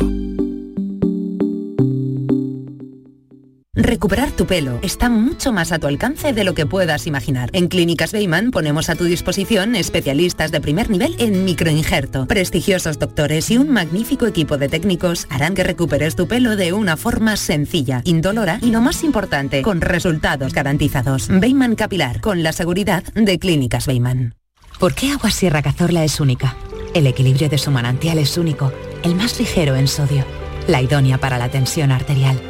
Recuperar 3.75 4.33
tu 4.33 4.47
pelo 4.47 4.81
está 4.83 5.09
mucho 5.09 5.53
más 5.53 5.71
a 5.71 5.79
tu 5.79 5.87
alcance 5.87 6.33
de 6.33 6.43
lo 6.43 6.55
que 6.55 6.67
puedas 6.67 7.07
imaginar. 7.07 7.51
En 7.53 7.69
Clínicas 7.69 8.11
Beyman 8.11 8.51
ponemos 8.51 8.91
a 8.91 8.97
tu 8.97 9.05
disposición 9.05 9.77
especialistas 9.77 10.51
de 10.51 10.61
primer 10.61 10.91
nivel 10.91 11.15
en 11.21 11.45
microinjerto. 11.45 12.27
Prestigiosos 12.27 12.99
doctores 12.99 13.49
y 13.49 13.59
un 13.59 13.71
magnífico 13.71 14.27
equipo 14.27 14.59
de 14.59 14.69
técnicos 14.69 15.29
harán 15.31 15.55
que 15.55 15.63
recuperes 15.63 16.17
tu 16.17 16.27
pelo 16.27 16.57
de 16.57 16.73
una 16.73 16.97
forma 16.97 17.37
sencilla, 17.37 18.03
indolora 18.03 18.59
y 18.61 18.73
lo 18.73 18.81
más 18.81 19.05
importante, 19.05 19.63
con 19.63 19.81
resultados 19.81 20.53
garantizados. 20.53 21.29
Beyman 21.29 21.77
Capilar, 21.77 22.21
con 22.21 22.43
la 22.43 22.53
seguridad 22.53 23.05
de 23.15 23.39
Clínicas 23.39 23.87
Beyman. 23.87 24.35
¿Por 24.81 24.95
qué 24.95 25.13
Agua 25.13 25.31
Sierra 25.31 25.63
Cazorla 25.63 26.03
es 26.03 26.19
única? 26.19 26.57
El 26.93 27.07
equilibrio 27.07 27.49
de 27.49 27.59
su 27.59 27.71
manantial 27.71 28.19
es 28.19 28.37
único, 28.37 28.73
el 29.05 29.15
más 29.15 29.39
ligero 29.39 29.77
en 29.77 29.87
sodio, 29.87 30.25
la 30.67 30.83
idónea 30.83 31.19
para 31.19 31.39
la 31.39 31.51
tensión 31.51 31.93
arterial 31.93 32.50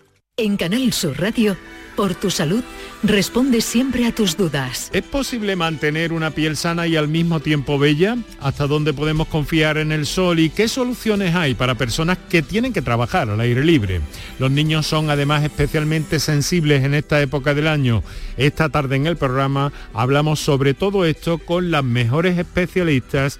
En 0.37 0.55
Canal 0.55 0.93
Sur 0.93 1.19
Radio, 1.19 1.57
por 1.97 2.15
tu 2.15 2.31
salud, 2.31 2.63
responde 3.03 3.59
siempre 3.59 4.05
a 4.05 4.15
tus 4.15 4.37
dudas. 4.37 4.89
¿Es 4.93 5.03
posible 5.03 5.57
mantener 5.57 6.13
una 6.13 6.31
piel 6.31 6.55
sana 6.55 6.87
y 6.87 6.95
al 6.95 7.09
mismo 7.09 7.41
tiempo 7.41 7.77
bella? 7.77 8.17
¿Hasta 8.39 8.65
dónde 8.65 8.93
podemos 8.93 9.27
confiar 9.27 9.77
en 9.77 9.91
el 9.91 10.05
sol? 10.05 10.39
¿Y 10.39 10.49
qué 10.49 10.69
soluciones 10.69 11.35
hay 11.35 11.53
para 11.53 11.75
personas 11.75 12.17
que 12.17 12.41
tienen 12.41 12.71
que 12.71 12.81
trabajar 12.81 13.29
al 13.29 13.41
aire 13.41 13.65
libre? 13.65 13.99
Los 14.39 14.49
niños 14.51 14.87
son 14.87 15.09
además 15.09 15.43
especialmente 15.43 16.17
sensibles 16.17 16.85
en 16.85 16.93
esta 16.93 17.21
época 17.21 17.53
del 17.53 17.67
año. 17.67 18.01
Esta 18.37 18.69
tarde 18.69 18.95
en 18.95 19.07
el 19.07 19.17
programa 19.17 19.73
hablamos 19.93 20.39
sobre 20.39 20.73
todo 20.73 21.03
esto 21.03 21.39
con 21.39 21.71
las 21.71 21.83
mejores 21.83 22.39
especialistas 22.39 23.39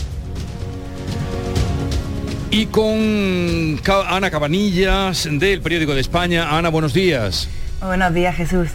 Y 2.53 2.65
con 2.65 3.79
Ana 4.09 4.29
Cabanillas 4.29 5.25
del 5.31 5.61
Periódico 5.61 5.95
de 5.95 6.01
España. 6.01 6.57
Ana, 6.57 6.67
buenos 6.67 6.93
días. 6.93 7.47
Buenos 7.79 8.13
días, 8.13 8.35
Jesús. 8.35 8.67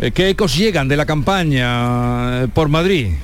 Eh, 0.00 0.10
¿Qué 0.10 0.28
ecos 0.28 0.56
llegan 0.56 0.88
de 0.88 0.96
la 0.96 1.06
campaña 1.06 2.42
eh, 2.42 2.48
por 2.52 2.68
Madrid? 2.68 3.14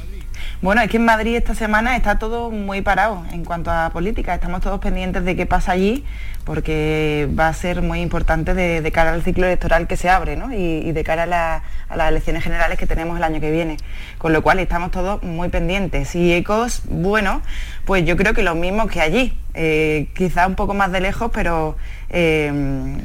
Bueno, 0.60 0.80
es 0.82 0.88
que 0.88 0.98
en 0.98 1.04
Madrid 1.04 1.34
esta 1.34 1.56
semana 1.56 1.96
está 1.96 2.20
todo 2.20 2.52
muy 2.52 2.80
parado 2.82 3.24
en 3.32 3.44
cuanto 3.44 3.72
a 3.72 3.90
política. 3.90 4.32
Estamos 4.32 4.60
todos 4.60 4.78
pendientes 4.78 5.24
de 5.24 5.34
qué 5.34 5.46
pasa 5.46 5.72
allí 5.72 6.04
porque 6.44 7.28
va 7.38 7.48
a 7.48 7.54
ser 7.54 7.82
muy 7.82 8.00
importante 8.00 8.54
de, 8.54 8.92
cara 8.92 9.12
al 9.12 9.22
ciclo 9.22 9.46
electoral 9.46 9.86
que 9.86 9.96
se 9.96 10.08
abre 10.08 10.36
¿no? 10.36 10.52
y, 10.52 10.92
de 10.92 11.04
cara 11.04 11.22
a, 11.24 11.96
las 11.96 12.08
elecciones 12.08 12.42
generales 12.42 12.78
que 12.78 12.86
tenemos 12.86 13.16
el 13.16 13.24
año 13.24 13.40
que 13.40 13.50
viene. 13.50 13.76
Con 14.18 14.32
lo 14.32 14.42
cual 14.42 14.58
estamos 14.58 14.90
todos 14.90 15.22
muy 15.22 15.48
pendientes. 15.48 16.14
Y 16.14 16.32
ecos, 16.32 16.82
bueno, 16.88 17.42
pues 17.84 18.04
yo 18.04 18.16
creo 18.16 18.34
que 18.34 18.42
lo 18.42 18.54
mismo 18.54 18.86
que 18.86 19.00
allí. 19.00 19.38
Eh, 19.54 20.08
quizá 20.14 20.46
un 20.46 20.54
poco 20.54 20.72
más 20.72 20.90
de 20.92 21.02
lejos, 21.02 21.30
pero, 21.30 21.76
eh, 22.08 22.50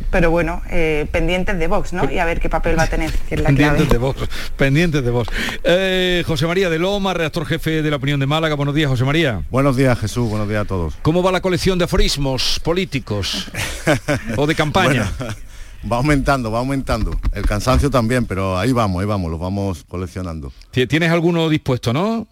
pero 0.09 0.31
bueno, 0.31 0.61
eh, 0.69 1.05
pendientes 1.11 1.59
de 1.59 1.67
Vox, 1.67 1.91
¿no? 1.91 2.09
Y 2.09 2.19
a 2.19 2.25
ver 2.25 2.39
qué 2.39 2.47
papel 2.47 2.79
va 2.79 2.83
a 2.83 2.87
tener, 2.87 3.11
que 3.11 3.35
es 3.35 3.41
la 3.41 3.47
pendientes 3.47 3.89
de 3.89 3.97
Vox, 3.97 4.29
pendientes 4.55 5.03
de 5.03 5.11
Vox. 5.11 5.27
José 6.25 6.47
María 6.47 6.69
de 6.69 6.79
Loma, 6.79 7.13
redactor 7.13 7.45
jefe 7.45 7.81
de 7.81 7.89
la 7.89 7.97
opinión 7.97 8.21
de 8.21 8.27
Málaga. 8.27 8.55
Buenos 8.55 8.73
días, 8.75 8.89
José 8.89 9.03
María. 9.03 9.41
Buenos 9.49 9.75
días, 9.75 9.99
Jesús. 9.99 10.29
Buenos 10.29 10.47
días 10.47 10.61
a 10.61 10.65
todos. 10.65 10.95
¿Cómo 11.01 11.21
va 11.21 11.33
la 11.33 11.41
colección 11.41 11.77
de 11.79 11.83
aforismos 11.83 12.61
políticos 12.63 13.26
o 14.37 14.47
de 14.47 14.55
campaña? 14.55 15.11
va 15.91 15.97
aumentando, 15.97 16.51
va 16.51 16.59
aumentando. 16.59 17.19
El 17.33 17.45
cansancio 17.45 17.89
también, 17.89 18.25
pero 18.25 18.57
ahí 18.57 18.71
vamos, 18.71 19.01
ahí 19.01 19.07
vamos, 19.07 19.31
los 19.31 19.39
vamos 19.39 19.83
coleccionando. 19.87 20.51
¿Tienes 20.71 21.11
alguno 21.11 21.49
dispuesto, 21.49 21.93
no? 21.93 22.27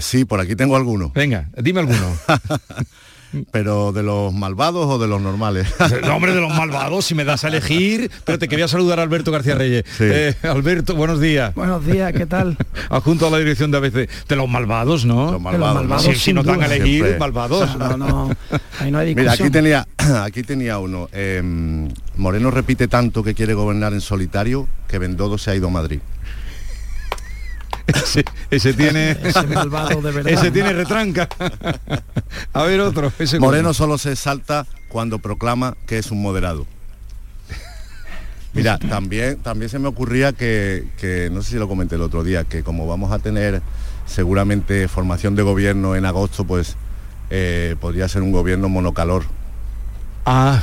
sí, 0.00 0.24
por 0.24 0.40
aquí 0.40 0.54
tengo 0.56 0.76
alguno. 0.76 1.10
Venga, 1.14 1.48
dime 1.56 1.80
alguno. 1.80 2.16
Pero 3.50 3.92
de 3.92 4.02
los 4.02 4.32
malvados 4.32 4.86
o 4.86 4.98
de 4.98 5.06
los 5.06 5.20
normales. 5.20 5.66
No, 6.08 6.16
hombre, 6.16 6.32
de 6.32 6.40
los 6.40 6.54
malvados, 6.54 7.04
si 7.06 7.14
me 7.14 7.24
das 7.24 7.44
a 7.44 7.48
elegir. 7.48 8.10
Pero 8.24 8.38
te 8.38 8.48
quería 8.48 8.68
saludar 8.68 9.00
a 9.00 9.02
Alberto 9.02 9.32
García 9.32 9.54
Reyes. 9.54 9.84
Eh, 10.00 10.34
Alberto, 10.42 10.94
buenos 10.94 11.20
días. 11.20 11.54
Buenos 11.54 11.84
días, 11.84 12.12
¿qué 12.12 12.24
tal? 12.24 12.56
Adjunto 12.90 13.26
a 13.26 13.30
la 13.30 13.38
dirección 13.38 13.70
de 13.70 13.78
ABC. 13.78 14.08
De 14.28 14.36
los 14.36 14.48
malvados, 14.48 15.04
¿no? 15.04 15.32
Los 15.32 15.40
malvados. 15.40 16.02
si, 16.16 16.32
no 16.32 16.42
dan 16.42 16.62
a 16.62 16.66
elegir, 16.66 17.16
malvados. 17.18 17.76
No, 17.76 17.96
no, 17.96 18.30
ahí 18.80 18.90
no 18.90 18.98
hay 18.98 19.14
Mira, 19.14 19.32
aquí 19.32 19.50
tenía, 19.50 19.86
aquí 20.22 20.42
tenía 20.42 20.78
uno. 20.78 21.08
Em, 21.12 21.88
Moreno 22.16 22.50
repite 22.50 22.88
tanto 22.88 23.22
que 23.22 23.34
quiere 23.34 23.54
gobernar 23.54 23.92
en 23.92 24.00
solitario 24.00 24.68
que 24.86 24.98
Bendodo 24.98 25.36
se 25.38 25.50
ha 25.50 25.54
ido 25.54 25.68
a 25.68 25.70
Madrid. 25.70 26.00
Ese, 28.50 28.74
tiene 28.74 29.12
ese, 29.22 29.46
malvado 29.46 30.00
de 30.02 30.12
verdad. 30.12 30.32
ese 30.32 30.50
tiene 30.50 30.72
retranca 30.72 31.28
a 32.52 32.62
ver 32.64 32.80
otro 32.80 33.12
Moreno 33.40 33.72
solo 33.72 33.98
se 33.98 34.14
salta 34.16 34.66
cuando 34.88 35.18
proclama 35.18 35.76
que 35.86 35.98
es 35.98 36.10
un 36.10 36.22
moderado. 36.22 36.66
Mira, 38.54 38.78
también, 38.78 39.36
también 39.38 39.68
se 39.68 39.78
me 39.78 39.88
ocurría 39.88 40.32
que, 40.32 40.86
que, 40.98 41.28
no 41.30 41.42
sé 41.42 41.50
si 41.50 41.56
lo 41.56 41.68
comenté 41.68 41.94
el 41.94 42.02
otro 42.02 42.24
día, 42.24 42.44
que 42.44 42.62
como 42.62 42.86
vamos 42.86 43.12
a 43.12 43.18
tener 43.18 43.62
seguramente 44.06 44.88
formación 44.88 45.36
de 45.36 45.42
gobierno 45.42 45.94
en 45.94 46.06
agosto, 46.06 46.44
pues 46.44 46.76
eh, 47.30 47.76
podría 47.80 48.08
ser 48.08 48.22
un 48.22 48.32
gobierno 48.32 48.68
monocalor. 48.68 49.24
Ah, 50.24 50.62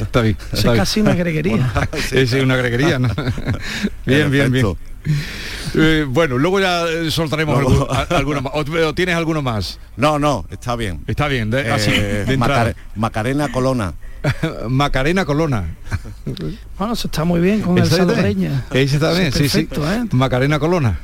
está 0.00 0.20
bien. 0.20 0.36
Eso 0.52 0.72
es 0.72 0.78
casi 0.78 1.00
una 1.00 1.14
greguería. 1.14 1.72
es 2.12 2.32
una 2.34 2.56
greguería, 2.56 2.98
¿no? 2.98 3.08
bien, 4.06 4.30
bien, 4.30 4.52
bien. 4.52 4.76
Eh, 5.74 6.04
bueno, 6.08 6.38
luego 6.38 6.60
ya 6.60 6.86
eh, 6.88 7.10
soltaremos 7.10 7.60
Luego- 7.60 7.88
algu- 7.88 8.06
a- 8.10 8.16
alguno 8.16 8.40
más. 8.42 8.52
¿O, 8.54 8.60
o 8.88 8.94
tienes 8.94 9.14
alguno 9.16 9.42
más? 9.42 9.78
No, 9.96 10.18
no, 10.18 10.44
está 10.50 10.76
bien. 10.76 11.00
Está 11.06 11.28
bien, 11.28 11.50
de- 11.50 11.70
así, 11.70 11.90
Eh, 11.92 12.24
de 12.26 12.36
Macarena 12.96 13.50
Colona. 13.52 13.94
Macarena 14.68 15.24
Colona. 15.24 15.76
Bueno, 16.78 16.92
eso 16.92 17.08
está 17.08 17.24
muy 17.24 17.40
bien 17.40 17.62
con 17.62 17.78
el 17.78 17.86
salobreña. 17.86 18.64
Ese 18.70 18.96
está 18.96 19.12
bien, 19.12 19.32
sí, 19.32 19.48
sí. 19.48 19.64
perfecto, 19.64 19.90
¿eh? 19.90 20.04
Macarena 20.12 20.58
Colona. 20.58 21.00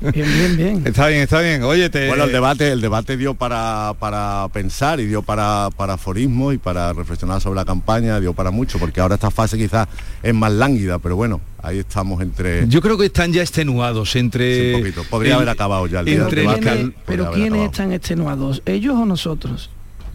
Bien, 0.00 0.26
bien, 0.26 0.56
bien. 0.56 0.82
Está 0.84 1.06
bien, 1.08 1.22
está 1.22 1.40
bien. 1.40 1.62
Oye, 1.62 1.88
te... 1.88 2.08
Bueno, 2.08 2.24
el 2.24 2.32
debate, 2.32 2.72
el 2.72 2.80
debate 2.82 3.16
dio 3.16 3.32
para, 3.34 3.94
para 3.98 4.46
pensar 4.52 5.00
y 5.00 5.06
dio 5.06 5.22
para, 5.22 5.70
para 5.76 5.94
aforismo 5.94 6.52
y 6.52 6.58
para 6.58 6.92
reflexionar 6.92 7.40
sobre 7.40 7.56
la 7.56 7.64
campaña, 7.64 8.20
dio 8.20 8.34
para 8.34 8.50
mucho, 8.50 8.78
porque 8.78 9.00
ahora 9.00 9.14
esta 9.14 9.30
fase 9.30 9.56
quizás 9.56 9.88
es 10.22 10.34
más 10.34 10.52
lánguida, 10.52 10.98
pero 10.98 11.16
bueno, 11.16 11.40
ahí 11.66 11.80
estamos 11.80 12.22
entre... 12.22 12.68
Yo 12.68 12.80
creo 12.80 12.96
que 12.96 13.06
están 13.06 13.32
ya 13.32 13.42
extenuados 13.42 14.14
entre... 14.14 14.70
Sí, 14.70 14.74
un 14.74 14.80
poquito. 14.80 15.04
Podría 15.10 15.34
haber 15.34 15.48
acabado 15.48 15.86
ya 15.88 16.00
el 16.00 16.06
día 16.06 16.22
entre 16.22 16.42
debate. 16.42 16.92
Pero 17.06 17.32
¿quiénes 17.32 17.48
acabado. 17.50 17.70
están 17.70 17.92
extenuados? 17.92 18.62
¿Ellos 18.66 18.94
o 18.94 19.04
nosotros? 19.04 19.70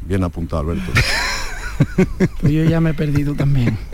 Bien 0.06 0.24
apuntado, 0.24 0.62
Alberto. 0.62 0.92
Pues 2.42 2.54
yo 2.54 2.64
ya 2.64 2.80
me 2.80 2.92
he 2.92 2.94
perdido 2.94 3.34
también. 3.34 3.76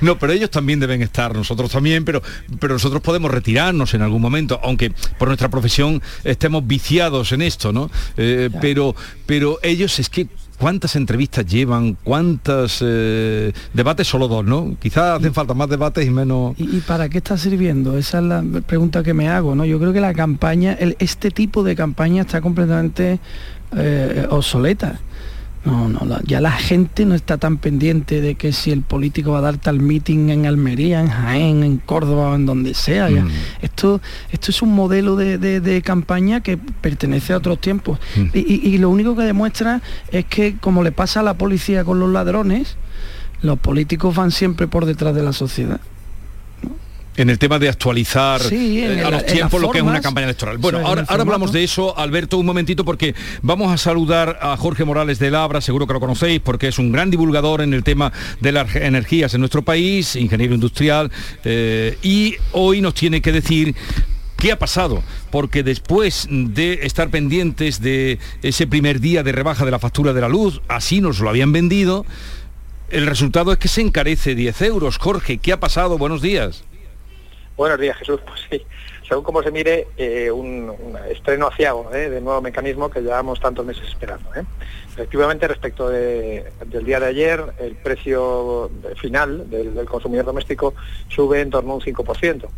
No, 0.00 0.18
pero 0.18 0.32
ellos 0.32 0.50
también 0.50 0.80
deben 0.80 1.00
estar, 1.00 1.32
nosotros 1.32 1.70
también, 1.70 2.04
pero, 2.04 2.20
pero 2.58 2.74
nosotros 2.74 3.00
podemos 3.02 3.30
retirarnos 3.30 3.94
en 3.94 4.02
algún 4.02 4.20
momento, 4.20 4.58
aunque 4.64 4.92
por 5.16 5.28
nuestra 5.28 5.48
profesión 5.48 6.02
estemos 6.24 6.66
viciados 6.66 7.30
en 7.30 7.42
esto, 7.42 7.72
¿no? 7.72 7.88
Eh, 8.16 8.50
pero, 8.60 8.96
pero 9.26 9.60
ellos 9.62 9.96
es 10.00 10.10
que 10.10 10.26
cuántas 10.60 10.94
entrevistas 10.94 11.46
llevan, 11.46 11.96
cuántas 12.04 12.78
eh, 12.82 13.52
debates, 13.72 14.06
solo 14.06 14.28
dos, 14.28 14.44
¿no? 14.44 14.76
Quizás 14.80 15.18
hacen 15.18 15.32
falta 15.32 15.54
más 15.54 15.68
debates 15.70 16.06
y 16.06 16.10
menos. 16.10 16.54
¿Y, 16.58 16.76
y 16.76 16.80
para 16.80 17.08
qué 17.08 17.18
está 17.18 17.38
sirviendo? 17.38 17.96
Esa 17.96 18.18
es 18.18 18.24
la 18.24 18.44
pregunta 18.66 19.02
que 19.02 19.14
me 19.14 19.28
hago, 19.28 19.54
¿no? 19.54 19.64
Yo 19.64 19.78
creo 19.78 19.92
que 19.94 20.00
la 20.00 20.12
campaña, 20.12 20.74
el- 20.74 20.96
este 20.98 21.30
tipo 21.30 21.62
de 21.64 21.74
campaña 21.74 22.20
está 22.22 22.40
completamente 22.42 23.18
eh, 23.74 24.26
obsoleta. 24.30 25.00
No, 25.62 25.90
no, 25.90 26.00
la- 26.06 26.22
ya 26.24 26.40
la 26.40 26.52
gente 26.52 27.04
no 27.04 27.14
está 27.14 27.36
tan 27.36 27.58
pendiente 27.58 28.22
de 28.22 28.34
que 28.34 28.50
si 28.52 28.70
el 28.70 28.80
político 28.80 29.32
va 29.32 29.38
a 29.38 29.42
dar 29.42 29.58
tal 29.58 29.78
meeting 29.78 30.30
en 30.30 30.46
Almería, 30.46 31.00
en 31.02 31.08
Jaén, 31.08 31.62
en 31.64 31.76
Córdoba 31.76 32.30
o 32.30 32.34
en 32.34 32.46
donde 32.46 32.72
sea. 32.72 33.10
ya. 33.10 33.22
Mm. 33.24 33.30
Esto, 33.60 34.00
esto 34.32 34.50
es 34.50 34.62
un 34.62 34.74
modelo 34.74 35.16
de, 35.16 35.36
de- 35.36 35.60
de 35.60 35.82
campaña 35.82 36.40
que 36.40 36.56
pertenece 36.56 37.34
a 37.34 37.36
otros 37.36 37.60
tiempos. 37.60 37.98
Mm. 38.16 38.20
Y, 38.32 38.38
y- 38.38 38.74
y 38.74 38.78
lo 38.78 38.88
único 38.88 39.14
que 39.14 39.22
demuestra 39.24 39.82
es 40.10 40.24
que, 40.24 40.56
como 40.58 40.82
le 40.82 40.92
pasa 40.92 41.20
a 41.20 41.22
la 41.22 41.34
policía 41.34 41.84
con 41.84 42.00
los 42.00 42.08
ladrones, 42.10 42.76
los 43.42 43.58
políticos 43.58 44.14
van 44.16 44.30
siempre 44.30 44.66
por 44.66 44.86
detrás 44.86 45.14
de 45.14 45.22
la 45.22 45.34
sociedad. 45.34 45.80
En 47.20 47.28
el 47.28 47.38
tema 47.38 47.58
de 47.58 47.68
actualizar 47.68 48.40
Sí, 48.40 48.80
eh, 48.80 49.04
a 49.04 49.10
los 49.10 49.26
tiempos 49.26 49.60
lo 49.60 49.70
que 49.70 49.76
es 49.76 49.84
una 49.84 50.00
campaña 50.00 50.24
electoral. 50.24 50.56
Bueno, 50.56 50.78
ahora, 50.78 51.04
hablamos 51.06 51.52
de 51.52 51.62
eso, 51.62 51.98
Alberto, 51.98 52.38
un 52.38 52.46
momentito, 52.46 52.82
porque 52.82 53.14
vamos 53.42 53.70
a 53.70 53.76
saludar 53.76 54.38
a 54.40 54.56
Jorge 54.56 54.86
Morales 54.86 55.18
de 55.18 55.30
Labra, 55.30 55.60
seguro 55.60 55.86
que 55.86 55.92
lo 55.92 56.00
conocéis, 56.00 56.40
porque 56.40 56.68
es 56.68 56.78
un 56.78 56.92
gran 56.92 57.10
divulgador 57.10 57.60
en 57.60 57.74
el 57.74 57.84
tema 57.84 58.10
de 58.40 58.52
las 58.52 58.74
energías 58.74 59.34
en 59.34 59.40
nuestro 59.40 59.60
país, 59.60 60.16
ingeniero 60.16 60.54
industrial, 60.54 61.12
eh, 61.44 61.98
y 62.02 62.36
hoy 62.52 62.80
nos 62.80 62.94
tiene 62.94 63.20
que 63.20 63.32
decir 63.32 63.74
¿Qué 64.38 64.52
ha 64.52 64.58
pasado? 64.58 65.02
Porque 65.30 65.62
después 65.62 66.26
de 66.30 66.80
estar 66.84 67.10
pendientes 67.10 67.82
de 67.82 68.18
ese 68.40 68.66
primer 68.66 68.98
día 68.98 69.22
de 69.22 69.32
rebaja 69.32 69.66
de 69.66 69.70
la 69.70 69.78
factura 69.78 70.14
de 70.14 70.22
la 70.22 70.30
luz, 70.30 70.62
así 70.68 71.02
nos 71.02 71.20
lo 71.20 71.28
habían 71.28 71.52
vendido, 71.52 72.06
el 72.88 73.06
resultado 73.06 73.52
es 73.52 73.58
que 73.58 73.68
se 73.68 73.82
encarece 73.82 74.34
10 74.34 74.62
euros. 74.62 74.96
Jorge, 74.96 75.36
¿qué 75.36 75.52
ha 75.52 75.60
pasado? 75.60 75.98
Buenos 75.98 76.22
días. 76.22 76.64
Buenos 77.60 77.78
días, 77.78 77.98
Jesús. 77.98 78.18
Pues 78.26 78.40
sí, 78.48 78.66
según 79.06 79.22
como 79.22 79.42
se 79.42 79.50
mire, 79.50 79.88
eh, 79.98 80.30
un, 80.30 80.96
estreno 81.10 81.48
aciago 81.48 81.90
¿eh? 81.92 82.08
de 82.08 82.22
nuevo 82.22 82.40
mecanismo 82.40 82.88
que 82.88 83.02
llevamos 83.02 83.38
tantos 83.38 83.66
meses 83.66 83.86
esperando. 83.86 84.34
¿eh? 84.34 84.44
Efectivamente, 84.94 85.46
respecto 85.46 85.90
de- 85.90 86.50
del 86.64 86.86
día 86.86 86.98
de 87.00 87.06
ayer, 87.08 87.44
el 87.58 87.76
precio 87.76 88.70
final 88.96 89.50
del, 89.50 89.84
consumidor 89.84 90.24
doméstico 90.24 90.72
sube 91.10 91.42
en 91.42 91.50
torno 91.50 91.72
a 91.72 91.74
un 91.74 91.80
5%, 91.82 92.48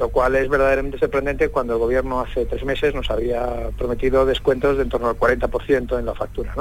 lo 0.00 0.08
cual 0.08 0.34
es 0.34 0.48
verdaderamente 0.48 0.98
sorprendente 0.98 1.50
cuando 1.50 1.74
el 1.74 1.78
gobierno 1.78 2.18
hace 2.18 2.44
tres 2.44 2.64
meses 2.64 2.96
nos 2.96 3.08
había 3.12 3.70
prometido 3.78 4.26
descuentos 4.26 4.76
de 4.76 4.82
en 4.82 4.88
torno 4.88 5.08
al 5.08 5.16
40% 5.16 6.00
en 6.00 6.04
la 6.04 6.14
factura. 6.16 6.56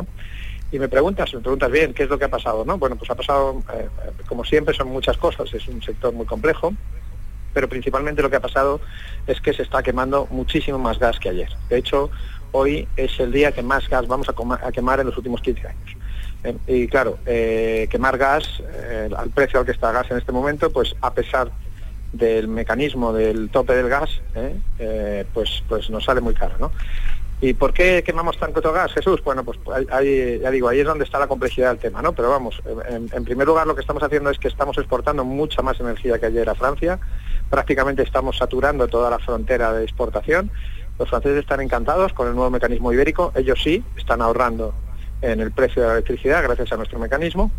Y 0.72 0.78
me 0.78 0.88
preguntas, 0.88 1.34
me 1.34 1.39
preguntas 1.39 1.72
bien, 1.72 1.95
¿qué 1.95 2.04
es 2.04 2.10
lo 2.10 2.20
que 2.20 2.26
ha 2.26 2.30
pasado? 2.30 2.64
¿no? 2.64 2.78
Bueno, 2.78 2.95
pues 2.95 3.10
ha 3.10 3.16
pasado, 3.16 3.64
eh, 3.74 3.88
como 4.28 4.45
siempre, 4.45 4.76
son 4.76 4.89
muchas 4.89 5.18
cosas, 5.18 5.52
es 5.52 5.68
un 5.68 5.82
sector 5.82 6.14
muy 6.14 6.28
complejo, 6.28 6.74
pero 7.58 7.68
principalmente 7.68 8.22
lo 8.22 8.30
que 8.30 8.36
ha 8.36 8.39
pasado 8.39 8.80
es 9.26 9.41
que 9.41 9.51
se 9.51 9.64
está 9.64 9.82
quemando 9.82 10.28
muchísimo 10.30 10.78
más 10.78 10.99
gas 10.99 11.18
que 11.20 11.30
ayer. 11.30 11.49
De 11.70 11.80
hecho, 11.80 12.12
hoy 12.51 12.88
es 12.95 13.20
el 13.20 13.32
día 13.32 13.51
que 13.51 13.64
más 13.64 13.89
gas 13.89 14.05
vamos 14.05 14.28
a, 14.30 14.72
quemar 14.72 14.99
en 14.99 15.08
los 15.08 15.18
últimos 15.18 15.41
15 15.41 15.68
años. 15.68 15.95
Eh, 16.43 16.55
y 16.68 16.88
claro, 16.88 17.18
eh, 17.26 17.88
quemar 17.89 18.16
gas 18.20 18.62
eh, 18.62 19.10
al 19.18 19.32
precio 19.32 19.60
al 19.60 19.66
que 19.66 19.72
está 19.72 19.91
gas 19.91 20.05
en 20.12 20.18
este 20.18 20.32
momento, 20.32 20.70
pues 20.70 20.95
a 21.01 21.12
pesar 21.16 21.49
del 22.14 22.47
mecanismo 22.47 23.12
del 23.12 23.49
tope 23.49 23.74
del 23.74 23.89
gas, 23.89 24.22
pues, 25.34 25.64
pues 25.68 25.89
nos 25.89 26.03
sale 26.05 26.22
muy 26.22 26.36
caro. 26.36 26.58
¿no? 26.60 26.72
¿Y 27.39 27.53
por 27.53 27.72
qué 27.72 28.03
quemamos 28.03 28.38
tanto 28.39 28.62
gas, 28.72 28.93
Jesús? 28.93 29.24
Bueno, 29.24 29.43
pues 29.43 29.60
ahí- 29.91 30.39
ya 30.39 30.49
digo, 30.49 30.70
ahí 30.70 30.80
es 30.80 30.88
donde 30.88 31.03
está 31.05 31.20
la 31.20 31.28
complejidad 31.28 31.70
del 31.70 31.78
tema, 31.78 32.01
¿no? 32.01 32.14
Pero 32.14 32.32
vamos, 32.32 32.60
en 32.89 33.24
primer 33.26 33.45
lugar 33.45 33.68
lo 33.68 33.76
que 33.76 33.82
estamos 33.82 34.01
haciendo 34.01 34.32
es 34.32 34.39
que 34.39 34.47
estamos 34.47 34.76
exportando 34.80 35.24
mucha 35.24 35.62
más 35.62 35.80
energía 35.80 36.18
que 36.18 36.26
ayer 36.26 36.49
a 36.49 36.55
Francia, 36.55 36.99
prácticamente 37.50 38.04
estamos 38.04 38.38
saturando 38.38 38.88
toda 38.88 39.10
la 39.10 39.20
frontera 39.20 39.74
de 39.74 39.84
exportación. 39.84 40.52
Los 41.00 41.10
franceses 41.10 41.39
están 41.39 41.62
encantados 41.62 42.14
con 42.14 42.28
el 42.28 42.34
nuevo 42.36 42.50
mecanismo 42.50 42.91
ibérico, 42.91 43.32
ellos 43.36 43.60
sí, 43.64 43.84
están 43.98 44.22
ahorrando 44.22 44.74
en 45.22 45.39
el 45.39 45.52
precio 45.52 45.82
de 45.82 45.88
la 45.88 45.93
electricidad 45.95 46.43
gracias 46.43 46.72
a 46.72 46.78
nuestro 46.78 47.00
mecanismo. 47.00 47.52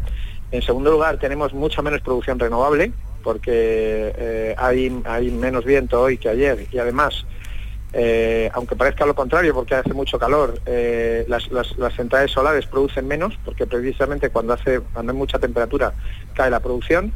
En 0.51 0.63
segundo 0.63 0.91
lugar, 0.91 1.19
tenemos 1.19 1.53
mucha 1.53 1.83
menos 1.83 2.01
producción 2.01 2.39
renovable, 2.39 2.93
porque 3.23 4.13
eh, 4.17 4.55
hay, 4.57 5.03
hay 5.05 5.31
menos 5.31 5.65
viento 5.65 6.01
hoy 6.01 6.19
que 6.19 6.29
ayer 6.29 6.67
y 6.73 6.79
además 6.79 7.27
eh, 7.93 8.51
aunque 8.53 8.77
parezca 8.77 9.07
lo 9.07 9.15
contrario 9.15 9.55
porque 9.55 9.75
hace 9.75 9.95
mucho 9.95 10.19
calor, 10.19 10.61
eh, 10.67 11.25
las, 11.27 11.51
las- 11.51 11.75
centrales 11.97 12.31
solares 12.31 12.67
producen 12.67 13.09
menos 13.09 13.39
porque 13.45 13.67
precisamente 13.67 14.29
cuando 14.31 14.53
hace 14.53 14.81
cuando 14.81 15.13
hay 15.13 15.19
mucha 15.19 15.39
temperatura 15.39 15.95
cae 16.35 16.51
la 16.51 16.61
producción 16.61 17.13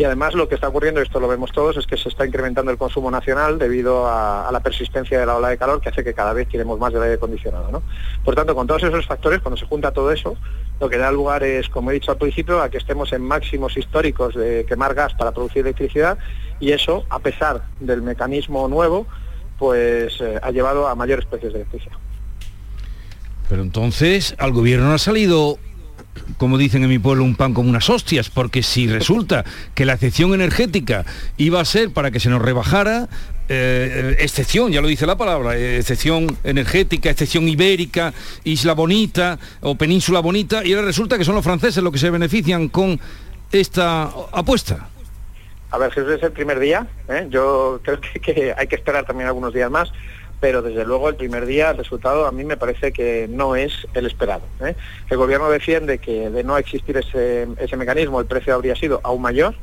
y 0.00 0.04
además 0.04 0.32
lo 0.32 0.48
que 0.48 0.54
está 0.54 0.66
ocurriendo, 0.66 1.02
esto 1.02 1.20
lo 1.20 1.28
vemos 1.28 1.52
todos, 1.52 1.76
es 1.76 1.86
que 1.86 1.98
se 1.98 2.08
está 2.08 2.24
incrementando 2.24 2.72
el 2.72 2.78
consumo 2.78 3.10
nacional 3.10 3.58
debido 3.58 4.06
a, 4.08 4.48
la 4.50 4.60
persistencia 4.60 5.20
de 5.20 5.26
la 5.26 5.36
ola 5.36 5.50
de 5.50 5.58
calor 5.58 5.82
que 5.82 5.90
hace 5.90 6.02
que 6.02 6.14
cada 6.14 6.32
vez 6.32 6.48
tiremos 6.48 6.78
más 6.78 6.90
del 6.90 7.02
aire 7.02 7.16
acondicionado. 7.16 7.70
¿no? 7.70 7.82
Por 8.24 8.34
tanto, 8.34 8.54
con 8.54 8.66
todos 8.66 8.82
esos 8.82 9.04
factores, 9.04 9.40
cuando 9.40 9.58
se 9.58 9.66
junta 9.66 9.92
todo 9.92 10.10
eso, 10.10 10.38
lo 10.80 10.88
que 10.88 10.96
da 10.96 11.12
lugar 11.12 11.42
es, 11.42 11.68
como 11.68 11.90
he 11.90 11.92
dicho 11.92 12.12
al 12.12 12.16
principio, 12.16 12.62
a 12.62 12.70
que 12.70 12.78
estemos 12.78 13.12
en 13.12 13.20
máximos 13.20 13.76
históricos 13.76 14.34
de 14.34 14.64
quemar 14.66 14.94
gas 14.94 15.12
para 15.12 15.32
producir 15.32 15.66
electricidad 15.66 16.16
y 16.60 16.72
eso, 16.72 17.04
a 17.10 17.18
pesar 17.18 17.64
del 17.78 18.00
mecanismo 18.00 18.68
nuevo, 18.68 19.06
pues 19.58 20.18
eh, 20.22 20.40
ha 20.42 20.50
llevado 20.50 20.88
a 20.88 20.94
mayores 20.94 21.26
precios 21.26 21.52
de 21.52 21.58
electricidad. 21.58 21.96
Pero 23.50 23.60
entonces 23.60 24.34
al 24.38 24.52
gobierno 24.52 24.86
no 24.86 24.94
ha 24.94 24.98
salido, 24.98 25.58
como 26.38 26.58
dicen 26.58 26.82
en 26.82 26.88
mi 26.88 26.98
pueblo, 26.98 27.24
un 27.24 27.34
pan 27.34 27.54
como 27.54 27.68
unas 27.68 27.88
hostias, 27.90 28.30
porque 28.30 28.62
si 28.62 28.86
resulta 28.86 29.44
que 29.74 29.84
la 29.84 29.94
excepción 29.94 30.34
energética 30.34 31.04
iba 31.36 31.60
a 31.60 31.64
ser 31.64 31.90
para 31.90 32.10
que 32.10 32.20
se 32.20 32.30
nos 32.30 32.42
rebajara, 32.42 33.08
eh, 33.48 34.16
excepción, 34.20 34.70
ya 34.70 34.80
lo 34.80 34.88
dice 34.88 35.06
la 35.06 35.16
palabra, 35.16 35.56
eh, 35.56 35.78
excepción 35.78 36.26
energética, 36.44 37.10
excepción 37.10 37.48
ibérica, 37.48 38.14
isla 38.44 38.74
bonita 38.74 39.38
o 39.60 39.74
península 39.74 40.20
bonita, 40.20 40.64
y 40.64 40.72
ahora 40.72 40.86
resulta 40.86 41.18
que 41.18 41.24
son 41.24 41.34
los 41.34 41.44
franceses 41.44 41.82
los 41.82 41.92
que 41.92 41.98
se 41.98 42.10
benefician 42.10 42.68
con 42.68 43.00
esta 43.50 44.04
apuesta. 44.32 44.88
A 45.72 45.78
ver, 45.78 45.92
Jesús 45.92 46.12
es 46.12 46.22
el 46.22 46.32
primer 46.32 46.58
día, 46.58 46.86
¿eh? 47.08 47.26
yo 47.30 47.80
creo 47.82 48.00
que 48.00 48.54
hay 48.56 48.66
que 48.66 48.76
esperar 48.76 49.04
también 49.04 49.28
algunos 49.28 49.52
días 49.52 49.70
más, 49.70 49.92
pero 50.40 50.62
desde 50.62 50.84
luego 50.84 51.08
el 51.08 51.16
primer 51.16 51.46
día 51.46 51.70
el 51.70 51.76
resultado 51.76 52.26
a 52.26 52.32
mí 52.32 52.44
me 52.44 52.56
parece 52.56 52.92
que 52.92 53.28
no 53.28 53.56
es 53.56 53.86
el 53.94 54.06
esperado. 54.06 54.42
¿eh? 54.60 54.74
El 55.08 55.18
gobierno 55.18 55.50
defiende 55.50 55.98
que 55.98 56.30
de 56.30 56.42
no 56.42 56.56
existir 56.56 56.96
ese, 56.96 57.46
ese 57.58 57.76
mecanismo 57.76 58.20
el 58.20 58.26
precio 58.26 58.54
habría 58.54 58.74
sido 58.74 59.00
aún 59.04 59.20
mayor, 59.20 59.54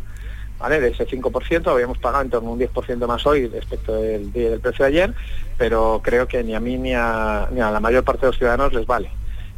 ¿vale? 0.59 0.79
de 0.79 0.89
ese 0.89 1.07
5%, 1.07 1.67
habíamos 1.67 1.97
pagado 1.97 2.23
en 2.23 2.29
torno 2.29 2.49
a 2.49 2.53
un 2.53 2.59
10% 2.59 3.07
más 3.07 3.25
hoy 3.25 3.47
respecto 3.47 3.95
del, 3.95 4.31
del 4.31 4.59
precio 4.59 4.85
de 4.85 4.89
ayer, 4.89 5.13
pero 5.57 6.01
creo 6.03 6.27
que 6.27 6.43
ni 6.43 6.53
a 6.55 6.59
mí 6.59 6.77
ni 6.77 6.93
a, 6.93 7.47
ni 7.51 7.59
a 7.59 7.71
la 7.71 7.79
mayor 7.79 8.03
parte 8.03 8.21
de 8.21 8.27
los 8.27 8.37
ciudadanos 8.37 8.73
les 8.73 8.85
vale. 8.85 9.09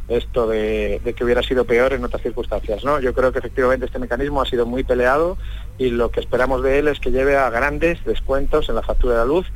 esto 0.08 0.46
de, 0.46 1.00
de, 1.04 1.12
que 1.12 1.24
hubiera 1.24 1.42
sido 1.42 1.64
peor 1.66 1.92
en 1.92 2.02
otras 2.02 2.22
circunstancias. 2.22 2.82
¿no? 2.82 2.98
Yo 2.98 3.12
creo 3.12 3.30
que 3.30 3.40
efectivamente 3.40 3.86
este 3.86 3.98
mecanismo 3.98 4.40
ha 4.40 4.46
sido 4.46 4.64
muy 4.64 4.84
peleado 4.84 5.36
y 5.78 5.90
lo 5.90 6.10
que 6.10 6.20
esperamos 6.20 6.62
de 6.62 6.78
él 6.78 6.88
es 6.88 7.00
que 7.00 7.10
lleve 7.10 7.36
a 7.36 7.48
grandes 7.48 8.04
descuentos 8.04 8.68
en 8.68 8.74
la 8.74 8.82
factura 8.82 9.14
de 9.14 9.20
la 9.20 9.26
luz. 9.26 9.46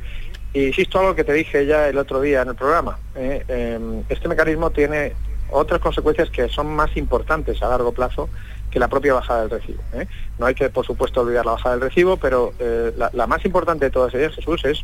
Y 0.55 0.67
insisto 0.67 1.01
algo 1.01 1.15
que 1.15 1.25
te 1.25 1.33
dije 1.33 1.65
ya 1.65 1.89
el 1.89 1.97
otro 1.97 2.21
día 2.21 2.41
en 2.41 2.47
el 2.47 2.55
programa. 2.55 2.97
¿eh? 3.13 3.43
Eh, 3.45 4.03
este 4.07 4.29
mecanismo 4.29 4.71
tiene 4.71 5.11
otras 5.51 5.81
consecuencias 5.81 6.29
que 6.29 6.47
son 6.47 6.73
más 6.73 6.95
importantes 6.95 7.61
a 7.61 7.67
largo 7.67 7.91
plazo 7.91 8.29
que 8.71 8.79
la 8.79 8.87
propia 8.87 9.15
bajada 9.15 9.41
del 9.41 9.49
recibo. 9.49 9.83
¿eh? 9.91 10.07
No 10.39 10.45
hay 10.45 10.55
que, 10.55 10.69
por 10.69 10.85
supuesto, 10.85 11.19
olvidar 11.19 11.45
la 11.45 11.51
bajada 11.51 11.75
del 11.75 11.89
recibo, 11.89 12.15
pero 12.15 12.53
eh, 12.59 12.93
la, 12.95 13.09
la, 13.11 13.27
más 13.27 13.43
importante 13.43 13.83
de 13.83 13.91
todas 13.91 14.13
ellas, 14.13 14.33
Jesús, 14.33 14.63
es 14.63 14.83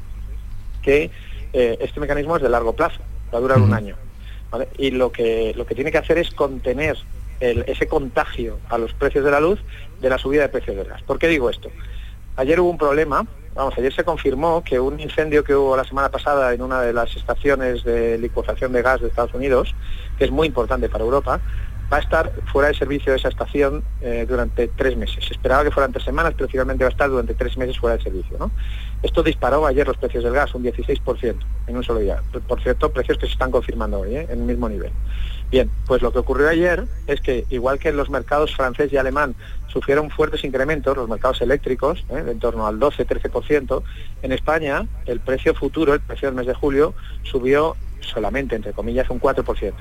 que 0.82 1.10
este 1.54 2.00
mecanismo 2.02 2.36
es 2.36 2.42
de 2.42 2.50
largo 2.50 2.74
plazo, 2.74 3.00
va 3.34 3.38
a 3.38 3.42
durar 3.42 3.60
un 3.60 3.74
año. 3.74 3.96
¿vale? 4.50 4.68
Y 4.78 4.92
lo 4.92 5.14
que, 5.14 5.54
lo 5.56 5.66
que 5.66 5.76
tiene 5.76 5.92
que 5.92 6.00
hacer 6.00 6.18
es 6.18 6.32
contener 6.32 6.98
el, 7.40 7.64
ese 7.68 7.88
contagio 7.88 8.60
a 8.70 8.78
los 8.78 8.94
precios 8.94 9.24
de 9.24 9.32
la 9.32 9.40
luz 9.40 9.60
de 10.02 10.10
la 10.10 10.18
subida 10.18 10.42
de 10.42 10.50
precios 10.50 10.76
del 10.76 10.88
gas. 10.88 11.02
¿Por 11.04 11.18
qué 11.18 11.30
digo 11.30 11.50
esto? 11.50 11.70
Ayer 12.36 12.60
hubo 12.60 12.70
un 12.70 12.78
problema, 12.78 13.26
vamos, 13.56 13.78
ayer 13.78 13.94
se 13.94 14.04
confirmó 14.04 14.64
que 14.64 14.80
un 14.80 15.00
incendio 15.00 15.44
que 15.44 15.56
hubo 15.56 15.76
la 15.76 15.84
semana 15.84 16.10
pasada 16.10 16.54
en 16.54 16.62
una 16.62 16.82
de 16.82 16.94
las 16.94 17.16
estaciones 17.16 17.84
de 17.84 18.18
licuación 18.18 18.72
de 18.72 18.82
gas 18.82 19.02
de 19.02 19.08
Estados 19.08 19.34
Unidos, 19.34 19.76
que 20.18 20.26
es 20.26 20.32
muy 20.32 20.48
importante 20.48 20.90
para 20.90 21.04
Europa, 21.04 21.40
va 21.92 21.98
a 21.98 22.00
estar 22.00 22.32
fuera 22.52 22.70
de 22.70 22.76
servicio 22.76 23.12
de 23.12 23.18
esa 23.18 23.28
estación 23.28 23.84
eh, 24.02 24.26
durante 24.28 24.70
tres 24.70 24.96
meses. 24.96 25.26
Se 25.26 25.34
esperaba 25.34 25.64
que 25.64 25.72
fueran 25.72 25.92
tres 25.92 26.06
semanas, 26.06 26.34
pero 26.38 26.48
finalmente 26.48 26.84
va 26.86 26.90
a 26.90 26.92
estar 26.92 27.10
durante 27.10 27.34
tres 27.34 27.58
meses 27.58 27.78
fuera 27.78 27.98
de 27.98 28.04
servicio. 28.04 28.52
Esto 29.04 29.24
disparó 29.24 29.66
ayer 29.66 29.86
los 29.86 29.98
precios 29.98 30.24
del 30.24 30.34
gas 30.34 30.56
un 30.56 30.64
16% 30.64 31.36
en 31.68 31.76
un 31.76 31.84
solo 31.84 32.00
día. 32.00 32.22
Por 32.48 32.62
cierto, 32.62 32.92
precios 32.92 33.18
que 33.18 33.26
se 33.26 33.34
están 33.34 33.52
confirmando 33.52 34.00
hoy 34.00 34.16
¿eh? 34.16 34.28
en 34.30 34.40
el 34.40 34.46
mismo 34.46 34.70
nivel. 34.70 34.92
Bien, 35.52 35.70
pues 35.86 36.02
lo 36.02 36.14
que 36.14 36.20
ocurrió 36.20 36.48
ayer 36.48 36.86
es 37.08 37.20
que, 37.20 37.46
igual 37.50 37.78
que 37.78 37.90
en 37.90 37.98
los 37.98 38.10
mercados 38.10 38.56
francés 38.56 38.92
y 38.94 38.98
alemán 38.98 39.36
sufrieron 39.68 40.10
fuertes 40.10 40.46
incrementos, 40.46 40.96
los 40.96 41.10
mercados 41.10 41.42
eléctricos, 41.42 42.06
¿eh? 42.10 42.24
en 42.26 42.40
torno 42.40 42.68
al 42.68 42.80
12-13%, 42.80 43.84
en 44.22 44.32
España 44.32 44.88
el 45.06 45.20
precio 45.20 45.54
futuro, 45.54 45.94
el 45.94 46.00
precio 46.00 46.30
del 46.30 46.36
mes 46.36 46.48
de 46.48 46.54
julio, 46.54 46.94
subió 47.24 47.76
solamente, 48.00 48.56
entre 48.56 48.72
comillas, 48.72 49.10
un 49.10 49.20
4%. 49.20 49.74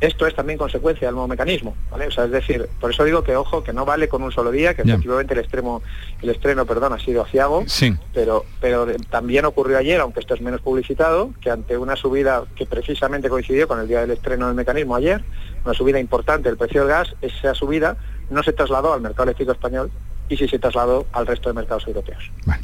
Esto 0.00 0.26
es 0.26 0.34
también 0.34 0.58
consecuencia 0.58 1.08
del 1.08 1.14
nuevo 1.14 1.28
mecanismo, 1.28 1.74
¿vale? 1.90 2.08
O 2.08 2.10
sea, 2.10 2.24
es 2.24 2.30
decir, 2.30 2.68
por 2.80 2.90
eso 2.90 3.02
digo 3.04 3.24
que 3.24 3.34
ojo, 3.34 3.64
que 3.64 3.72
no 3.72 3.86
vale 3.86 4.08
con 4.08 4.22
un 4.22 4.30
solo 4.30 4.50
día, 4.50 4.74
que 4.74 4.82
yeah. 4.82 4.94
efectivamente 4.94 5.32
el 5.32 5.40
extremo, 5.40 5.82
el 6.20 6.28
estreno, 6.28 6.66
perdón, 6.66 6.92
ha 6.92 6.98
sido 6.98 7.22
aciago, 7.22 7.64
sí. 7.66 7.94
pero, 8.12 8.44
pero 8.60 8.86
también 9.08 9.46
ocurrió 9.46 9.78
ayer, 9.78 10.00
aunque 10.00 10.20
esto 10.20 10.34
es 10.34 10.42
menos 10.42 10.60
publicitado, 10.60 11.32
que 11.40 11.50
ante 11.50 11.78
una 11.78 11.96
subida 11.96 12.44
que 12.56 12.66
precisamente 12.66 13.30
coincidió 13.30 13.66
con 13.66 13.80
el 13.80 13.88
día 13.88 14.00
del 14.00 14.10
estreno 14.10 14.48
del 14.48 14.54
mecanismo 14.54 14.96
ayer, 14.96 15.24
una 15.64 15.72
subida 15.72 15.98
importante 15.98 16.50
del 16.50 16.58
precio 16.58 16.82
del 16.82 16.90
gas, 16.90 17.14
esa 17.22 17.54
subida 17.54 17.96
no 18.28 18.42
se 18.42 18.52
trasladó 18.52 18.92
al 18.92 19.00
mercado 19.00 19.24
eléctrico 19.24 19.52
español 19.52 19.90
y 20.28 20.36
sí 20.36 20.48
se 20.48 20.58
trasladó 20.58 21.06
al 21.12 21.26
resto 21.26 21.48
de 21.48 21.54
mercados 21.54 21.86
europeos. 21.86 22.30
Vale. 22.44 22.62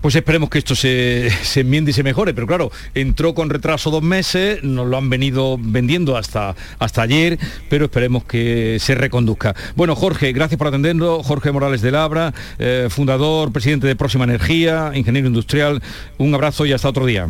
Pues 0.00 0.14
esperemos 0.14 0.48
que 0.48 0.58
esto 0.58 0.74
se, 0.74 1.30
se, 1.42 1.60
enmiende 1.60 1.90
y 1.90 1.94
se 1.94 2.02
mejore, 2.02 2.32
pero 2.34 2.46
claro, 2.46 2.70
entró 2.94 3.34
con 3.34 3.50
retraso 3.50 3.90
dos 3.90 4.02
meses, 4.02 4.62
nos 4.62 4.86
lo 4.86 4.96
han 4.96 5.10
venido 5.10 5.56
vendiendo 5.58 6.16
hasta, 6.16 6.54
hasta 6.78 7.02
ayer, 7.02 7.38
pero 7.68 7.86
esperemos 7.86 8.24
que 8.24 8.78
se 8.80 8.94
reconduzca. 8.94 9.54
Bueno, 9.76 9.94
Jorge, 9.94 10.32
gracias 10.32 10.58
por 10.58 10.68
atendernos. 10.68 11.26
Jorge 11.26 11.52
Morales 11.52 11.82
de 11.82 11.90
Labra, 11.90 12.32
eh, 12.58 12.88
fundador, 12.90 13.52
presidente 13.52 13.86
de 13.86 13.96
Próxima 13.96 14.24
Energía, 14.24 14.92
ingeniero 14.94 15.28
industrial. 15.28 15.82
Un 16.18 16.34
abrazo 16.34 16.66
y 16.66 16.72
hasta 16.72 16.88
otro 16.88 17.06
día. 17.06 17.28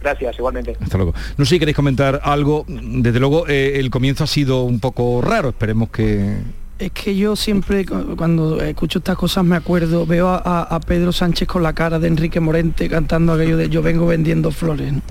Gracias, 0.00 0.36
igualmente. 0.38 0.76
Hasta 0.80 0.98
luego. 0.98 1.14
No 1.38 1.46
sé 1.46 1.54
si 1.54 1.58
queréis 1.58 1.76
comentar 1.76 2.20
algo. 2.24 2.66
Desde 2.68 3.18
luego, 3.18 3.48
eh, 3.48 3.80
el 3.80 3.90
comienzo 3.90 4.24
ha 4.24 4.26
sido 4.26 4.64
un 4.64 4.78
poco 4.78 5.22
raro. 5.22 5.48
Esperemos 5.48 5.88
que 5.88 6.36
es 6.78 6.90
que 6.90 7.16
yo 7.16 7.36
siempre 7.36 7.86
cuando 7.86 8.60
escucho 8.60 8.98
estas 8.98 9.16
cosas 9.16 9.44
me 9.44 9.56
acuerdo, 9.56 10.06
veo 10.06 10.28
a, 10.28 10.62
a, 10.62 10.80
Pedro 10.80 11.12
Sánchez 11.12 11.46
con 11.46 11.62
la 11.62 11.72
cara 11.72 11.98
de 11.98 12.08
Enrique 12.08 12.40
Morente 12.40 12.88
cantando 12.88 13.32
aquello 13.32 13.56
de 13.56 13.68
yo 13.68 13.82
vengo 13.82 14.06
vendiendo 14.06 14.50
flores. 14.50 14.92
¿no? 14.92 15.02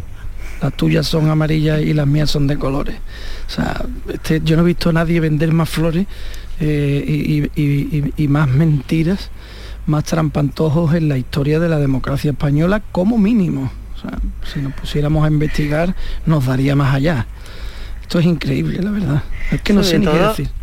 Las 0.61 0.73
tuyas 0.73 1.07
son 1.07 1.29
amarillas 1.29 1.81
y 1.81 1.93
las 1.93 2.07
mías 2.07 2.31
son 2.31 2.47
de 2.47 2.57
colores. 2.57 2.95
O 3.47 3.49
sea, 3.49 3.85
este, 4.11 4.41
yo 4.43 4.55
no 4.55 4.63
he 4.63 4.65
visto 4.65 4.89
a 4.89 4.93
nadie 4.93 5.19
vender 5.19 5.51
más 5.51 5.69
flores 5.69 6.05
eh, 6.59 7.03
y, 7.05 7.61
y, 7.61 7.61
y, 7.61 8.13
y, 8.15 8.27
más 8.27 8.47
mentiras, 8.49 9.29
más 9.87 10.05
trampantojos 10.05 10.93
en 10.95 11.09
la 11.09 11.17
historia 11.17 11.59
de 11.59 11.67
la 11.69 11.79
democracia 11.79 12.31
española 12.31 12.81
como 12.91 13.17
mínimo. 13.17 13.71
O 13.95 13.99
sea, 13.99 14.19
si 14.53 14.61
nos 14.61 14.73
pusiéramos 14.73 15.25
a 15.25 15.27
investigar 15.27 15.95
nos 16.25 16.45
daría 16.45 16.75
más 16.75 16.93
allá. 16.93 17.25
Esto 18.01 18.19
es 18.19 18.25
increíble, 18.25 18.81
la 18.81 18.91
verdad. 18.91 19.23
Es 19.51 19.61
que 19.61 19.73
no 19.73 19.83
Sobre 19.83 19.91
sé 19.91 19.99
ni 19.99 20.05
todo... 20.05 20.13
qué 20.15 20.43
decir 20.43 20.62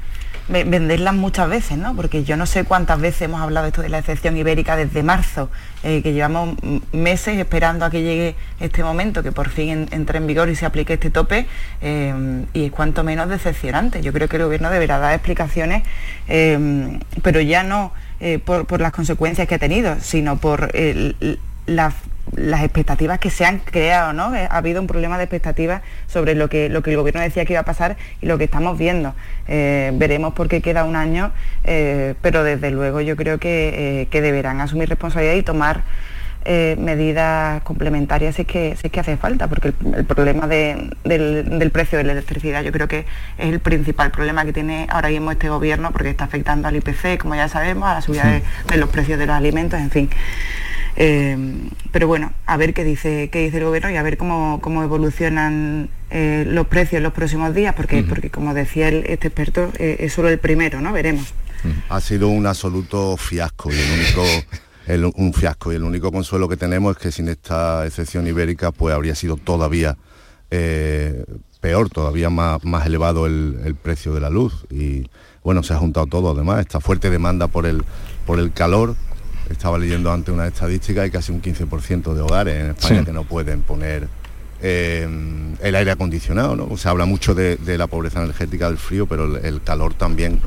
venderlas 0.50 1.14
muchas 1.14 1.48
veces, 1.48 1.78
¿no? 1.78 1.94
Porque 1.94 2.24
yo 2.24 2.36
no 2.36 2.44
sé 2.44 2.64
cuántas 2.64 3.00
veces 3.00 3.22
hemos 3.22 3.40
hablado 3.40 3.66
esto 3.66 3.82
de 3.82 3.88
la 3.88 3.98
excepción 3.98 4.36
ibérica 4.36 4.76
desde 4.76 5.02
marzo, 5.02 5.48
eh, 5.84 6.02
que 6.02 6.12
llevamos 6.12 6.56
meses 6.92 7.38
esperando 7.38 7.84
a 7.84 7.90
que 7.90 8.02
llegue 8.02 8.34
este 8.58 8.82
momento, 8.82 9.22
que 9.22 9.32
por 9.32 9.48
fin 9.48 9.68
en, 9.68 9.88
entre 9.92 10.18
en 10.18 10.26
vigor 10.26 10.48
y 10.48 10.56
se 10.56 10.66
aplique 10.66 10.94
este 10.94 11.10
tope, 11.10 11.46
eh, 11.80 12.44
y 12.52 12.64
es 12.64 12.72
cuanto 12.72 13.04
menos 13.04 13.28
decepcionante. 13.28 14.02
Yo 14.02 14.12
creo 14.12 14.28
que 14.28 14.36
el 14.36 14.44
gobierno 14.44 14.70
deberá 14.70 14.98
dar 14.98 15.14
explicaciones, 15.14 15.84
eh, 16.28 16.98
pero 17.22 17.40
ya 17.40 17.62
no 17.62 17.92
por, 18.44 18.66
por, 18.66 18.82
las 18.82 18.92
consecuencias 18.92 19.48
que 19.48 19.54
ha 19.54 19.58
tenido, 19.58 19.96
sino 20.00 20.36
por 20.36 20.70
la 21.64 21.92
las 22.36 22.62
expectativas 22.62 23.18
que 23.18 23.30
se 23.30 23.44
han 23.44 23.58
creado, 23.58 24.12
¿no? 24.12 24.32
Ha 24.34 24.56
habido 24.56 24.80
un 24.80 24.86
problema 24.86 25.18
de 25.18 25.24
expectativas 25.24 25.82
sobre 26.06 26.34
lo 26.34 26.48
que, 26.48 26.68
lo 26.68 26.82
que 26.82 26.90
el 26.90 26.96
gobierno 26.96 27.20
decía 27.20 27.44
que 27.44 27.54
iba 27.54 27.60
a 27.60 27.64
pasar 27.64 27.96
y 28.20 28.26
lo 28.26 28.38
que 28.38 28.44
estamos 28.44 28.78
viendo. 28.78 29.14
Eh, 29.48 29.90
veremos 29.94 30.34
por 30.34 30.48
qué 30.48 30.60
queda 30.60 30.84
un 30.84 30.96
año, 30.96 31.32
eh, 31.64 32.14
pero 32.22 32.44
desde 32.44 32.70
luego 32.70 33.00
yo 33.00 33.16
creo 33.16 33.38
que, 33.38 34.02
eh, 34.02 34.06
que 34.06 34.20
deberán 34.20 34.60
asumir 34.60 34.88
responsabilidad 34.88 35.34
y 35.34 35.42
tomar 35.42 35.82
medidas 36.42 37.60
complementarias 37.64 38.36
si 38.36 38.42
es, 38.42 38.48
que, 38.48 38.74
si 38.80 38.86
es 38.86 38.92
que 38.92 39.00
hace 39.00 39.18
falta, 39.18 39.46
porque 39.46 39.68
el, 39.68 39.94
el 39.94 40.04
problema 40.06 40.46
de, 40.46 40.90
del, 41.04 41.58
del, 41.58 41.70
precio 41.70 41.98
de 41.98 42.04
la 42.04 42.12
electricidad 42.12 42.62
yo 42.62 42.72
creo 42.72 42.88
que 42.88 43.00
es 43.36 43.46
el 43.46 43.60
principal 43.60 44.10
problema 44.10 44.46
que 44.46 44.54
tiene 44.54 44.86
ahora 44.88 45.10
mismo 45.10 45.30
este 45.32 45.50
gobierno, 45.50 45.92
porque 45.92 46.08
está 46.08 46.24
afectando 46.24 46.66
al 46.66 46.76
IPC, 46.76 47.18
como 47.18 47.34
ya 47.34 47.46
sabemos, 47.48 47.90
a 47.90 47.94
la 47.94 48.00
subida 48.00 48.22
sí. 48.22 48.28
de, 48.28 48.42
de 48.72 48.76
los 48.78 48.88
precios 48.88 49.18
de 49.18 49.26
los 49.26 49.36
alimentos, 49.36 49.78
en 49.78 49.90
fin. 49.90 50.10
Eh, 50.96 51.36
pero 51.92 52.06
bueno, 52.06 52.32
a 52.46 52.56
ver 52.56 52.74
qué 52.74 52.84
dice, 52.84 53.28
qué 53.30 53.40
dice 53.40 53.58
el 53.58 53.64
gobierno 53.64 53.90
y 53.90 53.96
a 53.96 54.02
ver 54.02 54.16
cómo, 54.16 54.60
cómo 54.60 54.82
evolucionan 54.82 55.88
eh, 56.10 56.44
los 56.46 56.66
precios 56.66 56.98
en 56.98 57.04
los 57.04 57.12
próximos 57.12 57.54
días, 57.54 57.74
porque, 57.74 58.00
uh 58.00 58.04
-huh. 58.04 58.08
porque 58.08 58.30
como 58.30 58.54
decía 58.54 58.88
el, 58.88 59.04
este 59.06 59.28
experto, 59.28 59.72
eh, 59.78 59.96
es 60.00 60.12
solo 60.12 60.28
el 60.28 60.38
primero, 60.38 60.80
¿no? 60.80 60.92
Veremos. 60.92 61.32
Uh 61.64 61.68
-huh. 61.68 61.82
Ha 61.88 62.00
sido 62.00 62.28
un 62.28 62.46
absoluto 62.46 63.16
fiasco 63.16 63.70
y 63.72 63.76
el 63.76 63.90
único... 63.92 64.22
El, 64.86 65.04
un 65.04 65.32
fiasco 65.32 65.72
y 65.72 65.76
el 65.76 65.84
único 65.84 66.10
consuelo 66.10 66.48
que 66.48 66.56
tenemos 66.56 66.96
es 66.96 67.02
que 67.02 67.12
sin 67.12 67.28
esta 67.28 67.86
excepción 67.86 68.26
ibérica 68.26 68.72
pues 68.72 68.92
habría 68.92 69.14
sido 69.14 69.36
todavía 69.36 69.96
eh, 70.50 71.24
peor, 71.60 71.90
todavía 71.90 72.28
más, 72.28 72.64
más 72.64 72.86
elevado 72.86 73.26
el, 73.26 73.60
el, 73.64 73.76
precio 73.76 74.14
de 74.14 74.20
la 74.20 74.30
luz 74.30 74.66
y 74.68 75.08
bueno, 75.44 75.62
se 75.62 75.74
ha 75.74 75.76
juntado 75.76 76.06
todo 76.06 76.32
además, 76.32 76.60
esta 76.60 76.80
fuerte 76.80 77.08
demanda 77.08 77.46
por 77.46 77.66
el, 77.66 77.84
por 78.26 78.40
el 78.40 78.52
calor 78.52 78.96
estaba 79.50 79.78
leyendo 79.78 80.12
antes 80.12 80.32
una 80.32 80.46
estadística 80.46 81.04
y 81.04 81.10
casi 81.10 81.32
un 81.32 81.42
15% 81.42 82.14
de 82.14 82.20
hogares 82.20 82.64
en 82.64 82.70
España 82.70 83.00
sí. 83.00 83.04
que 83.06 83.12
no 83.12 83.24
pueden 83.24 83.62
poner 83.62 84.08
eh, 84.62 85.08
el 85.60 85.74
aire 85.74 85.90
acondicionado, 85.90 86.56
¿no? 86.56 86.76
Se 86.76 86.88
habla 86.88 87.04
mucho 87.04 87.34
de, 87.34 87.56
de, 87.56 87.78
la 87.78 87.86
pobreza 87.86 88.22
energética 88.22 88.68
del 88.68 88.78
frío, 88.78 89.06
pero 89.06 89.24
el, 89.24 89.44
el, 89.44 89.62
calor 89.62 89.94
también 89.94 90.40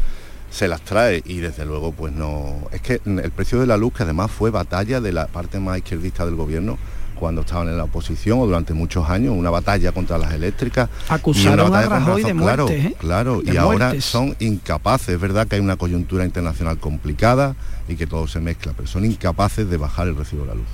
se 0.52 0.68
las 0.68 0.82
trae 0.82 1.24
y 1.26 1.38
desde 1.40 1.66
luego 1.66 1.92
pues 1.92 2.14
no... 2.14 2.68
Es 2.72 2.82
que 2.82 3.02
el 3.06 3.32
precio 3.32 3.60
de 3.60 3.66
la 3.66 3.76
luz, 3.76 3.94
que 3.94 4.04
además 4.04 4.30
fue 4.30 4.52
batalla 4.52 5.02
de 5.02 5.12
la 5.12 5.28
parte 5.28 5.60
más 5.60 5.78
izquierdista 5.80 6.26
del 6.26 6.36
gobierno, 6.36 6.78
cuando 7.14 7.42
estaban 7.42 7.68
en 7.70 7.78
la 7.78 7.86
oposición 7.86 8.40
o 8.40 8.46
durante 8.46 8.74
muchos 8.74 9.10
años, 9.10 9.34
una 9.38 9.50
batalla 9.50 9.92
contra 9.92 10.18
las 10.18 10.34
eléctricas. 10.34 10.90
Acusaron 11.10 11.52
y 11.52 11.54
una 11.54 11.64
batalla 11.70 11.96
a 11.96 12.00
Rajoy 12.00 12.24
de 12.24 12.34
muerte, 12.34 12.56
Claro, 12.56 12.70
¿eh? 12.70 12.96
claro. 13.00 13.42
De 13.42 13.54
y 13.54 13.58
ahora 13.58 13.88
muertes. 13.88 14.06
son 14.06 14.36
incapaces. 14.40 15.10
Es 15.10 15.20
verdad 15.20 15.48
que 15.48 15.56
hay 15.56 15.62
una 15.62 15.78
coyuntura 15.78 16.26
internacional 16.26 16.78
complicada 16.78 17.56
y 17.88 17.96
que 17.96 18.08
todo 18.08 18.28
se 18.28 18.40
mezcla, 18.40 18.74
pero 18.76 18.88
son 18.88 19.06
incapaces 19.06 19.70
de 19.70 19.78
bajar 19.78 20.08
el 20.08 20.16
recibo 20.16 20.44
de 20.44 20.48
la 20.48 20.56
luz. 20.56 20.68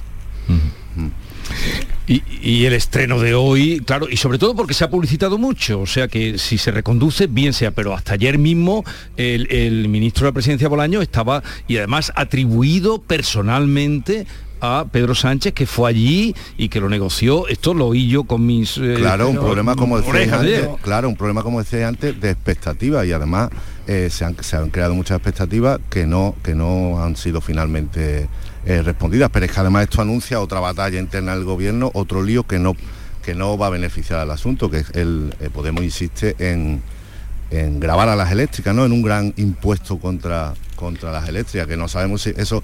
Mm. 0.95 1.09
Y, 2.07 2.65
el 2.65 2.73
estreno 2.73 3.19
de 3.19 3.35
hoy, 3.35 3.81
claro, 3.85 4.07
y 4.09 4.17
sobre 4.17 4.39
todo 4.39 4.55
porque 4.55 4.73
se 4.73 4.83
ha 4.83 4.89
publicitado 4.89 5.37
mucho, 5.37 5.81
o 5.81 5.85
sea 5.85 6.07
que 6.07 6.39
si 6.39 6.57
se 6.57 6.71
reconduce, 6.71 7.27
bien 7.27 7.53
sea, 7.53 7.71
pero 7.71 7.93
hasta 7.93 8.13
ayer 8.13 8.39
mismo 8.39 8.83
el, 9.15 9.47
el 9.51 9.87
ministro 9.89 10.25
de 10.25 10.31
la 10.31 10.33
presidencia 10.33 10.67
Bolaño 10.67 11.01
estaba, 11.01 11.43
y 11.67 11.77
además 11.77 12.11
atribuido 12.15 12.99
personalmente 12.99 14.25
a 14.61 14.85
Pedro 14.91 15.15
Sánchez 15.15 15.53
que 15.53 15.65
fue 15.65 15.89
allí 15.89 16.35
y 16.57 16.69
que 16.69 16.79
lo 16.79 16.89
negoció. 16.89 17.47
Esto 17.47 17.73
lo 17.73 17.87
oí 17.87 18.07
yo 18.07 18.23
con 18.23 18.45
mis 18.45 18.77
eh, 18.77 18.95
claro 18.97 19.29
un 19.29 19.37
problema 19.37 19.75
como 19.75 19.99
decía 19.99 20.39
antes, 20.39 20.69
claro 20.81 21.09
un 21.09 21.15
problema 21.15 21.43
como 21.43 21.59
decía 21.59 21.87
antes 21.87 22.19
de 22.19 22.29
expectativas 22.29 23.05
y 23.05 23.11
además 23.11 23.49
eh, 23.87 24.09
se, 24.11 24.25
han, 24.25 24.35
se, 24.41 24.55
han, 24.55 24.69
creado 24.69 24.93
muchas 24.93 25.17
expectativas 25.17 25.79
que 25.89 26.05
no 26.05 26.35
que 26.43 26.55
no 26.55 27.03
han 27.03 27.15
sido 27.15 27.41
finalmente 27.41 28.27
eh, 28.65 28.81
respondidas. 28.81 29.29
Pero 29.31 29.45
es 29.45 29.51
que 29.51 29.59
además 29.59 29.83
esto 29.83 30.01
anuncia 30.01 30.39
otra 30.39 30.59
batalla 30.59 30.99
interna 30.99 31.33
del 31.35 31.43
gobierno, 31.43 31.91
otro 31.93 32.23
lío 32.23 32.43
que 32.43 32.59
no 32.59 32.75
que 33.23 33.35
no 33.35 33.57
va 33.57 33.67
a 33.67 33.69
beneficiar 33.69 34.19
al 34.19 34.31
asunto, 34.31 34.69
que 34.69 34.77
es 34.77 34.89
el 34.95 35.35
Podemos 35.53 35.83
insiste 35.83 36.35
en 36.39 36.81
en 37.51 37.79
grabar 37.79 38.09
a 38.09 38.15
las 38.15 38.31
eléctricas, 38.31 38.75
¿no? 38.75 38.85
En 38.85 38.91
un 38.91 39.01
gran 39.01 39.33
impuesto 39.37 39.97
contra, 39.97 40.53
contra 40.75 41.11
las 41.11 41.27
eléctricas, 41.27 41.67
que 41.67 41.77
no 41.77 41.87
sabemos 41.87 42.21
si 42.21 42.33
eso 42.37 42.63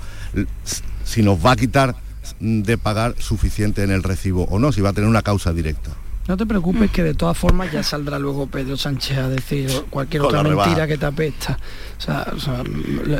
si 1.05 1.23
nos 1.23 1.43
va 1.43 1.51
a 1.51 1.55
quitar 1.55 1.95
de 2.39 2.77
pagar 2.77 3.15
suficiente 3.19 3.83
en 3.83 3.91
el 3.91 4.03
recibo 4.03 4.43
o 4.45 4.59
no, 4.59 4.71
si 4.71 4.81
va 4.81 4.89
a 4.89 4.93
tener 4.93 5.09
una 5.09 5.21
causa 5.21 5.53
directa. 5.53 5.91
No 6.27 6.37
te 6.37 6.47
preocupes 6.47 6.89
que 6.89 7.03
de 7.03 7.13
todas 7.13 7.37
formas 7.37 7.71
ya 7.71 7.83
saldrá 7.83 8.17
luego 8.17 8.47
Pedro 8.47 8.77
Sánchez 8.77 9.17
a 9.17 9.29
decir 9.29 9.69
cualquier 9.91 10.23
otra 10.23 10.41
mentira 10.41 10.87
que 10.87 10.97
te 10.97 11.05
apesta. 11.05 11.59
O 11.97 12.01
sea, 12.01 12.25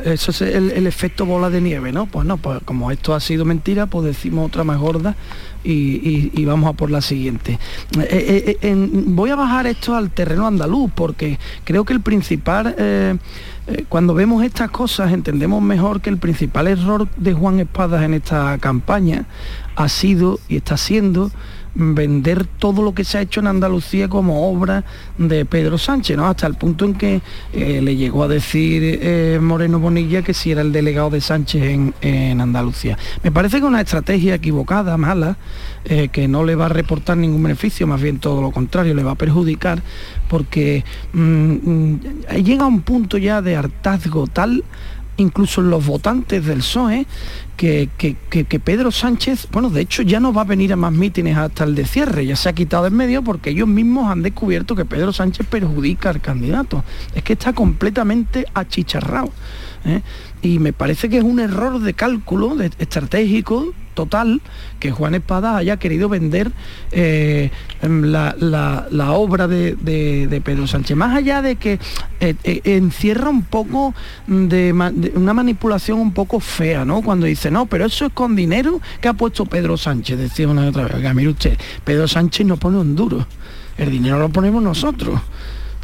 eso 0.05 0.31
es 0.31 0.41
el, 0.41 0.87
efecto 0.87 1.23
bola 1.25 1.51
de 1.51 1.61
nieve, 1.61 1.91
¿no? 1.91 2.07
Pues 2.07 2.25
no, 2.25 2.37
pues 2.37 2.61
como 2.65 2.89
esto 2.89 3.13
ha 3.13 3.19
sido 3.19 3.45
mentira, 3.45 3.85
pues 3.85 4.05
decimos 4.05 4.47
otra 4.47 4.63
más 4.63 4.79
gorda 4.79 5.15
y, 5.63 6.43
vamos 6.45 6.67
a 6.67 6.73
por 6.73 6.89
la 6.89 7.01
siguiente. 7.01 7.59
Eh, 7.99 8.07
eh, 8.09 8.57
eh, 8.59 8.89
voy 9.05 9.29
a 9.29 9.35
bajar 9.35 9.67
esto 9.67 9.95
al 9.95 10.09
terreno 10.09 10.47
andaluz 10.47 10.89
porque 10.93 11.39
creo 11.63 11.85
que 11.85 11.93
el 11.93 12.01
principal... 12.01 12.75
cuando 13.89 14.13
vemos 14.13 14.43
estas 14.43 14.69
cosas 14.69 15.11
entendemos 15.11 15.61
mejor 15.61 15.99
que 15.99 16.11
el 16.11 16.17
principal 16.17 16.67
error 16.67 17.07
de 17.17 17.33
Juan 17.33 17.59
Espadas 17.59 18.03
en 18.03 18.13
esta 18.13 18.57
campaña 18.59 19.25
ha 19.75 19.89
sido 19.89 20.39
y 20.47 20.57
está 20.57 20.77
siendo 20.77 21.31
vender 21.75 22.45
todo 22.45 22.81
lo 22.81 22.93
que 22.95 23.03
se 23.03 23.17
ha 23.17 23.21
hecho 23.21 23.41
en 23.41 23.47
Andalucía 23.47 24.07
como 24.07 24.49
obra 24.49 24.83
de 25.17 25.45
Pedro 25.45 25.77
Sánchez, 25.77 26.17
¿no? 26.17 26.25
Hasta 26.25 26.47
el 26.47 26.55
punto 26.55 26.85
en 26.85 26.95
que 26.95 27.21
eh, 27.53 27.81
le 27.81 27.95
llegó 27.95 28.23
a 28.23 28.27
decir 28.27 28.81
eh, 29.01 29.39
Moreno 29.41 29.79
Bonilla 29.79 30.21
que 30.21 30.33
si 30.33 30.51
era 30.51 30.61
el 30.61 30.71
delegado 30.71 31.09
de 31.09 31.21
Sánchez 31.21 31.93
en, 32.01 32.41
Andalucía. 32.41 32.97
Me 33.23 33.31
parece 33.31 33.59
que 33.59 33.65
una 33.65 33.81
estrategia 33.81 34.35
equivocada, 34.35 34.97
mala, 34.97 35.37
eh, 35.83 36.09
que 36.09 36.27
no 36.27 36.43
le 36.43 36.55
va 36.55 36.67
a 36.67 36.69
reportar 36.69 37.17
ningún 37.17 37.43
beneficio, 37.43 37.87
más 37.87 38.01
bien 38.01 38.19
todo 38.19 38.41
lo 38.41 38.51
contrario, 38.51 38.93
le 38.93 39.03
va 39.03 39.11
a 39.11 39.15
perjudicar, 39.15 39.81
porque 40.29 40.83
mm, 41.13 41.19
mm, 41.19 41.99
llega 42.43 42.63
a 42.63 42.67
un 42.67 42.81
punto 42.81 43.17
ya 43.17 43.41
de 43.41 43.55
hartazgo 43.55 44.27
tal 44.27 44.63
incluso 45.17 45.61
los 45.61 45.85
votantes 45.85 46.45
del 46.45 46.59
PSOE, 46.59 47.05
que, 47.55 47.89
que, 47.97 48.59
Pedro 48.59 48.91
Sánchez, 48.91 49.47
bueno, 49.51 49.69
de 49.69 49.81
hecho 49.81 50.01
ya 50.01 50.19
no 50.19 50.33
va 50.33 50.41
a 50.41 50.45
venir 50.45 50.73
a 50.73 50.75
más 50.75 50.91
mítines 50.91 51.37
hasta 51.37 51.63
el 51.63 51.73
de 51.73 51.85
cierre, 51.85 52.25
ya 52.25 52.35
se 52.35 52.49
ha 52.49 52.53
quitado 52.53 52.87
en 52.87 52.95
medio 52.95 53.23
porque 53.23 53.51
ellos 53.51 53.67
mismos 53.67 54.11
han 54.11 54.21
descubierto 54.23 54.75
que 54.75 54.83
Pedro 54.83 55.13
Sánchez 55.13 55.47
perjudica 55.47 56.09
al 56.09 56.19
candidato. 56.19 56.83
Es 57.13 57.23
que 57.23 57.33
está 57.33 57.53
completamente 57.53 58.45
achicharrado. 58.53 59.31
¿eh? 59.85 60.01
Y 60.41 60.59
me 60.59 60.73
parece 60.73 61.09
que 61.09 61.17
es 61.17 61.23
un 61.23 61.39
error 61.39 61.79
de 61.79 61.93
cálculo 61.93 62.55
de, 62.55 62.71
estratégico 62.77 63.73
total 63.95 64.41
que 64.79 64.91
Juan 64.91 65.15
Espada 65.15 65.57
haya 65.57 65.77
querido 65.77 66.07
vender 66.07 66.51
eh, 66.91 67.49
em, 67.81 68.03
la, 68.03 69.11
obra 69.13 69.47
de, 69.47 70.41
Pedro 70.43 70.67
Sánchez. 70.67 70.95
Más 70.95 71.15
allá 71.15 71.41
de 71.41 71.55
que 71.55 71.79
eh, 72.19 72.35
eh, 72.43 72.61
encierra 72.65 73.29
un 73.29 73.41
poco 73.41 73.95
de, 74.27 74.71
una 75.15 75.33
manipulación 75.33 75.99
un 75.99 76.13
poco 76.13 76.39
fea, 76.39 76.85
¿no? 76.85 77.01
Cuando 77.01 77.25
dice, 77.25 77.49
no, 77.49 77.65
pero 77.65 77.85
eso 77.85 78.05
es 78.05 78.13
con 78.13 78.35
dinero 78.35 78.79
que 79.01 79.07
ha 79.07 79.13
puesto 79.13 79.45
Pedro 79.45 79.77
Sánchez. 79.77 80.19
Decía 80.19 80.47
una 80.47 80.65
y 80.65 80.67
otra 80.67 80.83
vez, 80.83 81.15
mire 81.15 81.29
usted, 81.29 81.57
Pedro 81.83 82.07
Sánchez 82.07 82.45
no 82.45 82.57
pone 82.57 82.77
un 82.77 82.95
duro, 82.95 83.25
el 83.77 83.89
dinero 83.89 84.19
lo 84.19 84.29
ponemos 84.29 84.61
nosotros 84.61 85.19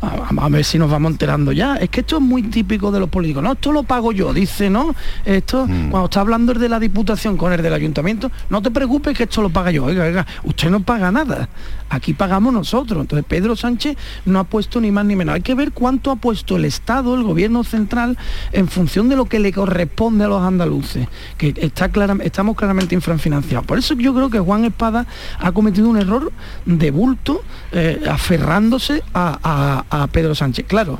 a, 0.02 0.49
ver 0.49 0.66
si 0.66 0.80
nos 0.80 0.89
vamos 0.89 1.12
enterando 1.12 1.52
ya. 1.52 1.76
Es 1.76 1.89
que 1.89 2.02
esto 2.02 2.18
es 2.18 2.22
muy 2.22 2.43
típico 2.43 2.91
de 2.91 2.99
los 2.99 3.10
políticos. 3.10 3.43
No, 3.43 3.54
esto 3.54 3.72
lo 3.72 3.84
pago 3.84 4.12
yo, 4.12 4.34
dice, 4.34 4.70
¿no? 4.70 4.95
Esto, 5.26 5.68
mm. 5.68 5.89
cuando 5.89 6.06
está 6.06 6.22
hablando 6.22 6.52
el 6.52 6.60
de 6.60 6.70
la 6.70 6.80
Diputación 6.80 7.38
con 7.38 7.54
el 7.54 7.62
del 7.62 7.74
Ayuntamiento, 7.74 8.32
no 8.49 8.62
te 8.62 8.72
preocupes 8.72 9.16
que 9.16 9.24
esto 9.24 9.41
lo 9.41 9.49
paga 9.49 9.72
yo. 9.72 9.86
Oiga, 9.86 10.06
oiga, 10.06 10.26
usted 10.43 10.70
no 10.70 10.82
paga 10.82 11.12
nada. 11.12 11.49
Aquí 11.89 12.14
pagamos 12.14 12.54
nosotros. 12.54 13.02
Entonces 13.02 13.26
Pedro 13.28 13.56
Sánchez 13.56 13.97
no 14.26 14.39
ha 14.39 14.43
puesto 14.43 14.82
ni 14.82 14.91
más 14.91 15.06
ni 15.06 15.16
menos. 15.16 15.36
Hay 15.36 15.41
que 15.41 15.56
ver 15.56 15.72
cuánto 15.72 16.10
ha 16.12 16.16
puesto 16.16 16.56
el 16.56 16.66
Estado, 16.66 17.14
el 17.14 17.24
gobierno 17.24 17.64
central, 17.64 18.18
en 18.52 18.68
función 18.68 19.08
de 19.08 19.16
lo 19.16 19.26
que 19.26 19.39
le 19.39 19.54
corresponde 19.54 20.26
a 20.26 20.28
los 20.28 20.41
andaluces. 20.41 21.08
Que 21.38 21.54
está 21.58 21.89
clara, 21.89 22.16
estamos 22.24 22.56
claramente 22.56 22.95
infrafinanciados. 22.95 23.66
Por 23.66 23.78
eso 23.78 23.93
yo 23.93 24.14
creo 24.14 24.30
que 24.30 24.39
Juan 24.39 24.66
Espada 24.66 25.06
ha 25.39 25.52
cometido 25.52 25.89
un 25.89 25.97
error 25.97 26.32
de 26.66 26.91
bulto, 26.91 27.43
eh, 27.72 28.02
aferrándose 28.10 29.04
a 29.14 29.82
a 29.91 29.91
Pedro 30.12 30.36
Sánchez. 30.36 30.66
Claro, 30.68 31.00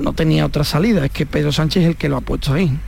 no 0.00 0.12
tenía 0.12 0.46
otra 0.46 0.64
salida, 0.64 1.04
es 1.04 1.10
que 1.10 1.26
Pedro 1.26 1.52
Sánchez 1.52 1.82
es 1.82 1.88
el 1.90 1.96
que 1.96 2.08
lo 2.08 2.16
ha 2.16 2.20
puesto 2.20 2.52
ahí. 2.52 2.78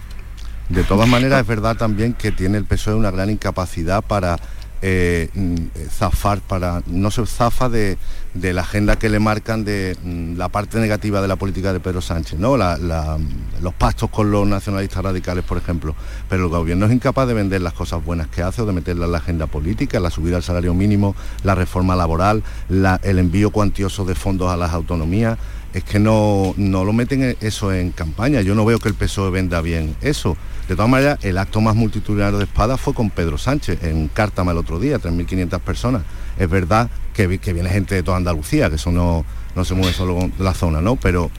De 0.69 0.85
todas 0.85 1.09
maneras 1.09 1.41
es 1.41 1.47
verdad 1.47 1.77
también 1.77 2.13
que 2.13 2.31
tiene 2.31 2.59
el 2.59 2.65
PSOE 2.65 2.95
una 2.95 3.11
gran 3.11 3.31
incapacidad 3.31 4.03
para 4.03 4.39
eh, 4.81 5.29
mm, 5.35 5.57
zafar, 5.91 6.41
para 6.41 6.83
no 6.87 7.11
se 7.11 7.27
zafa 7.27 7.69
de, 7.69 7.99
la 8.35 8.61
agenda 8.61 8.97
que 8.97 9.09
le 9.09 9.19
marcan 9.19 9.65
de 9.65 9.97
mm, 10.03 10.37
la 10.37 10.49
parte 10.49 10.79
negativa 10.79 11.21
de 11.21 11.27
la 11.27 11.37
política 11.37 11.73
de 11.73 11.81
Pedro 11.81 12.01
Sánchez, 12.01 12.39
¿no? 12.39 12.57
los 12.57 13.75
pactos 13.75 14.11
con 14.11 14.31
los 14.31 14.47
nacionalistas 14.47 15.03
radicales, 15.03 15.45
por 15.45 15.59
ejemplo. 15.59 15.95
Pero 16.29 16.45
el 16.45 16.49
gobierno 16.51 16.87
es 16.87 16.93
incapaz 16.93 17.27
de 17.27 17.35
vender 17.35 17.61
las 17.61 17.73
cosas 17.73 18.05
buenas 18.05 18.29
que 18.29 18.43
hace 18.43 18.63
o 18.63 18.67
de 18.67 18.73
meterlas 18.73 19.07
en 19.07 19.13
la 19.13 19.19
agenda 19.19 19.47
política, 19.47 19.99
la 19.99 20.11
subida 20.11 20.37
al 20.37 20.43
salario 20.43 20.75
mínimo, 20.75 21.17
la 21.43 21.55
reforma 21.55 21.97
laboral, 21.97 22.45
el 22.69 23.19
envío 23.19 23.51
cuantioso 23.51 24.05
de 24.05 24.15
fondos 24.15 24.51
a 24.51 24.57
las 24.57 24.73
autonomías. 24.73 25.39
Es 25.75 25.85
que 25.85 25.99
no, 25.99 26.55
no 26.57 26.85
lo 26.85 26.93
meten 26.93 27.37
eso 27.41 27.73
en 27.73 27.91
campaña. 27.91 28.41
Yo 28.41 28.55
no 28.55 28.65
veo 28.65 28.79
que 28.79 28.89
el 28.89 28.95
PSOE 28.95 29.31
venda 29.31 29.61
bien 29.61 29.97
eso. 30.01 30.37
De 30.69 30.77
todas 30.77 30.91
maneras, 30.91 31.19
el 31.25 31.39
acto 31.39 31.63
más 31.63 31.75
multitudinario 31.75 32.37
de 32.37 32.45
Espada 32.45 32.77
fue 32.77 32.93
con 32.93 33.09
Pedro 33.09 33.39
Sánchez, 33.39 33.83
en 33.85 34.09
Cártama 34.09 34.53
el 34.53 34.59
otro 34.59 34.79
día, 34.79 34.99
3.500 34.99 35.61
personas. 35.61 36.03
Es 36.39 36.49
verdad 36.51 36.91
que, 37.15 37.27
viene 37.27 37.71
gente 37.71 37.95
de 37.95 38.03
toda 38.03 38.19
Andalucía, 38.19 38.69
que 38.69 38.77
eso 38.77 38.93
no, 38.93 39.25
no 39.57 39.65
se 39.65 39.75
mueve 39.75 39.95
solo 39.95 40.31
la 40.39 40.53
zona, 40.53 40.83
¿no? 40.83 40.97
Pero 40.97 41.31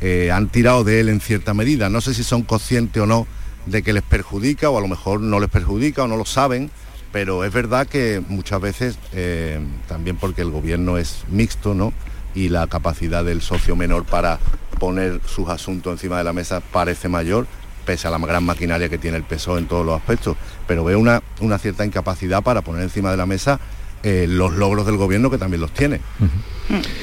eh, 0.00 0.30
han 0.32 0.48
tirado 0.48 0.84
de 0.84 1.00
él 1.00 1.10
en 1.10 1.20
cierta 1.20 1.52
medida. 1.52 1.90
No 1.90 2.00
sé 2.00 2.14
si 2.14 2.24
son 2.24 2.42
conscientes 2.42 3.02
o 3.02 3.06
no 3.06 3.26
de 3.66 3.82
que 3.82 3.92
les 3.92 4.02
perjudica, 4.02 4.70
o 4.70 4.78
a 4.78 4.80
lo 4.80 4.88
mejor 4.88 5.20
no 5.20 5.38
les 5.38 5.50
perjudica 5.50 6.04
o 6.04 6.08
no 6.08 6.16
lo 6.16 6.24
saben, 6.24 6.70
pero 7.12 7.44
es 7.44 7.52
verdad 7.52 7.86
que 7.86 8.22
muchas 8.26 8.58
veces, 8.58 8.98
eh, 9.12 9.60
también 9.86 10.16
porque 10.16 10.40
el 10.40 10.50
gobierno 10.50 10.96
es 10.96 11.24
mixto, 11.28 11.74
¿no? 11.74 11.92
Y 12.34 12.48
la 12.48 12.66
capacidad 12.68 13.22
del 13.22 13.42
socio 13.42 13.76
menor 13.76 14.04
para 14.04 14.38
poner 14.78 15.20
sus 15.26 15.50
asuntos 15.50 15.92
encima 15.92 16.16
de 16.16 16.24
la 16.24 16.32
mesa 16.32 16.60
parece 16.60 17.10
mayor, 17.10 17.46
pese 17.88 18.06
a 18.06 18.10
la 18.10 18.18
gran 18.18 18.44
maquinaria 18.44 18.90
que 18.90 18.98
tiene 18.98 19.16
el 19.16 19.22
PSOE 19.22 19.60
en 19.60 19.66
todos 19.66 19.86
los 19.86 19.98
aspectos, 19.98 20.36
pero 20.66 20.84
veo 20.84 20.98
una, 20.98 21.22
una 21.40 21.56
cierta 21.56 21.86
incapacidad 21.86 22.42
para 22.42 22.60
poner 22.60 22.82
encima 22.82 23.10
de 23.10 23.16
la 23.16 23.24
mesa 23.24 23.58
eh, 24.02 24.26
los 24.28 24.54
logros 24.54 24.86
del 24.86 24.96
gobierno 24.96 25.30
que 25.30 25.38
también 25.38 25.60
los 25.60 25.72
tiene. 25.72 26.00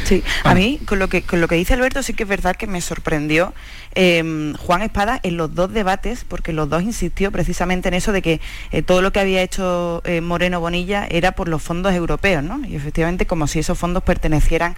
Sí, 0.03 0.23
a 0.43 0.53
mí 0.53 0.79
con 0.85 0.99
lo 0.99 1.07
que 1.07 1.23
con 1.23 1.41
lo 1.41 1.47
que 1.47 1.55
dice 1.55 1.73
Alberto 1.73 2.03
sí 2.03 2.13
que 2.13 2.23
es 2.23 2.29
verdad 2.29 2.55
que 2.55 2.67
me 2.67 2.81
sorprendió 2.81 3.51
em, 3.95 4.53
Juan 4.53 4.83
Espada 4.83 5.19
en 5.23 5.37
los 5.37 5.55
dos 5.55 5.73
debates, 5.73 6.23
porque 6.23 6.53
los 6.53 6.69
dos 6.69 6.83
insistió 6.83 7.31
precisamente 7.31 7.87
en 7.87 7.95
eso 7.95 8.11
de 8.11 8.21
que 8.21 8.41
eh, 8.71 8.83
todo 8.83 9.01
lo 9.01 9.11
que 9.11 9.19
había 9.19 9.41
hecho 9.41 10.03
eh, 10.05 10.21
Moreno 10.21 10.59
Bonilla 10.59 11.07
era 11.09 11.31
por 11.31 11.47
los 11.47 11.63
fondos 11.63 11.93
europeos, 11.95 12.43
¿no? 12.43 12.61
Y 12.67 12.75
efectivamente 12.75 13.25
como 13.25 13.47
si 13.47 13.59
esos 13.59 13.77
fondos 13.77 14.03
pertenecieran 14.03 14.75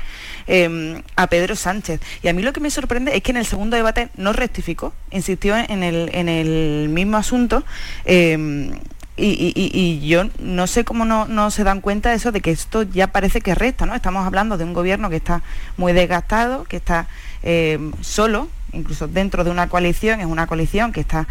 em, 0.48 1.02
a 1.18 1.28
Pedro 1.28 1.58
Sánchez. 1.58 2.00
Y 2.24 2.30
a 2.30 2.34
mí 2.34 2.42
lo 2.42 2.54
que 2.54 2.62
me 2.62 2.70
sorprende 2.70 3.16
es 3.16 3.24
que 3.24 3.32
en 3.32 3.38
el 3.38 3.46
segundo 3.46 3.76
debate 3.76 4.08
no 4.16 4.32
rectificó, 4.32 4.94
insistió 5.12 5.58
en 5.58 5.84
el, 5.84 6.10
en 6.14 6.30
el 6.30 6.88
mismo 6.90 7.18
asunto. 7.18 7.66
Y, 9.20 10.08
yo 10.08 10.26
no 10.40 10.68
sé 10.68 10.84
cómo 10.84 11.04
no, 11.04 11.52
se 11.52 11.64
dan 11.64 11.82
cuenta 11.82 12.10
de 12.10 12.16
eso, 12.16 12.32
de 12.32 12.42
que 12.42 12.52
esto 12.52 12.84
ya 12.84 13.08
parece 13.08 13.42
que 13.42 13.56
resta, 13.56 13.86
¿no? 13.86 13.96
Estamos 13.96 14.26
hablando 14.26 14.58
de 14.58 14.64
un 14.64 14.74
gobierno 14.74 15.10
que 15.10 15.16
está 15.16 15.42
muy 15.76 15.94
desgastado, 15.94 16.66
que 16.66 16.78
está 16.78 17.08
eh, 17.42 17.80
solo, 18.02 18.48
incluso 18.74 19.08
dentro 19.08 19.44
de 19.44 19.50
una 19.50 19.70
coalición, 19.70 20.20
es 20.20 20.28
una 20.28 20.46
coalición 20.46 20.92
que 20.92 21.02
está 21.02 21.28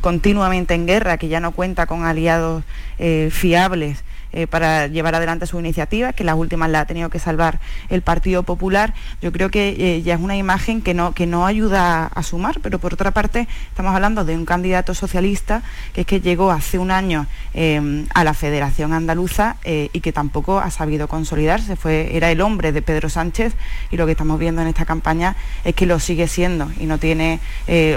continuamente 0.00 0.74
en 0.74 0.86
guerra, 0.86 1.18
que 1.18 1.28
ya 1.28 1.40
no 1.40 1.50
cuenta 1.50 1.86
con 1.86 2.04
aliados 2.04 2.62
eh, 2.98 3.30
fiables 3.32 4.04
eh, 4.32 4.46
para 4.46 4.86
llevar 4.86 5.16
adelante 5.16 5.44
su 5.46 5.58
iniciativa, 5.58 6.12
que 6.12 6.22
las 6.22 6.36
últimas 6.36 6.70
la 6.70 6.80
ha 6.80 6.84
tenido 6.86 7.10
que 7.10 7.18
salvar 7.18 7.58
el 7.88 8.00
Partido 8.02 8.44
Popular. 8.44 8.94
Yo 9.20 9.32
creo 9.32 9.50
que 9.50 9.70
eh, 9.70 10.02
ya 10.02 10.14
es 10.14 10.20
una 10.20 10.36
imagen 10.36 10.82
que 10.82 10.94
no, 10.94 11.46
ayuda 11.46 12.06
a, 12.06 12.22
sumar, 12.22 12.60
pero 12.62 12.78
por 12.78 12.94
otra 12.94 13.10
parte 13.10 13.48
estamos 13.68 13.92
hablando 13.92 14.24
de 14.24 14.36
un 14.36 14.44
candidato 14.44 14.94
socialista 14.94 15.62
que 15.94 16.02
es 16.02 16.06
que 16.06 16.20
llegó 16.20 16.52
hace 16.52 16.78
un 16.78 16.92
año 16.92 17.26
eh, 17.54 18.06
a 18.14 18.22
la 18.22 18.34
Federación 18.34 18.92
Andaluza 18.92 19.56
y 19.64 20.00
que 20.00 20.12
tampoco 20.12 20.60
ha 20.60 20.70
sabido 20.70 21.08
consolidarse. 21.08 21.74
Fue, 21.74 22.16
era 22.16 22.30
el 22.30 22.40
hombre 22.40 22.72
de 22.72 22.82
Pedro 22.82 23.08
Sánchez 23.08 23.54
y 23.90 23.96
lo 23.96 24.06
que 24.06 24.12
estamos 24.12 24.38
viendo 24.38 24.62
en 24.62 24.68
esta 24.68 24.84
campaña 24.84 25.34
es 25.64 25.74
que 25.74 25.86
lo 25.86 25.98
sigue 25.98 26.28
siendo 26.28 26.70
y 26.78 26.86
no 26.86 26.98
tiene, 26.98 27.40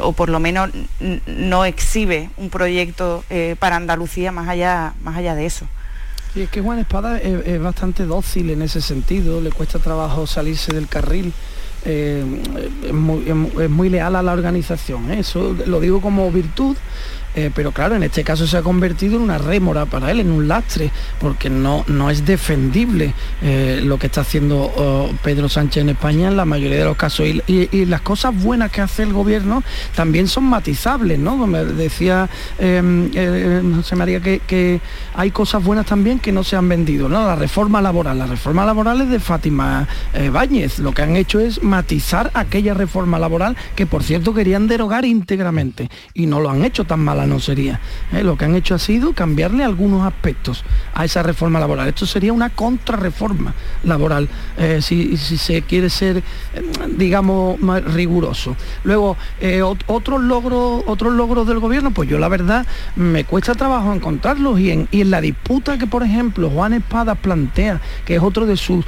o 0.01 0.13
por 0.13 0.29
lo 0.29 0.39
menos 0.39 0.71
no 1.27 1.65
exhibe 1.65 2.29
un 2.37 2.49
proyecto 2.49 3.23
para 3.59 3.75
Andalucía 3.75 4.31
más 4.31 4.47
allá 4.47 5.35
de 5.35 5.45
eso. 5.45 5.67
Y 6.35 6.41
es 6.41 6.49
que 6.49 6.61
Juan 6.61 6.79
Espada 6.79 7.19
es, 7.19 7.61
bastante 7.61 8.05
dócil 8.05 8.49
en 8.49 8.63
ese 8.63 8.81
sentido, 8.81 9.39
le 9.39 9.51
cuesta 9.51 9.79
trabajo 9.79 10.25
salirse 10.25 10.73
del 10.73 10.87
carril. 10.87 11.31
Eh, 11.85 12.23
es, 12.83 12.93
muy, 12.93 13.89
leal 13.89 14.15
a 14.15 14.23
la 14.23 14.33
organización. 14.33 15.11
¿eh? 15.11 15.19
Eso 15.19 15.55
lo 15.65 15.79
digo 15.79 16.01
como 16.01 16.31
virtud 16.31 16.75
eh, 17.35 17.51
pero 17.53 17.71
claro, 17.71 17.95
en 17.95 18.03
este 18.03 18.23
caso 18.23 18.47
se 18.47 18.57
ha 18.57 18.61
convertido 18.61 19.15
en 19.15 19.21
una 19.21 19.37
rémora 19.37 19.85
para 19.85 20.11
él, 20.11 20.19
en 20.19 20.31
un 20.31 20.47
lastre, 20.47 20.91
porque 21.19 21.49
no, 21.49 21.83
no 21.87 22.09
es 22.09 22.25
defendible 22.25 23.13
eh, 23.41 23.81
lo 23.83 23.97
que 23.97 24.07
está 24.07 24.21
haciendo 24.21 24.71
oh, 24.75 25.11
Pedro 25.23 25.49
Sánchez 25.49 25.81
en 25.81 25.89
España 25.89 26.27
en 26.27 26.37
la 26.37 26.45
mayoría 26.45 26.79
de 26.79 26.85
los 26.85 26.97
casos. 26.97 27.25
Y, 27.47 27.83
las 27.83 28.01
cosas 28.01 28.33
buenas 28.41 28.71
que 28.71 28.81
hace 28.81 29.03
el 29.03 29.13
gobierno 29.13 29.63
también 29.95 30.27
son 30.27 30.45
matizables, 30.45 31.19
¿no? 31.19 31.37
Como 31.37 31.57
decía 31.57 32.29
eh, 32.59 32.81
eh, 33.13 33.61
José 33.75 33.95
María, 33.95 34.19
que, 34.19 34.39
que 34.39 34.79
hay 35.15 35.31
cosas 35.31 35.63
buenas 35.63 35.85
también 35.85 36.19
que 36.19 36.31
no 36.31 36.43
se 36.43 36.55
han 36.55 36.67
vendido, 36.69 37.09
¿no? 37.09 37.25
La 37.25 37.35
reforma 37.35 37.81
laboral, 37.81 38.17
la 38.17 38.25
reforma 38.25 38.65
laboral 38.65 39.01
es 39.01 39.09
de 39.09 39.19
Fátima 39.19 39.87
eh, 40.13 40.29
Báñez, 40.29 40.79
lo 40.79 40.93
que 40.93 41.01
han 41.01 41.15
hecho 41.15 41.39
es 41.39 41.61
matizar 41.61 42.31
aquella 42.33 42.73
reforma 42.73 43.19
laboral 43.19 43.55
que 43.75 43.85
por 43.85 44.03
cierto 44.03 44.33
querían 44.33 44.67
derogar 44.67 45.05
íntegramente 45.05 45.89
y 46.13 46.25
no 46.25 46.39
lo 46.39 46.49
han 46.49 46.63
hecho 46.63 46.85
tan 46.85 46.99
mala 46.99 47.22
no 47.27 47.39
sería. 47.39 47.79
¿eh? 48.11 48.23
Lo 48.23 48.37
que 48.37 48.45
han 48.45 48.55
hecho 48.55 48.75
ha 48.75 48.79
sido 48.79 49.13
cambiarle 49.13 49.63
algunos 49.63 50.05
aspectos 50.05 50.63
a 50.93 51.05
esa 51.05 51.23
reforma 51.23 51.59
laboral. 51.59 51.87
Esto 51.87 52.05
sería 52.05 52.33
una 52.33 52.49
contrarreforma 52.49 53.53
laboral, 53.83 54.27
eh, 54.57 54.79
si, 54.81 55.17
se 55.17 55.61
quiere 55.63 55.89
ser, 55.89 56.17
eh, 56.17 56.23
digamos, 56.97 57.59
más 57.59 57.83
riguroso. 57.83 58.55
Luego, 58.83 59.17
ot- 59.41 59.83
otros 59.87 60.21
logros, 60.21 60.83
otros 60.87 61.13
logros 61.13 61.47
del 61.47 61.59
gobierno, 61.59 61.91
pues 61.91 62.09
yo 62.09 62.19
la 62.19 62.27
verdad 62.29 62.65
me 62.95 63.23
cuesta 63.23 63.53
trabajo 63.55 63.93
encontrarlos 63.93 64.59
y 64.59 64.71
en, 64.71 64.87
y 64.91 65.01
en 65.01 65.11
la 65.11 65.21
disputa 65.21 65.77
que, 65.77 65.87
por 65.87 66.03
ejemplo, 66.03 66.49
Juan 66.49 66.73
Espadas 66.73 67.17
plantea, 67.17 67.81
que 68.05 68.15
es 68.15 68.21
otro 68.21 68.45
de 68.45 68.57
sus, 68.57 68.85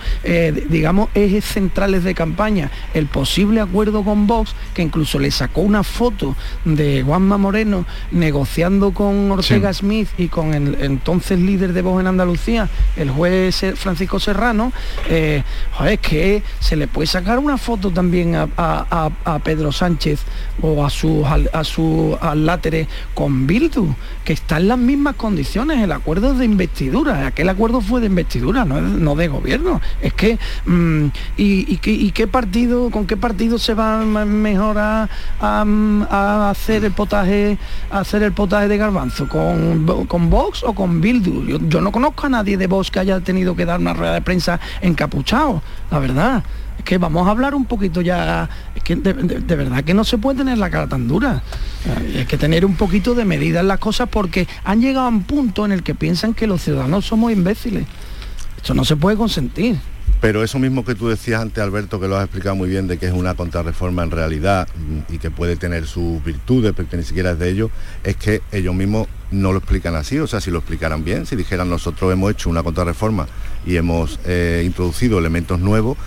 digamos, 0.70 1.10
ejes 1.14 1.46
centrales 1.46 2.04
de 2.04 2.14
campaña, 2.16 2.70
el 2.94 3.08
posible 3.08 3.62
acuerdo 3.62 4.04
con 4.04 4.28
Vox, 4.28 4.54
que 4.74 4.82
incluso 4.82 5.20
le 5.20 5.32
sacó 5.32 5.62
una 5.62 5.84
foto 5.84 6.36
de 6.64 7.04
Juanma 7.04 7.38
Moreno 7.38 7.86
negociando 8.26 8.92
con 8.92 9.30
Ortega 9.32 9.72
Smith 9.72 10.08
y 10.18 10.30
con 10.30 10.56
el 10.56 10.78
entonces 10.82 11.38
líder 11.40 11.74
de 11.74 11.84
Vox 11.84 12.02
en 12.02 12.08
Andalucía, 12.08 12.68
el 12.98 13.12
juez 13.12 13.64
Francisco 13.76 14.20
Serrano, 14.20 14.74
eh, 15.10 15.44
es 15.88 16.00
que 16.00 16.42
se 16.60 16.76
le 16.76 16.88
puede 16.88 17.06
sacar 17.06 17.38
una 17.38 17.60
foto 17.60 17.92
también 17.92 18.34
a, 18.34 18.48
a- 18.58 19.12
a- 19.26 19.36
a 19.36 19.40
Pedro 19.40 19.72
Sánchez 19.72 20.22
o 20.64 20.84
a 20.84 20.90
sus 20.90 21.24
al- 21.28 21.52
a 21.54 21.64
sus 21.64 22.18
láteres 22.34 22.88
con 23.14 23.46
Bildu, 23.46 23.94
que 24.24 24.34
está 24.34 24.58
en 24.58 24.70
las 24.70 24.80
mismas 24.80 25.16
condiciones, 25.16 25.80
el 25.84 25.92
acuerdo 25.92 26.32
es 26.32 26.40
de 26.40 26.46
investidura, 26.46 27.28
aquel 27.28 27.48
acuerdo 27.50 27.80
fue 27.80 28.00
de 28.02 28.08
investidura, 28.08 28.66
no, 28.66 28.82
no 28.82 29.16
de 29.16 29.28
gobierno. 29.28 29.82
Es 30.02 30.14
que 30.14 30.40
mm, 30.66 31.06
y, 31.38 31.72
y 31.72 31.78
qué, 31.78 31.92
y 31.92 32.10
qué 32.12 32.26
partido, 32.26 32.90
con 32.90 33.06
qué 33.06 33.18
partido 33.18 33.60
se 33.60 33.76
va 33.76 34.00
mejor 34.26 34.80
a, 34.80 35.08
a, 35.40 35.64
a 36.10 36.50
hacer 36.50 36.84
el 36.86 36.92
potaje, 36.92 37.60
a 37.92 38.00
hacer 38.00 38.15
el 38.24 38.32
potaje 38.34 38.68
de 38.68 38.78
garbanzo, 38.78 39.28
con, 39.28 40.06
con 40.08 40.30
Vox 40.30 40.64
o 40.64 40.74
con 40.74 41.02
Bildu. 41.02 41.60
Yo, 41.68 41.82
no 41.82 41.92
conozco 41.92 42.26
a 42.28 42.30
nadie 42.30 42.58
de 42.58 42.68
Vox 42.68 42.92
que 42.92 43.00
haya 43.00 43.20
tenido 43.20 43.56
que 43.56 43.66
dar 43.66 43.80
una 43.80 43.94
rueda 43.94 44.14
de 44.14 44.22
prensa 44.22 44.60
encapuchado, 44.82 45.62
la 45.92 46.00
verdad. 46.00 46.44
Es 46.78 46.84
que 46.84 46.98
vamos 46.98 47.28
a 47.28 47.32
hablar 47.32 47.56
un 47.56 47.66
poquito 47.66 48.02
ya, 48.02 48.50
es 48.76 48.84
que 48.84 48.96
de, 48.98 49.14
de- 49.14 49.40
de 49.40 49.56
verdad 49.56 49.84
que 49.84 49.94
no 49.94 50.04
se 50.04 50.18
puede 50.18 50.40
tener 50.40 50.58
la 50.58 50.70
cara 50.70 50.88
tan 50.88 51.08
dura. 51.08 51.42
Eh, 51.86 52.20
Hay 52.20 52.26
que 52.26 52.38
tener 52.38 52.66
un 52.66 52.76
poquito 52.76 53.16
de 53.16 53.24
medida 53.26 53.62
en 53.62 53.68
las 53.70 53.80
cosas 53.80 54.10
porque 54.10 54.48
han 54.64 54.82
llegado 54.82 55.06
a 55.06 55.10
un 55.10 55.24
punto 55.24 55.66
en 55.66 55.72
el 55.72 55.84
que 55.84 55.96
piensan 55.96 56.34
que 56.34 56.48
los 56.48 56.62
ciudadanos 56.62 57.06
somos 57.06 57.32
imbéciles. 57.32 57.86
Esto 58.58 58.74
no 58.74 58.84
se 58.84 58.96
puede 58.98 59.16
consentir. 59.16 59.78
Pero 60.26 60.44
eso 60.44 60.58
mismo 60.58 60.84
que 60.84 60.96
tú 60.96 61.08
decías 61.08 61.40
antes, 61.40 61.64
Alberto, 61.64 62.00
que 62.00 62.08
lo 62.08 62.18
has 62.18 62.24
explicado 62.24 62.56
muy 62.56 62.68
bien, 62.68 62.88
de 62.88 62.98
que 62.98 63.06
es 63.06 63.14
una 63.14 63.36
contrarreforma 63.36 64.02
en 64.02 64.10
realidad 64.10 64.68
mm, 64.76 65.14
y 65.14 65.20
que 65.20 65.30
puede 65.30 65.56
tener 65.56 65.86
sus 65.86 66.24
virtudes, 66.24 66.74
pero 66.76 66.90
que 66.90 66.98
ni 66.98 67.04
siquiera 67.04 67.30
es 67.34 67.38
de 67.38 67.48
ellos, 67.48 67.70
es 68.04 68.16
que 68.16 68.42
ellos 68.52 68.74
mismos 68.74 69.08
no 69.32 69.52
lo 69.52 69.58
explican 69.60 69.96
así. 69.96 70.20
O 70.20 70.28
sea, 70.28 70.42
si 70.42 70.52
lo 70.52 70.60
explicaran 70.60 71.04
bien, 71.04 71.26
si 71.26 71.36
dijeran 71.36 71.70
nosotros 71.70 72.12
hemos 72.14 72.32
hecho 72.32 72.50
una 72.50 72.64
contrarreforma 72.64 73.28
y 73.66 73.76
hemos 73.78 74.20
eh, 74.26 74.64
introducido 74.66 75.18
elementos 75.20 75.60
nuevos, 75.60 75.98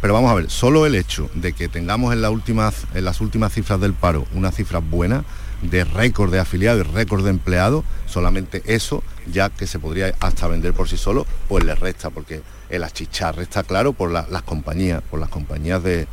pero 0.00 0.14
vamos 0.14 0.30
a 0.30 0.34
ver, 0.34 0.50
solo 0.50 0.84
el 0.86 0.94
hecho 0.94 1.30
de 1.34 1.52
que 1.52 1.68
tengamos 1.68 2.12
en, 2.12 2.22
las 2.22 2.30
últimas, 2.32 2.86
en 2.94 3.04
las 3.04 3.20
últimas 3.20 3.52
cifras 3.52 3.80
del 3.80 3.94
paro 3.94 4.26
una 4.34 4.50
cifra 4.52 4.80
buena, 4.80 5.24
de 5.62 5.82
récord 5.84 6.30
de 6.32 6.38
afiliados 6.38 6.86
y 6.86 6.90
récord 6.92 7.24
de 7.24 7.30
empleados, 7.30 7.84
solamente 8.06 8.62
eso, 8.66 9.02
ya 9.32 9.50
que 9.50 9.66
se 9.66 9.78
podría 9.80 10.14
hasta 10.20 10.46
vender 10.46 10.72
por 10.72 10.88
sí 10.88 10.96
solo, 10.96 11.26
pues 11.48 11.64
le 11.64 11.74
resta, 11.74 12.10
porque 12.10 12.42
el 12.70 12.84
achicharre 12.84 13.42
está 13.42 13.64
claro 13.64 13.92
por 13.92 14.10
la- 14.12 14.26
las 14.30 14.42
compañías, 14.42 15.02
por 15.10 15.18
las 15.18 15.28
compañías 15.30 15.82
de- 15.82 16.06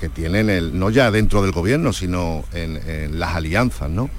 que 0.00 0.08
tienen 0.08 0.50
el, 0.50 0.78
no 0.78 0.90
ya 0.90 1.10
dentro 1.10 1.42
del 1.42 1.52
gobierno, 1.52 1.92
sino 1.92 2.44
en, 2.52 2.76
en 2.88 3.18
las 3.20 3.34
alianzas, 3.36 3.88
¿no? 3.90 4.10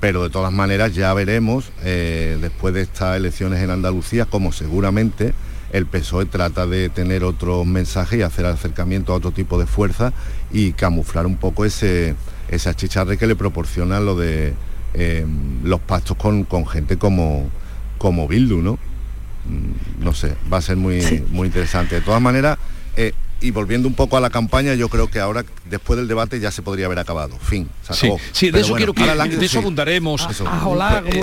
Pero 0.00 0.22
de 0.22 0.30
todas 0.30 0.52
maneras 0.52 0.94
ya 0.94 1.12
veremos, 1.14 1.70
eh, 1.82 2.38
después 2.40 2.74
de 2.74 2.82
estas 2.82 3.16
elecciones 3.16 3.62
en 3.62 3.70
Andalucía, 3.70 4.26
como 4.26 4.52
seguramente 4.52 5.32
el 5.72 5.86
PSOE 5.86 6.26
trata 6.26 6.66
de 6.66 6.88
tener 6.90 7.24
otros 7.24 7.66
mensajes 7.66 8.18
y 8.18 8.22
hacer 8.22 8.46
acercamiento 8.46 9.12
a 9.12 9.16
otro 9.16 9.32
tipo 9.32 9.58
de 9.58 9.66
fuerza 9.66 10.12
y 10.52 10.72
camuflar 10.72 11.26
un 11.26 11.36
poco 11.36 11.64
ese, 11.64 12.14
ese 12.48 12.68
achicharre 12.68 13.16
que 13.18 13.26
le 13.26 13.36
proporciona 13.36 13.98
lo 14.00 14.16
de 14.16 14.54
eh, 14.94 15.26
los 15.64 15.80
pactos 15.80 16.16
con, 16.16 16.44
con 16.44 16.66
gente 16.66 16.98
como, 16.98 17.48
como 17.98 18.28
Bildu, 18.28 18.62
¿no? 18.62 18.74
Mm, 19.46 20.04
No 20.04 20.14
sé, 20.14 20.34
va 20.52 20.58
a 20.58 20.62
ser 20.62 20.76
muy, 20.76 21.24
muy 21.30 21.46
interesante. 21.48 21.96
De 21.96 22.00
todas 22.02 22.22
maneras, 22.22 22.58
eh, 22.96 23.12
y 23.40 23.50
volviendo 23.50 23.86
un 23.86 23.94
poco 23.94 24.16
a 24.16 24.20
la 24.20 24.30
campaña, 24.30 24.74
yo 24.74 24.88
creo 24.88 25.10
que 25.10 25.20
ahora, 25.20 25.44
después 25.68 25.98
del 25.98 26.08
debate, 26.08 26.40
ya 26.40 26.50
se 26.50 26.62
podría 26.62 26.86
haber 26.86 26.98
acabado. 26.98 27.38
Fin, 27.38 27.68
se 27.86 27.92
Sí, 27.94 28.06
acabó. 28.06 28.20
sí, 28.32 28.46
de 28.46 28.52
Pero 28.52 28.60
eso 28.64 28.70
bueno, 28.70 28.76
quiero 28.78 28.92
que 28.94 29.00
ahora 29.02 29.14
la- 29.14 29.26
de 29.26 29.36
eso 29.44 29.52
sí. 29.52 29.58
abundaremos. 29.58 30.26
Eso. 30.30 30.44
Eh, 30.44 30.48
como 30.62 30.76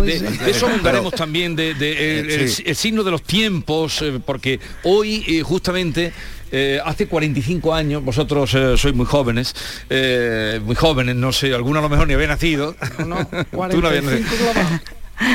de, 0.04 0.16
eso 0.48 0.68
abundaremos 0.68 1.12
Pero- 1.12 1.18
también 1.18 1.56
de, 1.56 1.74
de- 1.74 2.20
el, 2.20 2.30
el- 2.32 2.50
Sí. 2.50 2.64
el 2.66 2.76
signo 2.76 3.04
de 3.04 3.12
los 3.12 3.24
tiempos, 3.24 4.02
eh, 4.02 4.20
porque 4.26 4.60
hoy 4.84 5.24
eh, 5.28 5.42
justamente 5.44 6.14
eh, 6.56 6.80
hace 6.86 7.08
45 7.08 7.74
años, 7.74 8.04
vosotros 8.06 8.54
eh, 8.54 8.76
sois 8.78 8.94
muy 8.94 9.08
jóvenes, 9.08 9.56
eh, 9.90 10.62
muy 10.64 10.76
jóvenes, 10.76 11.16
no 11.16 11.32
sé, 11.34 11.52
alguno 11.52 11.80
a 11.80 11.82
lo 11.82 11.90
mejor 11.90 12.08
ni 12.08 12.14
había 12.14 12.28
nacido. 12.28 12.76
Tú 12.98 13.06
no 13.08 13.16
habías 13.18 13.48
45 14.04 14.04
nacido. 14.54 14.80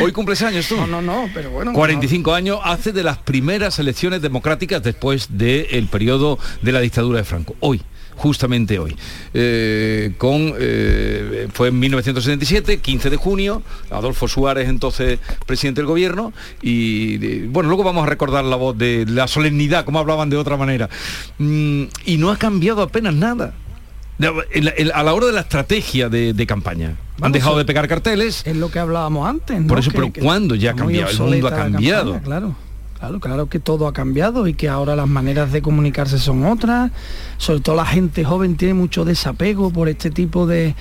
Hoy 0.03 0.13
cumples 0.13 0.43
años 0.43 0.69
tú. 0.69 0.77
No, 0.77 0.87
no, 0.87 1.03
no, 1.03 1.29
pero 1.33 1.51
bueno. 1.51 1.73
45 1.73 2.35
años 2.35 2.61
hace 2.65 2.93
de 2.93 3.03
las 3.03 3.19
primeras 3.19 3.79
elecciones 3.79 4.23
democráticas 4.23 4.83
después 4.83 5.29
del 5.39 5.87
periodo 5.87 6.39
de 6.63 6.73
la 6.73 6.81
dictadura 6.81 7.19
de 7.19 7.25
Franco. 7.25 7.55
Hoy, 7.61 7.83
justamente 8.19 8.79
hoy. 8.79 8.97
Eh, 9.33 10.13
con, 10.19 10.53
eh, 10.59 11.49
fue 11.53 11.69
en 11.69 11.79
1977, 11.79 12.79
15 12.79 13.11
de 13.11 13.17
junio, 13.17 13.63
Adolfo 13.91 14.29
Suárez, 14.29 14.69
entonces 14.69 15.19
presidente 15.47 15.81
del 15.81 15.87
gobierno, 15.87 16.33
y 16.61 17.25
eh, 17.25 17.47
bueno, 17.49 17.69
luego 17.69 17.85
vamos 17.85 18.03
a 18.03 18.07
recordar 18.07 18.45
la 18.45 18.57
voz 18.57 18.77
de 18.77 19.07
la 19.09 19.29
solemnidad, 19.29 19.85
como 19.85 20.01
hablaban 20.01 20.29
de 20.29 20.37
otra 20.37 20.57
manera. 20.57 20.91
Mm, 21.39 21.85
y 22.05 22.17
no 22.19 22.31
ha 22.31 22.37
cambiado 22.37 22.83
apenas 22.83 23.15
nada. 23.15 23.55
A 24.95 25.03
la 25.03 25.15
hora 25.15 25.27
de 25.27 25.33
la 25.33 25.41
estrategia 25.41 26.09
de, 26.09 26.33
de 26.33 26.47
campaña. 26.47 26.97
Han 27.21 27.33
dejado 27.33 27.57
de 27.59 27.65
pegar 27.65 27.87
carteles. 27.89 28.43
Es 28.47 28.57
lo 28.57 28.71
que 28.71 28.79
hablábamos 28.79 29.29
antes. 29.29 29.61
¿no? 29.61 29.67
Por 29.69 29.79
eso, 29.79 29.91
Que- 29.91 29.97
pero 29.99 30.13
que 30.13 30.21
¿cuándo 30.21 30.55
ya 30.55 30.73
ha 30.73 30.75
cambiado? 30.75 31.11
El 31.11 31.19
mundo 31.19 31.49
ha 31.49 31.51
cambiado. 31.51 32.13
campaña, 32.13 32.25
claro. 32.25 32.55
Claro, 32.99 33.21
claro 33.21 33.47
que 33.49 33.61
todo 33.61 33.87
ha 33.87 33.93
cambiado 33.93 34.49
y 34.49 34.55
que 34.55 34.69
ahora 34.69 34.97
las 34.97 35.07
maneras 35.07 35.53
de 35.53 35.63
comunicarse 35.63 36.19
son 36.19 36.45
otras. 36.45 36.91
Sobre 37.37 37.61
todo 37.61 37.77
la 37.77 37.87
gente 37.87 38.25
joven 38.25 38.57
tiene 38.57 38.75
mucho 38.75 39.05
desapego 39.05 39.71
por 39.71 39.89
este 39.89 40.11
tipo 40.11 40.49
de, 40.49 40.75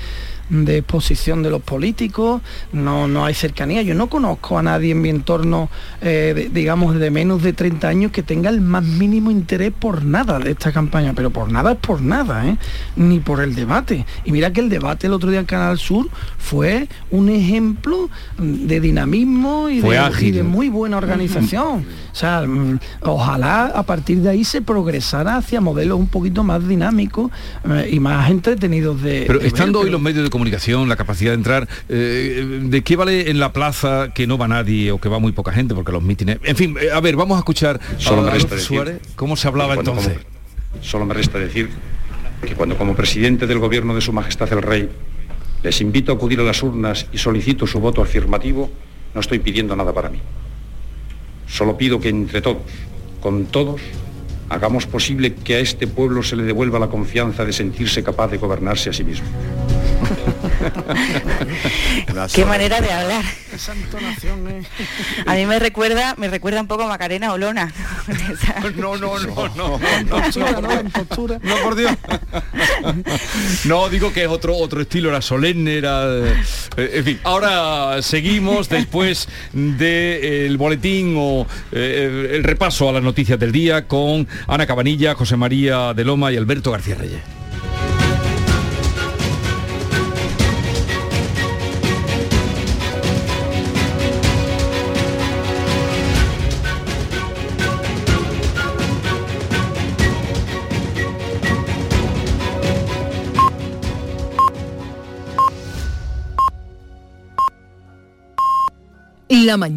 de 0.50 0.78
exposición 0.78 1.44
de 1.44 1.50
los 1.50 1.62
políticos. 1.62 2.42
No, 2.72 3.08
no 3.08 3.26
hay 3.26 3.34
cercanía. 3.34 3.82
Yo 3.82 3.94
no 3.96 4.08
conozco 4.10 4.58
a 4.58 4.64
nadie 4.64 4.92
en 4.92 5.02
mi 5.02 5.10
entorno, 5.10 5.70
eh, 6.02 6.34
de- 6.36 6.50
digamos, 6.50 6.96
de 6.96 7.12
menos 7.12 7.44
de 7.44 7.54
30 7.54 7.88
años 7.88 8.12
que 8.12 8.24
tenga 8.24 8.50
el 8.50 8.62
más 8.62 8.84
mínimo 8.84 9.30
interés 9.32 9.72
por 9.78 10.04
nada 10.06 10.40
de 10.40 10.52
esta 10.52 10.72
campaña. 10.72 11.14
Pero 11.16 11.30
por 11.32 11.52
nada 11.52 11.74
es 11.74 11.78
por 11.78 12.02
nada, 12.02 12.48
¿eh? 12.48 12.58
Ni 12.96 13.20
por 13.20 13.42
el 13.42 13.56
debate. 13.56 14.06
Y 14.26 14.32
mira 14.32 14.52
que 14.54 14.62
el 14.62 14.70
debate 14.70 15.08
el 15.08 15.14
otro 15.14 15.30
día 15.30 15.40
en 15.40 15.46
Canal 15.46 15.78
Sur 15.78 16.10
fue 16.38 16.88
un 17.12 17.30
ejemplo 17.30 18.10
de 18.38 18.80
dinamismo 18.80 19.70
y, 19.70 19.82
de, 19.82 19.98
ágil. 19.98 20.28
y 20.30 20.32
de 20.32 20.44
muy 20.44 20.70
buena 20.70 20.98
organización. 20.98 21.86
O 22.12 22.16
sea, 22.16 22.42
mm, 22.48 22.80
ojalá 23.02 23.66
a 23.68 23.84
partir 23.84 24.20
de 24.22 24.30
ahí 24.30 24.44
se 24.44 24.62
progresara 24.62 25.38
hacia 25.38 25.62
modelos 25.62 26.00
un 26.00 26.08
poquito 26.08 26.44
más 26.44 26.68
dinámicos 26.68 27.32
eh, 27.70 27.90
y 27.92 28.00
más 28.00 28.30
entretenidos 28.30 29.02
de. 29.02 29.26
Pero 29.28 29.40
de 29.40 29.48
estando 29.48 29.80
ver, 29.80 29.86
hoy 29.88 29.92
los 29.92 30.02
medios 30.02 30.24
de 30.24 30.30
comunicación, 30.38 30.88
la 30.88 30.96
capacidad 30.96 31.32
de 31.32 31.36
entrar, 31.36 31.68
eh, 31.90 32.62
¿de 32.64 32.82
qué 32.84 32.96
vale 32.96 33.30
en 33.30 33.40
la 33.40 33.52
plaza 33.54 34.12
que 34.14 34.28
no 34.28 34.38
va 34.38 34.48
nadie 34.48 34.92
o 34.92 35.00
que 35.00 35.10
va 35.10 35.20
muy 35.20 35.32
poca 35.32 35.52
gente? 35.52 35.74
Porque 35.76 35.92
los 35.92 36.04
mítines... 36.04 36.38
En 36.44 36.56
fin, 36.56 36.76
eh, 36.80 36.90
a 36.94 37.00
ver, 37.02 37.16
vamos 37.16 37.36
a 37.36 37.40
escuchar 37.40 37.80
Solo 37.98 38.22
a 38.22 38.26
me 38.26 38.32
resta 38.32 38.56
Adolfo 38.56 38.56
decir 38.56 38.78
Suárez, 38.78 39.02
cómo 39.16 39.36
se 39.36 39.48
hablaba 39.48 39.74
entonces. 39.76 40.14
como- 40.20 40.84
solo 40.84 41.06
me 41.06 41.14
resta 41.14 41.40
decir 41.40 41.70
que 42.46 42.54
cuando 42.54 42.78
como 42.78 42.96
presidente 42.96 43.48
del 43.48 43.60
gobierno 43.60 43.96
de 43.96 44.02
Su 44.02 44.14
Majestad 44.14 44.52
el 44.54 44.62
Rey 44.62 44.90
les 45.64 45.82
invito 45.82 46.12
a 46.12 46.16
acudir 46.16 46.40
a 46.40 46.44
las 46.44 46.62
urnas 46.62 47.08
y 47.12 47.18
solicito 47.18 47.66
su 47.66 47.80
voto 47.80 48.02
afirmativo, 48.04 48.70
no 49.16 49.22
estoy 49.22 49.40
pidiendo 49.40 49.76
nada 49.76 49.92
para 49.92 50.10
mí. 50.10 50.20
Solo 51.48 51.76
pido 51.78 52.00
que 52.00 52.10
entre 52.10 52.42
todos, 52.42 52.62
con 53.22 53.46
todos, 53.48 53.82
hagamos 54.50 54.86
posible 54.86 55.34
que 55.34 55.56
a 55.56 55.60
este 55.60 55.88
pueblo 55.88 56.24
se 56.24 56.36
le 56.36 56.44
devuelva 56.44 56.80
la 56.80 56.88
confianza 56.88 57.46
de 57.46 57.54
sentirse 57.54 58.04
capaz 58.04 58.30
de 58.30 58.38
gobernarse 58.38 58.90
a 58.90 58.94
sí 58.94 59.04
mismo. 59.04 59.28
Qué 62.34 62.46
manera 62.46 62.82
de 62.82 62.92
hablar. 62.92 63.24
Esa 63.54 63.74
entonación, 63.74 64.48
¿eh? 64.50 64.64
A 65.26 65.36
mí 65.36 65.46
me 65.46 65.60
recuerda, 65.60 66.16
me 66.18 66.28
recuerda 66.28 66.62
un 66.62 66.68
poco 66.68 66.84
a 66.84 66.88
Macarena 66.88 67.34
Olona. 67.34 67.72
No, 68.78 68.96
no, 68.98 69.18
no, 69.20 69.48
no. 69.56 69.80
No, 71.42 71.56
por 71.64 71.76
Dios. 71.76 71.92
No, 73.66 73.90
digo 73.90 74.14
que 74.14 74.24
es 74.24 74.30
otro 74.30 74.56
otro 74.56 74.82
estilo, 74.82 75.10
era 75.10 75.22
solemne, 75.22 75.78
era... 75.78 76.06
eh, 76.08 76.92
en 76.94 77.04
fin, 77.04 77.20
ahora 77.24 78.02
seguimos 78.02 78.70
después 78.70 79.28
del 79.54 80.58
boletín 80.58 81.16
o 81.18 81.48
eh, 81.72 82.32
el 82.34 82.44
repaso 82.44 82.90
a 82.90 82.94
las 82.94 83.04
noticias 83.04 83.40
del 83.40 83.52
día 83.52 83.88
con 83.88 84.28
Ana 84.48 84.66
Cabanilla, 84.68 85.16
José 85.16 85.38
María 85.38 85.94
de 85.94 86.04
Loma 86.06 86.32
y 86.32 86.38
Alberto 86.38 86.72
García 86.72 86.96
Reyes. 86.96 87.22
La 109.30 109.58
mañana 109.58 109.68